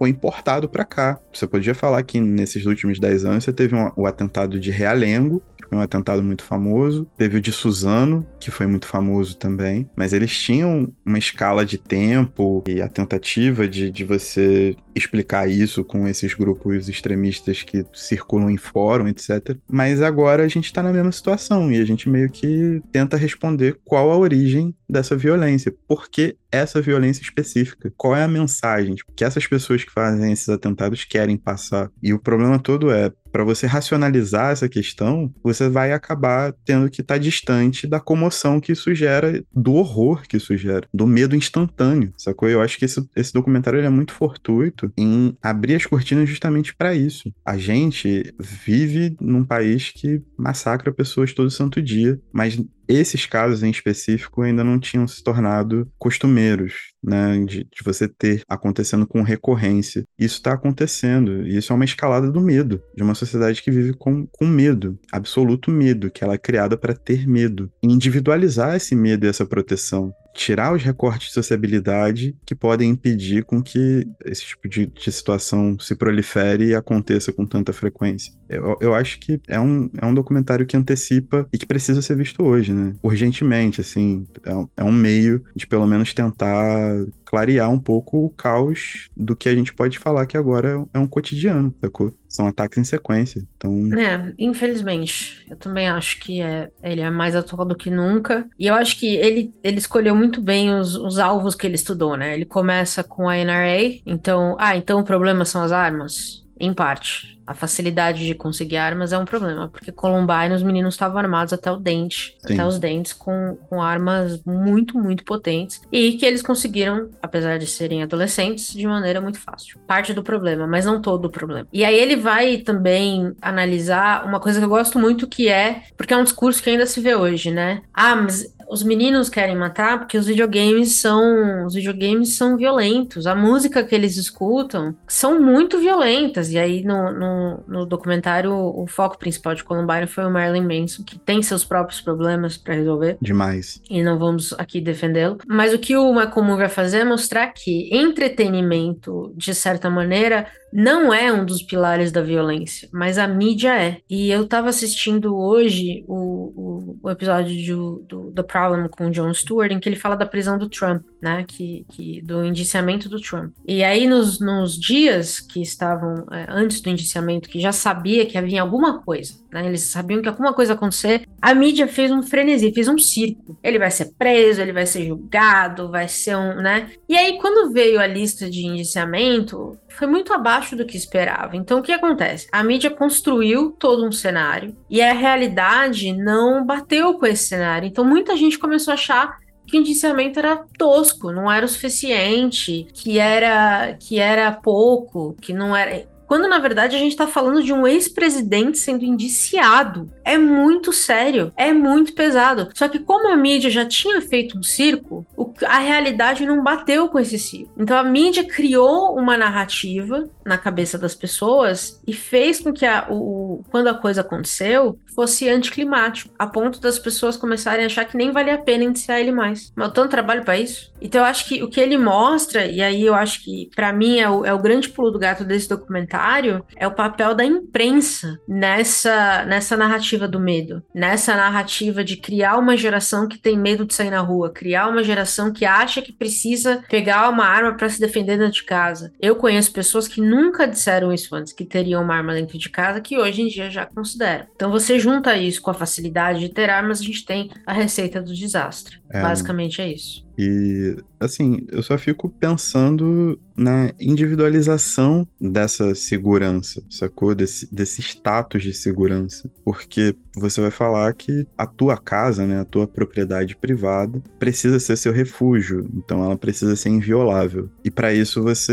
foi 0.00 0.08
importado 0.08 0.66
pra 0.66 0.82
cá. 0.82 1.20
Você 1.30 1.46
podia 1.46 1.74
falar 1.74 2.02
que 2.04 2.18
nesses 2.18 2.64
últimos 2.64 2.98
10 2.98 3.22
anos 3.26 3.44
você 3.44 3.52
teve 3.52 3.74
um- 3.76 3.90
o 3.94 4.06
atentado 4.06 4.58
de 4.58 4.70
Realengo, 4.70 5.42
que 5.58 5.68
foi 5.68 5.76
um 5.76 5.82
atentado 5.82 6.22
muito 6.22 6.42
famoso, 6.42 7.06
teve 7.18 7.36
o 7.36 7.40
de 7.40 7.52
Suzano, 7.52 8.26
que 8.40 8.50
foi 8.50 8.66
muito 8.66 8.86
famoso 8.86 9.36
também, 9.36 9.86
mas 9.94 10.14
eles 10.14 10.34
tinham 10.34 10.90
uma 11.04 11.18
escala 11.18 11.66
de 11.66 11.76
tempo 11.76 12.64
e 12.66 12.80
a 12.80 12.88
tentativa 12.88 13.68
de, 13.68 13.90
de 13.90 14.02
você 14.02 14.74
explicar 14.94 15.48
isso 15.48 15.84
com 15.84 16.08
esses 16.08 16.32
grupos 16.34 16.88
extremistas 16.88 17.62
que 17.62 17.84
circulam 17.92 18.50
em 18.50 18.56
fórum, 18.56 19.06
etc. 19.06 19.54
Mas 19.70 20.00
agora 20.00 20.42
a 20.44 20.48
gente 20.48 20.72
tá 20.72 20.82
na 20.82 20.92
mesma 20.92 21.12
situação 21.12 21.70
e 21.70 21.78
a 21.78 21.84
gente 21.84 22.08
meio 22.08 22.30
que 22.30 22.82
tenta 22.90 23.18
responder 23.18 23.78
qual 23.84 24.10
a 24.10 24.16
origem 24.16 24.74
dessa 24.88 25.14
violência, 25.16 25.72
por 25.86 26.08
que 26.10 26.36
essa 26.50 26.80
violência 26.82 27.22
específica, 27.22 27.92
qual 27.96 28.16
é 28.16 28.24
a 28.24 28.28
mensagem? 28.28 28.96
Que 29.14 29.24
essas 29.24 29.46
pessoas 29.46 29.84
que 29.90 29.92
fazem 29.92 30.32
esses 30.32 30.48
atentados 30.48 31.04
querem 31.04 31.36
passar. 31.36 31.90
E 32.02 32.14
o 32.14 32.18
problema 32.18 32.58
todo 32.58 32.90
é 32.90 33.12
para 33.30 33.44
você 33.44 33.66
racionalizar 33.66 34.50
essa 34.50 34.68
questão, 34.68 35.32
você 35.42 35.68
vai 35.68 35.92
acabar 35.92 36.52
tendo 36.64 36.90
que 36.90 37.00
estar 37.00 37.18
distante 37.18 37.86
da 37.86 38.00
comoção 38.00 38.60
que 38.60 38.72
isso 38.72 38.92
gera, 38.94 39.42
do 39.54 39.74
horror 39.74 40.22
que 40.22 40.36
isso 40.36 40.56
gera, 40.56 40.86
do 40.92 41.06
medo 41.06 41.36
instantâneo, 41.36 42.12
sacou? 42.16 42.48
Eu 42.48 42.60
acho 42.60 42.76
que 42.76 42.84
esse, 42.84 43.08
esse 43.14 43.32
documentário 43.32 43.80
é 43.80 43.88
muito 43.88 44.12
fortuito 44.12 44.92
em 44.96 45.36
abrir 45.40 45.76
as 45.76 45.86
cortinas 45.86 46.28
justamente 46.28 46.74
para 46.74 46.94
isso. 46.94 47.32
A 47.44 47.56
gente 47.56 48.34
vive 48.38 49.16
num 49.20 49.44
país 49.44 49.90
que 49.90 50.20
massacra 50.36 50.92
pessoas 50.92 51.32
todo 51.32 51.50
santo 51.50 51.80
dia, 51.80 52.20
mas 52.32 52.60
esses 52.94 53.26
casos 53.26 53.62
em 53.62 53.70
específico 53.70 54.42
ainda 54.42 54.64
não 54.64 54.78
tinham 54.78 55.06
se 55.06 55.22
tornado 55.22 55.90
costumeiros, 55.98 56.92
né? 57.02 57.38
De, 57.44 57.64
de 57.64 57.84
você 57.84 58.08
ter 58.08 58.42
acontecendo 58.48 59.06
com 59.06 59.22
recorrência. 59.22 60.04
Isso 60.18 60.36
está 60.36 60.52
acontecendo, 60.52 61.46
e 61.46 61.56
isso 61.56 61.72
é 61.72 61.76
uma 61.76 61.84
escalada 61.84 62.30
do 62.30 62.40
medo, 62.40 62.82
de 62.94 63.02
uma 63.02 63.14
sociedade 63.14 63.62
que 63.62 63.70
vive 63.70 63.94
com, 63.94 64.26
com 64.26 64.46
medo, 64.46 64.98
absoluto 65.12 65.70
medo, 65.70 66.10
que 66.10 66.24
ela 66.24 66.34
é 66.34 66.38
criada 66.38 66.76
para 66.76 66.94
ter 66.94 67.26
medo. 67.26 67.70
E 67.82 67.86
individualizar 67.86 68.76
esse 68.76 68.94
medo 68.94 69.26
e 69.26 69.28
essa 69.28 69.46
proteção. 69.46 70.12
Tirar 70.32 70.72
os 70.72 70.82
recortes 70.82 71.28
de 71.28 71.34
sociabilidade 71.34 72.36
que 72.46 72.54
podem 72.54 72.90
impedir 72.90 73.44
com 73.44 73.62
que 73.62 74.06
esse 74.24 74.44
tipo 74.46 74.68
de, 74.68 74.86
de 74.86 75.12
situação 75.12 75.78
se 75.78 75.94
prolifere 75.94 76.68
e 76.68 76.74
aconteça 76.74 77.32
com 77.32 77.44
tanta 77.44 77.72
frequência. 77.72 78.32
Eu, 78.48 78.76
eu 78.80 78.94
acho 78.94 79.18
que 79.18 79.40
é 79.48 79.58
um, 79.60 79.90
é 80.00 80.06
um 80.06 80.14
documentário 80.14 80.66
que 80.66 80.76
antecipa 80.76 81.46
e 81.52 81.58
que 81.58 81.66
precisa 81.66 82.00
ser 82.00 82.16
visto 82.16 82.42
hoje, 82.44 82.72
né? 82.72 82.94
Urgentemente, 83.02 83.80
assim. 83.80 84.26
É, 84.44 84.54
um- 84.54 84.68
é 84.76 84.84
um 84.84 84.92
meio 84.92 85.44
de 85.54 85.66
pelo 85.66 85.86
menos 85.86 86.14
tentar 86.14 86.94
clarear 87.24 87.70
um 87.70 87.78
pouco 87.78 88.24
o 88.24 88.30
caos 88.30 89.08
do 89.16 89.36
que 89.36 89.48
a 89.48 89.54
gente 89.54 89.74
pode 89.74 89.98
falar 89.98 90.26
que 90.26 90.36
agora 90.36 90.84
é 90.92 90.98
um 90.98 91.06
cotidiano, 91.06 91.74
sacou? 91.80 92.14
São 92.30 92.46
ataques 92.46 92.78
em 92.78 92.84
sequência. 92.84 93.44
Então, 93.56 93.72
É, 93.98 94.32
infelizmente. 94.38 95.44
Eu 95.50 95.56
também 95.56 95.88
acho 95.88 96.20
que 96.20 96.40
é, 96.40 96.70
ele 96.80 97.00
é 97.00 97.10
mais 97.10 97.34
atual 97.34 97.66
do 97.66 97.74
que 97.76 97.90
nunca. 97.90 98.48
E 98.56 98.68
eu 98.68 98.74
acho 98.74 98.96
que 98.98 99.16
ele, 99.16 99.52
ele 99.64 99.78
escolheu 99.78 100.14
muito 100.14 100.40
bem 100.40 100.72
os, 100.72 100.94
os 100.94 101.18
alvos 101.18 101.56
que 101.56 101.66
ele 101.66 101.74
estudou, 101.74 102.16
né? 102.16 102.32
Ele 102.34 102.44
começa 102.44 103.02
com 103.02 103.28
a 103.28 103.34
NRA, 103.36 104.00
então. 104.06 104.56
Ah, 104.60 104.76
então 104.76 105.00
o 105.00 105.04
problema 105.04 105.44
são 105.44 105.60
as 105.60 105.72
armas? 105.72 106.39
Em 106.60 106.74
parte. 106.74 107.40
A 107.46 107.54
facilidade 107.54 108.24
de 108.24 108.34
conseguir 108.34 108.76
armas 108.76 109.12
é 109.12 109.18
um 109.18 109.24
problema, 109.24 109.66
porque 109.68 109.90
Columbine 109.90 110.54
os 110.54 110.62
meninos 110.62 110.94
estavam 110.94 111.18
armados 111.18 111.52
até 111.52 111.72
o 111.72 111.76
dente, 111.76 112.36
Sim. 112.46 112.54
até 112.54 112.64
os 112.64 112.78
dentes, 112.78 113.12
com, 113.12 113.58
com 113.68 113.82
armas 113.82 114.40
muito, 114.44 114.96
muito 114.96 115.24
potentes, 115.24 115.80
e 115.90 116.12
que 116.12 116.24
eles 116.24 116.42
conseguiram, 116.42 117.10
apesar 117.20 117.58
de 117.58 117.66
serem 117.66 118.04
adolescentes, 118.04 118.72
de 118.72 118.86
maneira 118.86 119.20
muito 119.20 119.40
fácil. 119.40 119.80
Parte 119.86 120.12
do 120.12 120.22
problema, 120.22 120.66
mas 120.66 120.84
não 120.84 121.00
todo 121.00 121.24
o 121.24 121.30
problema. 121.30 121.66
E 121.72 121.84
aí 121.84 121.98
ele 121.98 122.14
vai 122.14 122.58
também 122.58 123.34
analisar 123.42 124.24
uma 124.24 124.38
coisa 124.38 124.60
que 124.60 124.64
eu 124.64 124.70
gosto 124.70 124.98
muito, 124.98 125.26
que 125.26 125.48
é, 125.48 125.82
porque 125.96 126.14
é 126.14 126.16
um 126.16 126.24
discurso 126.24 126.62
que 126.62 126.70
ainda 126.70 126.86
se 126.86 127.00
vê 127.00 127.16
hoje, 127.16 127.50
né? 127.50 127.82
Ah, 127.92 128.14
mas 128.14 128.54
os 128.70 128.82
meninos 128.82 129.28
querem 129.28 129.56
matar 129.56 129.98
porque 129.98 130.16
os 130.16 130.26
videogames 130.26 131.00
são 131.00 131.66
os 131.66 131.74
videogames 131.74 132.36
são 132.36 132.56
violentos. 132.56 133.26
A 133.26 133.34
música 133.34 133.82
que 133.82 133.94
eles 133.94 134.16
escutam 134.16 134.94
são 135.08 135.40
muito 135.40 135.78
violentas. 135.78 136.50
E 136.52 136.58
aí 136.58 136.84
no, 136.84 137.12
no, 137.12 137.64
no 137.66 137.86
documentário 137.86 138.52
o 138.52 138.86
foco 138.86 139.18
principal 139.18 139.54
de 139.54 139.64
Columbine 139.64 140.06
foi 140.06 140.24
o 140.24 140.30
Marilyn 140.30 140.62
Manson, 140.62 141.02
que 141.02 141.18
tem 141.18 141.42
seus 141.42 141.64
próprios 141.64 142.00
problemas 142.00 142.56
para 142.56 142.74
resolver 142.74 143.18
demais. 143.20 143.82
e 143.90 144.02
não 144.02 144.18
vamos 144.18 144.52
aqui 144.54 144.80
defendê-lo. 144.80 145.38
Mas 145.46 145.74
o 145.74 145.78
que 145.78 145.96
o 145.96 146.12
Moore 146.12 146.58
vai 146.58 146.68
fazer 146.68 146.98
é 146.98 147.04
mostrar 147.04 147.48
que 147.48 147.88
entretenimento, 147.92 149.32
de 149.36 149.54
certa 149.54 149.90
maneira, 149.90 150.46
não 150.72 151.12
é 151.12 151.32
um 151.32 151.44
dos 151.44 151.62
pilares 151.62 152.12
da 152.12 152.22
violência, 152.22 152.88
mas 152.92 153.18
a 153.18 153.26
mídia 153.26 153.74
é. 153.76 153.98
E 154.08 154.30
eu 154.30 154.46
tava 154.46 154.68
assistindo 154.68 155.36
hoje 155.36 156.04
o, 156.06 156.52
o, 156.54 156.69
o 157.02 157.10
episódio 157.10 157.54
de- 157.54 158.06
do 158.06 158.32
The 158.34 158.42
Problem 158.42 158.88
com 158.88 159.06
o 159.06 159.10
Jon 159.10 159.32
Stewart, 159.34 159.70
em 159.72 159.78
que 159.80 159.88
ele 159.88 159.96
fala 159.96 160.16
da 160.16 160.26
prisão 160.26 160.58
do 160.58 160.68
Trump, 160.68 161.02
né? 161.20 161.44
Que, 161.46 161.84
que, 161.90 162.20
do 162.22 162.44
indiciamento 162.44 163.08
do 163.08 163.20
Trump. 163.20 163.52
E 163.66 163.82
aí, 163.84 164.06
nos, 164.06 164.40
nos 164.40 164.78
dias 164.78 165.40
que 165.40 165.60
estavam 165.60 166.26
é, 166.30 166.46
antes 166.48 166.80
do 166.80 166.88
indiciamento, 166.90 167.48
que 167.48 167.60
já 167.60 167.72
sabia 167.72 168.26
que 168.26 168.38
havia 168.38 168.62
alguma 168.62 169.00
coisa, 169.02 169.34
né? 169.52 169.66
Eles 169.66 169.82
sabiam 169.82 170.22
que 170.22 170.28
alguma 170.28 170.52
coisa 170.52 170.72
ia 170.72 170.76
acontecer, 170.76 171.26
a 171.40 171.54
mídia 171.54 171.86
fez 171.86 172.10
um 172.10 172.22
frenesi, 172.22 172.72
fez 172.72 172.88
um 172.88 172.98
circo. 172.98 173.58
Ele 173.62 173.78
vai 173.78 173.90
ser 173.90 174.12
preso, 174.18 174.60
ele 174.60 174.72
vai 174.72 174.86
ser 174.86 175.06
julgado, 175.06 175.90
vai 175.90 176.08
ser 176.08 176.36
um, 176.36 176.56
né? 176.56 176.90
E 177.08 177.16
aí, 177.16 177.38
quando 177.38 177.72
veio 177.72 178.00
a 178.00 178.06
lista 178.06 178.48
de 178.50 178.66
indiciamento, 178.66 179.76
foi 179.90 180.06
muito 180.06 180.32
abaixo 180.32 180.76
do 180.76 180.86
que 180.86 180.96
esperava. 180.96 181.56
Então, 181.56 181.80
o 181.80 181.82
que 181.82 181.92
acontece? 181.92 182.48
A 182.52 182.62
mídia 182.62 182.90
construiu 182.90 183.72
todo 183.72 184.06
um 184.06 184.12
cenário 184.12 184.76
e 184.88 185.02
a 185.02 185.12
realidade 185.12 186.12
não 186.12 186.64
bateu 186.64 187.14
com 187.14 187.26
esse 187.26 187.48
cenário. 187.48 187.86
Então, 187.86 188.04
muita 188.04 188.36
gente 188.36 188.58
começou 188.58 188.92
a 188.92 188.94
achar 188.94 189.38
que 189.66 189.76
o 189.76 189.80
indiciamento 189.80 190.38
era 190.38 190.64
tosco, 190.76 191.30
não 191.30 191.50
era 191.50 191.64
o 191.64 191.68
suficiente, 191.68 192.88
que 192.92 193.18
era 193.20 193.94
que 194.00 194.18
era 194.18 194.50
pouco, 194.50 195.36
que 195.40 195.52
não 195.52 195.76
era 195.76 196.08
quando 196.30 196.46
na 196.46 196.60
verdade 196.60 196.94
a 196.94 196.98
gente 197.00 197.16
tá 197.16 197.26
falando 197.26 197.60
de 197.60 197.72
um 197.72 197.84
ex-presidente 197.84 198.78
sendo 198.78 199.04
indiciado. 199.04 200.08
É 200.24 200.38
muito 200.38 200.92
sério, 200.92 201.52
é 201.56 201.72
muito 201.72 202.12
pesado. 202.14 202.68
Só 202.72 202.88
que 202.88 203.00
como 203.00 203.32
a 203.32 203.36
mídia 203.36 203.68
já 203.68 203.84
tinha 203.84 204.20
feito 204.20 204.56
um 204.56 204.62
circo, 204.62 205.26
a 205.66 205.80
realidade 205.80 206.46
não 206.46 206.62
bateu 206.62 207.08
com 207.08 207.18
esse 207.18 207.36
circo. 207.36 207.72
Então 207.76 207.98
a 207.98 208.04
mídia 208.04 208.44
criou 208.44 209.18
uma 209.18 209.36
narrativa 209.36 210.30
na 210.50 210.58
cabeça 210.58 210.98
das 210.98 211.14
pessoas 211.14 212.00
e 212.06 212.12
fez 212.12 212.60
com 212.60 212.72
que 212.72 212.84
a- 212.84 213.06
o, 213.08 213.64
quando 213.70 213.88
a 213.88 213.94
coisa 213.94 214.20
aconteceu 214.20 214.98
fosse 215.14 215.48
anticlimático, 215.48 216.32
a 216.38 216.46
ponto 216.46 216.80
das 216.80 216.98
pessoas 216.98 217.36
começarem 217.36 217.84
a 217.84 217.86
achar 217.86 218.04
que 218.04 218.16
nem 218.16 218.32
valia 218.32 218.54
a 218.54 218.58
pena 218.58 218.84
indiciar 218.84 219.18
ele 219.20 219.32
mais. 219.32 219.72
Mas 219.76 219.88
eu 219.88 219.94
tanto 219.94 220.10
trabalho 220.10 220.44
pra 220.44 220.58
isso. 220.58 220.90
Então 221.00 221.20
eu 221.22 221.26
acho 221.26 221.46
que 221.48 221.62
o 221.62 221.68
que 221.68 221.80
ele 221.80 221.96
mostra, 221.96 222.66
e 222.66 222.82
aí 222.82 223.02
eu 223.06 223.14
acho 223.14 223.42
que 223.44 223.70
pra 223.74 223.92
mim 223.92 224.18
é 224.18 224.28
o, 224.28 224.44
é 224.44 224.52
o 224.52 224.58
grande 224.58 224.88
pulo 224.88 225.10
do 225.10 225.18
gato 225.18 225.44
desse 225.44 225.68
documentário, 225.68 226.64
é 226.76 226.86
o 226.86 226.94
papel 226.94 227.34
da 227.34 227.44
imprensa 227.44 228.38
nessa, 228.46 229.44
nessa 229.46 229.76
narrativa 229.76 230.26
do 230.28 230.38
medo, 230.40 230.82
nessa 230.94 231.34
narrativa 231.36 232.02
de 232.04 232.16
criar 232.16 232.58
uma 232.58 232.76
geração 232.76 233.26
que 233.28 233.38
tem 233.38 233.56
medo 233.58 233.84
de 233.84 233.94
sair 233.94 234.10
na 234.10 234.20
rua, 234.20 234.50
criar 234.52 234.88
uma 234.88 235.02
geração 235.02 235.52
que 235.52 235.64
acha 235.64 236.02
que 236.02 236.12
precisa 236.12 236.82
pegar 236.88 237.28
uma 237.28 237.44
arma 237.46 237.74
pra 237.76 237.88
se 237.88 238.00
defender 238.00 238.36
dentro 238.38 238.54
de 238.54 238.64
casa. 238.64 239.12
Eu 239.20 239.36
conheço 239.36 239.72
pessoas 239.72 240.06
que 240.08 240.20
nunca 240.20 240.39
disseram 240.70 241.12
isso 241.12 241.34
antes, 241.34 241.52
que 241.52 241.64
teriam 241.64 242.02
uma 242.02 242.14
arma 242.14 242.34
dentro 242.34 242.56
de 242.56 242.68
casa, 242.68 243.00
que 243.00 243.18
hoje 243.18 243.42
em 243.42 243.48
dia 243.48 243.70
já 243.70 243.86
consideram. 243.86 244.46
Então 244.54 244.70
você 244.70 244.98
junta 244.98 245.36
isso 245.36 245.60
com 245.60 245.70
a 245.70 245.74
facilidade 245.74 246.40
de 246.40 246.48
ter 246.48 246.70
armas, 246.70 247.00
a 247.00 247.04
gente 247.04 247.24
tem 247.24 247.50
a 247.66 247.72
receita 247.72 248.20
do 248.20 248.34
desastre. 248.34 248.98
É. 249.10 249.20
Basicamente 249.20 249.82
é 249.82 249.92
isso. 249.92 250.24
E, 250.42 250.96
assim, 251.20 251.66
eu 251.70 251.82
só 251.82 251.98
fico 251.98 252.30
pensando 252.30 253.38
na 253.54 253.92
individualização 254.00 255.28
dessa 255.38 255.94
segurança, 255.94 256.82
sacou? 256.88 257.34
Desse, 257.34 257.72
desse 257.72 258.00
status 258.00 258.62
de 258.62 258.72
segurança. 258.72 259.50
Porque 259.62 260.16
você 260.34 260.62
vai 260.62 260.70
falar 260.70 261.12
que 261.12 261.46
a 261.58 261.66
tua 261.66 261.98
casa, 261.98 262.46
né, 262.46 262.60
a 262.60 262.64
tua 262.64 262.86
propriedade 262.86 263.54
privada, 263.54 264.22
precisa 264.38 264.80
ser 264.80 264.96
seu 264.96 265.12
refúgio. 265.12 265.86
Então 265.94 266.24
ela 266.24 266.38
precisa 266.38 266.74
ser 266.74 266.88
inviolável. 266.88 267.68
E 267.84 267.90
para 267.90 268.14
isso 268.14 268.42
você 268.42 268.72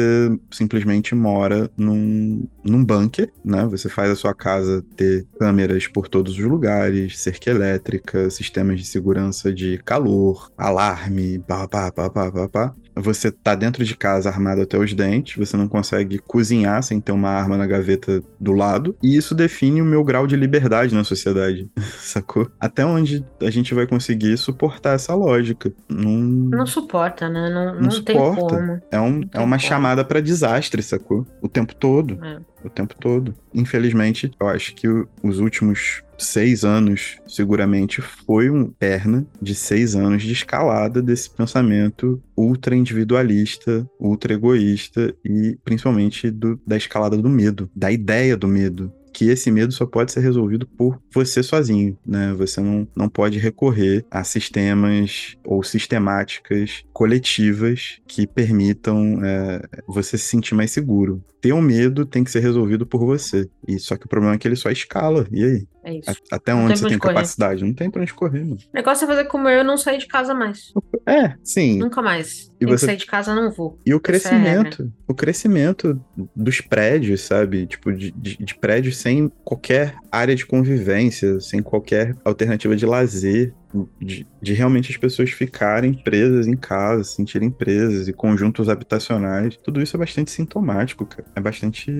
simplesmente 0.50 1.14
mora 1.14 1.70
num, 1.76 2.48
num 2.64 2.86
bunker, 2.86 3.30
né? 3.44 3.66
Você 3.66 3.90
faz 3.90 4.10
a 4.10 4.16
sua 4.16 4.34
casa 4.34 4.86
ter 4.96 5.28
câmeras 5.38 5.86
por 5.86 6.08
todos 6.08 6.40
os 6.40 6.46
lugares, 6.46 7.20
cerca 7.20 7.50
elétrica, 7.50 8.30
sistemas 8.30 8.80
de 8.80 8.86
segurança 8.86 9.54
de 9.54 9.80
calor, 9.80 10.50
alarme, 10.58 11.40
pá, 11.66 11.92
pá, 11.92 11.92
pá, 11.92 12.10
pá, 12.10 12.32
pá, 12.32 12.50
pá. 12.50 12.76
Você 13.00 13.32
tá 13.32 13.54
dentro 13.54 13.86
de 13.86 13.96
casa 13.96 14.28
armado 14.28 14.62
até 14.62 14.78
os 14.78 14.92
dentes, 14.94 15.38
você 15.38 15.56
não 15.56 15.68
consegue 15.68 16.18
cozinhar 16.18 16.82
sem 16.82 17.00
ter 17.00 17.12
uma 17.12 17.30
arma 17.30 17.56
na 17.56 17.68
gaveta 17.68 18.24
do 18.40 18.54
lado, 18.54 18.96
e 19.04 19.16
isso 19.16 19.36
define 19.36 19.82
o 19.82 19.86
meu 19.86 20.04
grau 20.04 20.26
de 20.26 20.36
liberdade 20.36 20.96
na 20.96 21.04
sociedade, 21.04 21.70
sacou? 22.00 22.50
Até 22.60 22.84
onde 22.84 23.24
a 23.42 23.52
gente 23.52 23.74
vai 23.74 23.86
conseguir 23.86 24.36
suportar 24.38 24.96
essa 24.96 25.14
lógica? 25.14 25.72
Não, 25.88 26.12
Não 26.12 26.66
suporta, 26.66 27.30
né? 27.30 27.50
Não, 27.50 27.66
não, 27.76 27.82
não 27.82 28.02
tem 28.02 28.16
suporta. 28.16 28.56
como. 28.56 28.82
É, 28.92 29.00
um, 29.00 29.22
é 29.32 29.40
uma 29.40 29.58
como. 29.58 29.60
chamada 29.60 30.04
pra 30.04 30.20
desastre, 30.20 30.82
sacou? 30.82 31.26
O 31.48 31.50
tempo 31.50 31.74
todo. 31.74 32.20
É. 32.24 32.40
O 32.66 32.70
tempo 32.70 32.94
todo. 33.00 33.34
Infelizmente, 33.54 34.30
eu 34.38 34.48
acho 34.50 34.76
que 34.76 34.86
os 35.24 35.40
últimos 35.40 36.04
seis 36.18 36.66
anos, 36.66 37.18
seguramente, 37.26 38.02
foi 38.02 38.50
um 38.50 38.66
perna 38.70 39.26
de 39.42 39.56
seis 39.56 39.96
anos 39.96 40.24
de 40.24 40.34
escalada 40.34 41.02
desse 41.02 41.30
pensamento 41.30 42.22
ultra 42.36 42.76
individualista, 42.76 43.90
ultra 43.98 44.34
egoísta 44.34 45.16
e 45.24 45.58
principalmente 45.64 46.30
do- 46.30 46.60
da 46.68 46.76
escalada 46.76 47.16
do 47.16 47.30
medo, 47.30 47.70
da 47.74 47.92
ideia 47.92 48.36
do 48.36 48.48
medo. 48.48 48.92
Que 49.18 49.30
esse 49.32 49.50
medo 49.50 49.74
só 49.74 49.84
pode 49.84 50.12
ser 50.12 50.20
resolvido 50.20 50.68
por 50.68 51.02
você 51.12 51.42
sozinho, 51.42 51.98
né? 52.06 52.36
Você 52.38 52.62
não, 52.62 52.88
não 52.96 53.10
pode 53.10 53.40
recorrer 53.40 54.06
a 54.12 54.24
sistemas 54.24 55.36
ou 55.44 55.64
sistemáticas 55.64 56.84
coletivas 56.94 57.98
que 58.08 58.28
permitam 58.28 59.20
é, 59.24 59.62
você 59.88 60.20
se 60.20 60.26
sentir 60.26 60.54
mais 60.54 60.70
seguro. 60.70 61.24
Ter 61.42 61.54
o 61.54 61.62
medo 61.62 62.06
tem 62.06 62.24
que 62.24 62.32
ser 62.32 62.40
resolvido 62.42 62.86
por 62.86 63.06
você. 63.06 63.50
E 63.68 63.80
só 63.80 63.96
que 63.96 64.06
o 64.06 64.10
problema 64.10 64.36
é 64.36 64.38
que 64.38 64.48
ele 64.48 64.56
só 64.56 64.70
escala. 64.70 65.28
E 65.32 65.44
aí? 65.44 65.68
É 65.84 65.94
isso. 65.94 66.22
Até 66.32 66.54
onde 66.54 66.68
tem 66.70 66.76
você 66.76 66.82
tem 66.84 66.88
onde 66.94 67.00
correr. 67.00 67.14
capacidade? 67.14 67.64
Não 67.64 67.74
tem 67.74 67.90
pra 67.90 68.02
onde 68.02 68.14
correr, 68.14 68.40
mano. 68.44 68.58
O 68.58 68.76
negócio 68.76 69.06
é 69.06 69.08
fazer 69.08 69.26
como 69.26 69.48
eu 69.48 69.64
não 69.64 69.78
sair 69.78 70.00
de 70.00 70.08
casa 70.08 70.34
mais. 70.34 70.74
É, 71.08 71.36
sim. 71.44 71.78
Nunca 71.78 72.02
mais. 72.02 72.52
E 72.60 72.66
Tem 72.66 72.68
você- 72.68 72.86
que 72.88 72.92
sair 72.92 72.98
de 72.98 73.06
casa, 73.06 73.34
não 73.36 73.52
vou. 73.52 73.80
E 73.86 73.94
o 73.94 73.98
Essa 73.98 74.00
é 74.00 74.02
crescimento, 74.02 74.92
o 75.08 75.14
crescimento 75.14 76.02
dos 76.36 76.60
prédios, 76.60 77.22
sabe? 77.22 77.68
Tipo, 77.68 77.94
de, 77.94 78.12
de, 78.12 78.38
de 78.38 78.56
prédios 78.56 78.98
sem 79.08 79.32
qualquer 79.46 79.96
área 80.12 80.36
de 80.36 80.46
convivência, 80.46 81.40
sem 81.40 81.64
qualquer 81.64 82.14
alternativa 82.26 82.76
de 82.76 82.86
lazer, 82.86 83.54
de, 84.00 84.26
de 84.42 84.54
realmente 84.54 84.92
as 84.92 84.98
pessoas 84.98 85.32
ficarem 85.32 85.94
presas 85.94 86.48
em 86.48 86.56
casa, 86.56 87.04
se 87.04 87.16
sentirem 87.16 87.50
presas 87.50 88.08
e 88.08 88.14
conjuntos 88.14 88.70
habitacionais. 88.70 89.58
Tudo 89.58 89.82
isso 89.82 89.96
é 89.96 90.00
bastante 90.00 90.32
sintomático, 90.32 91.06
cara. 91.06 91.26
É 91.36 91.42
bastante. 91.42 91.92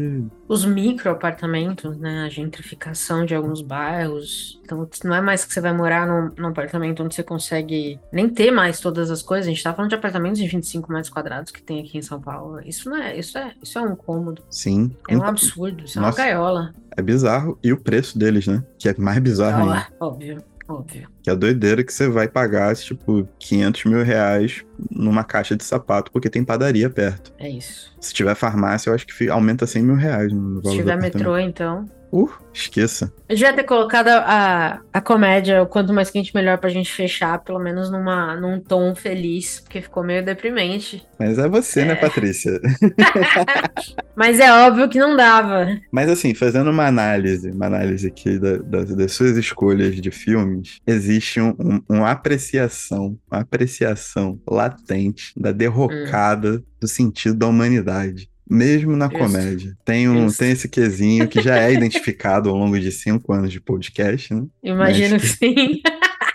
Os 0.48 0.66
microapartamentos, 0.66 1.98
né? 1.98 2.24
A 2.26 2.30
gentrificação 2.30 3.26
de 3.26 3.36
alguns 3.36 3.62
bairros. 3.62 4.60
Então, 4.64 4.88
não 5.04 5.16
é 5.16 5.22
mais 5.22 5.46
que 5.46 5.54
você 5.54 5.62
vai 5.62 5.74
morar 5.74 6.08
num, 6.08 6.32
num 6.38 6.48
apartamento 6.50 7.04
onde 7.04 7.16
você 7.16 7.24
consegue 7.24 8.00
nem 8.12 8.30
ter 8.30 8.52
mais 8.52 8.80
todas 8.80 9.12
as 9.12 9.22
coisas. 9.22 9.48
A 9.48 9.50
gente 9.50 9.64
tá 9.64 9.74
falando 9.74 9.90
de 9.90 9.96
apartamentos 9.96 10.40
de 10.40 10.48
25 10.48 10.92
metros 10.92 11.10
quadrados 11.10 11.52
que 11.52 11.62
tem 11.62 11.82
aqui 11.82 11.98
em 11.98 12.02
São 12.02 12.22
Paulo. 12.22 12.60
Isso 12.66 12.90
não 12.90 12.98
é, 12.98 13.18
isso 13.18 13.38
é, 13.38 13.54
isso 13.62 13.78
é 13.78 13.82
um 13.82 13.96
cômodo. 13.96 14.42
Sim. 14.50 14.96
É 15.08 15.18
um 15.18 15.24
absurdo. 15.24 15.84
Isso 15.84 16.00
Nossa. 16.00 16.22
é 16.22 16.24
uma 16.24 16.30
gaiola. 16.30 16.74
É 16.96 17.02
bizarro. 17.02 17.58
E 17.64 17.72
o 17.72 17.78
preço 17.78 18.18
deles, 18.18 18.48
né? 18.48 18.64
Que 18.78 18.90
é 18.90 18.96
mais 18.98 19.20
bizarro 19.20 19.64
ainda. 19.64 19.88
Ah, 20.00 20.06
óbvio, 20.06 20.44
óbvio. 20.68 21.10
Que 21.22 21.30
é 21.30 21.36
doideira 21.36 21.84
que 21.84 21.94
você 21.94 22.08
vai 22.08 22.28
pagar, 22.28 22.76
tipo, 22.76 23.28
500 23.40 23.86
mil 23.86 24.04
reais 24.04 24.64
numa 24.92 25.24
caixa 25.24 25.56
de 25.56 25.64
sapato 25.64 26.12
porque 26.12 26.30
tem 26.30 26.44
padaria 26.44 26.90
perto. 26.90 27.34
É 27.38 27.50
isso. 27.50 27.96
Se 28.00 28.14
tiver 28.14 28.36
farmácia, 28.36 28.90
eu 28.90 28.94
acho 28.94 29.06
que 29.06 29.30
aumenta 29.30 29.66
100 29.66 29.84
mil 29.84 29.96
reais 29.96 30.32
no 30.32 30.62
valor 30.62 30.72
Se 30.72 30.78
tiver 30.78 30.98
metrô, 30.98 31.38
então. 31.38 31.86
Uh, 32.12 32.30
esqueça. 32.54 33.12
Eu 33.28 33.36
devia 33.36 33.54
ter 33.54 33.64
colocado 33.66 34.08
a, 34.08 34.80
a 34.94 35.02
comédia, 35.02 35.62
o 35.62 35.68
quanto 35.68 35.94
mais 35.94 36.10
quente, 36.10 36.34
melhor 36.34 36.58
pra 36.58 36.70
gente 36.70 36.92
fechar, 36.92 37.38
pelo 37.44 37.60
menos 37.60 37.92
numa, 37.92 38.36
num 38.38 38.62
tom 38.62 38.96
feliz, 38.96 39.60
porque 39.60 39.82
ficou 39.82 40.04
meio 40.04 40.24
deprimente. 40.24 41.06
Mas 41.20 41.38
é 41.38 41.48
você, 41.50 41.84
né, 41.84 41.94
É. 41.94 41.96
Patrícia? 41.96 42.60
Mas 44.16 44.40
é 44.40 44.52
óbvio 44.52 44.90
que 44.90 44.98
não 44.98 45.16
dava. 45.16 45.68
Mas 45.92 46.10
assim, 46.10 46.34
fazendo 46.34 46.70
uma 46.72 46.88
análise, 46.88 47.52
uma 47.52 47.66
análise 47.68 48.08
aqui 48.08 48.40
da- 48.40 48.58
das- 48.58 48.96
das 48.96 49.12
suas 49.12 49.38
escolhas 49.38 49.96
de 49.96 50.10
filmes, 50.12 50.80
existe 50.88 51.40
um, 51.40 51.50
um- 51.60 51.82
uma 51.90 52.12
apreciação, 52.12 53.18
uma 53.32 53.42
apreciação 53.42 54.40
latente 54.50 55.34
da 55.38 55.52
derrocada 55.52 56.64
do 56.80 56.88
sentido 56.88 57.36
da 57.36 57.48
humanidade. 57.48 58.30
Mesmo 58.50 58.96
na 58.96 59.06
Justo. 59.10 59.20
comédia. 59.20 59.78
Tem, 59.84 60.08
um, 60.10 60.24
Justo. 60.24 60.40
tem 60.40 60.52
esse 60.52 60.70
quesinho 60.70 61.28
que 61.28 61.42
já 61.42 61.58
é 61.60 61.74
identificado 61.74 62.50
ao 62.50 62.56
longo 62.56 62.80
de 62.80 62.92
cinco 62.92 63.34
anos 63.34 63.52
de 63.52 63.60
podcast, 63.60 64.34
né? 64.34 64.46
Imagino 64.64 65.16
Mas- 65.20 65.36
que 65.36 65.48
sim. 65.48 65.82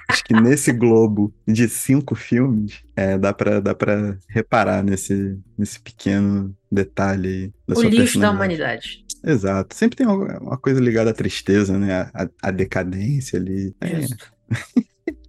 Acho 0.09 0.25
que 0.25 0.35
nesse 0.35 0.73
globo 0.73 1.33
de 1.49 1.67
cinco 1.71 2.15
filmes, 2.15 2.83
é, 2.95 3.17
dá, 3.17 3.33
pra, 3.33 3.61
dá 3.61 3.75
pra 3.75 4.15
reparar 4.29 4.83
nesse, 4.85 5.39
nesse 5.57 5.81
pequeno 5.81 6.55
detalhe 6.71 7.29
aí 7.29 7.53
da 7.67 7.75
O 7.75 7.81
sua 7.81 7.89
lixo 7.89 8.19
da 8.21 8.31
humanidade. 8.31 9.07
Exato. 9.25 9.75
Sempre 9.75 9.97
tem 9.97 10.07
uma 10.07 10.59
coisa 10.59 10.81
ligada 10.81 11.11
à 11.11 11.15
tristeza, 11.15 11.79
né? 11.79 12.11
A, 12.13 12.29
a 12.43 12.51
decadência 12.51 13.39
ali. 13.39 13.75
É. 13.81 14.01
Justo. 14.03 14.33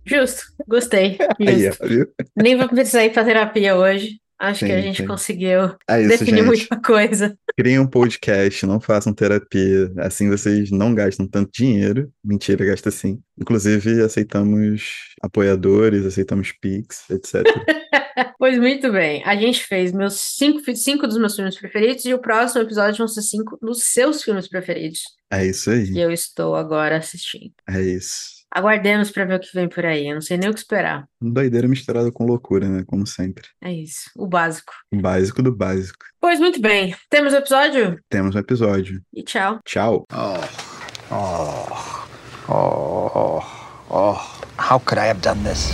Justo. 0.06 0.42
Gostei. 0.68 1.18
Aí, 1.40 1.66
Justo. 1.68 1.84
ó, 1.86 1.88
viu? 1.88 2.08
Nem 2.36 2.58
vou 2.58 2.68
precisar 2.68 3.06
ir 3.06 3.14
pra 3.14 3.24
terapia 3.24 3.76
hoje. 3.78 4.20
Acho 4.40 4.66
que 4.66 4.72
a 4.72 4.82
Sim, 4.82 4.82
gente 4.82 5.04
sim. 5.04 5.06
conseguiu 5.06 5.76
É 5.90 6.02
isso, 6.02 6.18
definir 6.18 6.44
gente. 6.44 6.46
muita 6.46 6.82
coisa. 6.82 7.38
Criem 7.58 7.80
um 7.80 7.88
podcast, 7.88 8.66
não 8.66 8.80
façam 8.82 9.14
terapia. 9.14 9.92
Assim 9.98 10.30
vocês 10.30 10.70
não 10.72 10.94
gastam 10.94 11.28
tanto 11.28 11.52
dinheiro. 11.54 12.12
Mentira, 12.24 12.66
gasta 12.66 12.92
sim. 12.92 13.22
Inclusive, 13.40 14.02
aceitamos 14.02 15.14
apoiadores, 15.22 16.06
aceitamos 16.06 16.52
Pix, 16.52 17.10
etc. 17.10 17.44
Pois 18.38 18.60
muito 18.60 18.92
bem. 18.92 19.24
A 19.26 19.36
gente 19.36 19.64
fez 19.64 19.92
meus 19.92 20.16
cinco, 20.16 20.60
cinco 20.76 21.08
dos 21.08 21.18
meus 21.18 21.36
filmes 21.36 21.58
preferidos 21.58 22.06
e 22.06 22.14
o 22.14 22.20
próximo 22.20 22.62
episódio 22.62 22.98
vão 23.00 23.08
ser 23.08 23.22
cinco 23.22 23.58
dos 23.62 23.84
seus 23.86 24.22
filmes 24.22 24.48
preferidos. 24.48 25.02
é 25.32 25.46
isso 25.48 25.72
que 25.92 26.00
aí. 26.00 26.00
eu 26.00 26.12
estou 26.12 26.56
agora 26.56 26.98
assistindo. 26.98 27.54
É 27.70 27.82
isso. 27.82 28.43
Aguardemos 28.56 29.10
pra 29.10 29.26
ver 29.26 29.36
o 29.36 29.40
que 29.40 29.50
vem 29.54 29.68
por 29.68 29.84
aí. 29.86 30.08
Eu 30.08 30.14
não 30.16 30.22
sei 30.22 30.38
nem 30.38 30.50
o 30.50 30.54
que 30.54 30.60
esperar. 30.60 31.06
Doideira 31.20 31.68
misturada 31.68 32.12
com 32.12 32.24
loucura, 32.26 32.68
né? 32.70 32.84
Como 32.86 33.08
sempre. 33.08 33.46
É 33.62 33.72
isso. 33.74 34.12
O 34.16 34.28
básico. 34.28 34.74
O 34.92 34.98
básico 35.02 35.42
do 35.42 35.52
básico. 35.56 36.06
Pois 36.22 36.40
muito 36.40 36.62
bem. 36.62 36.96
Temos 37.10 37.34
o 37.34 37.38
episódio 37.38 38.00
Temos 38.10 38.36
um 38.36 38.40
episódio. 38.40 39.02
e 39.14 39.24
tchau. 39.24 39.60
Tchau. 39.66 40.06
Oh. 40.14 41.14
Oh. 41.16 42.04
Oh. 42.50 43.42
Oh. 43.90 44.18
How 44.60 44.80
could 44.80 45.00
I 45.00 45.08
have 45.10 45.22
done 45.22 45.44
this? 45.44 45.74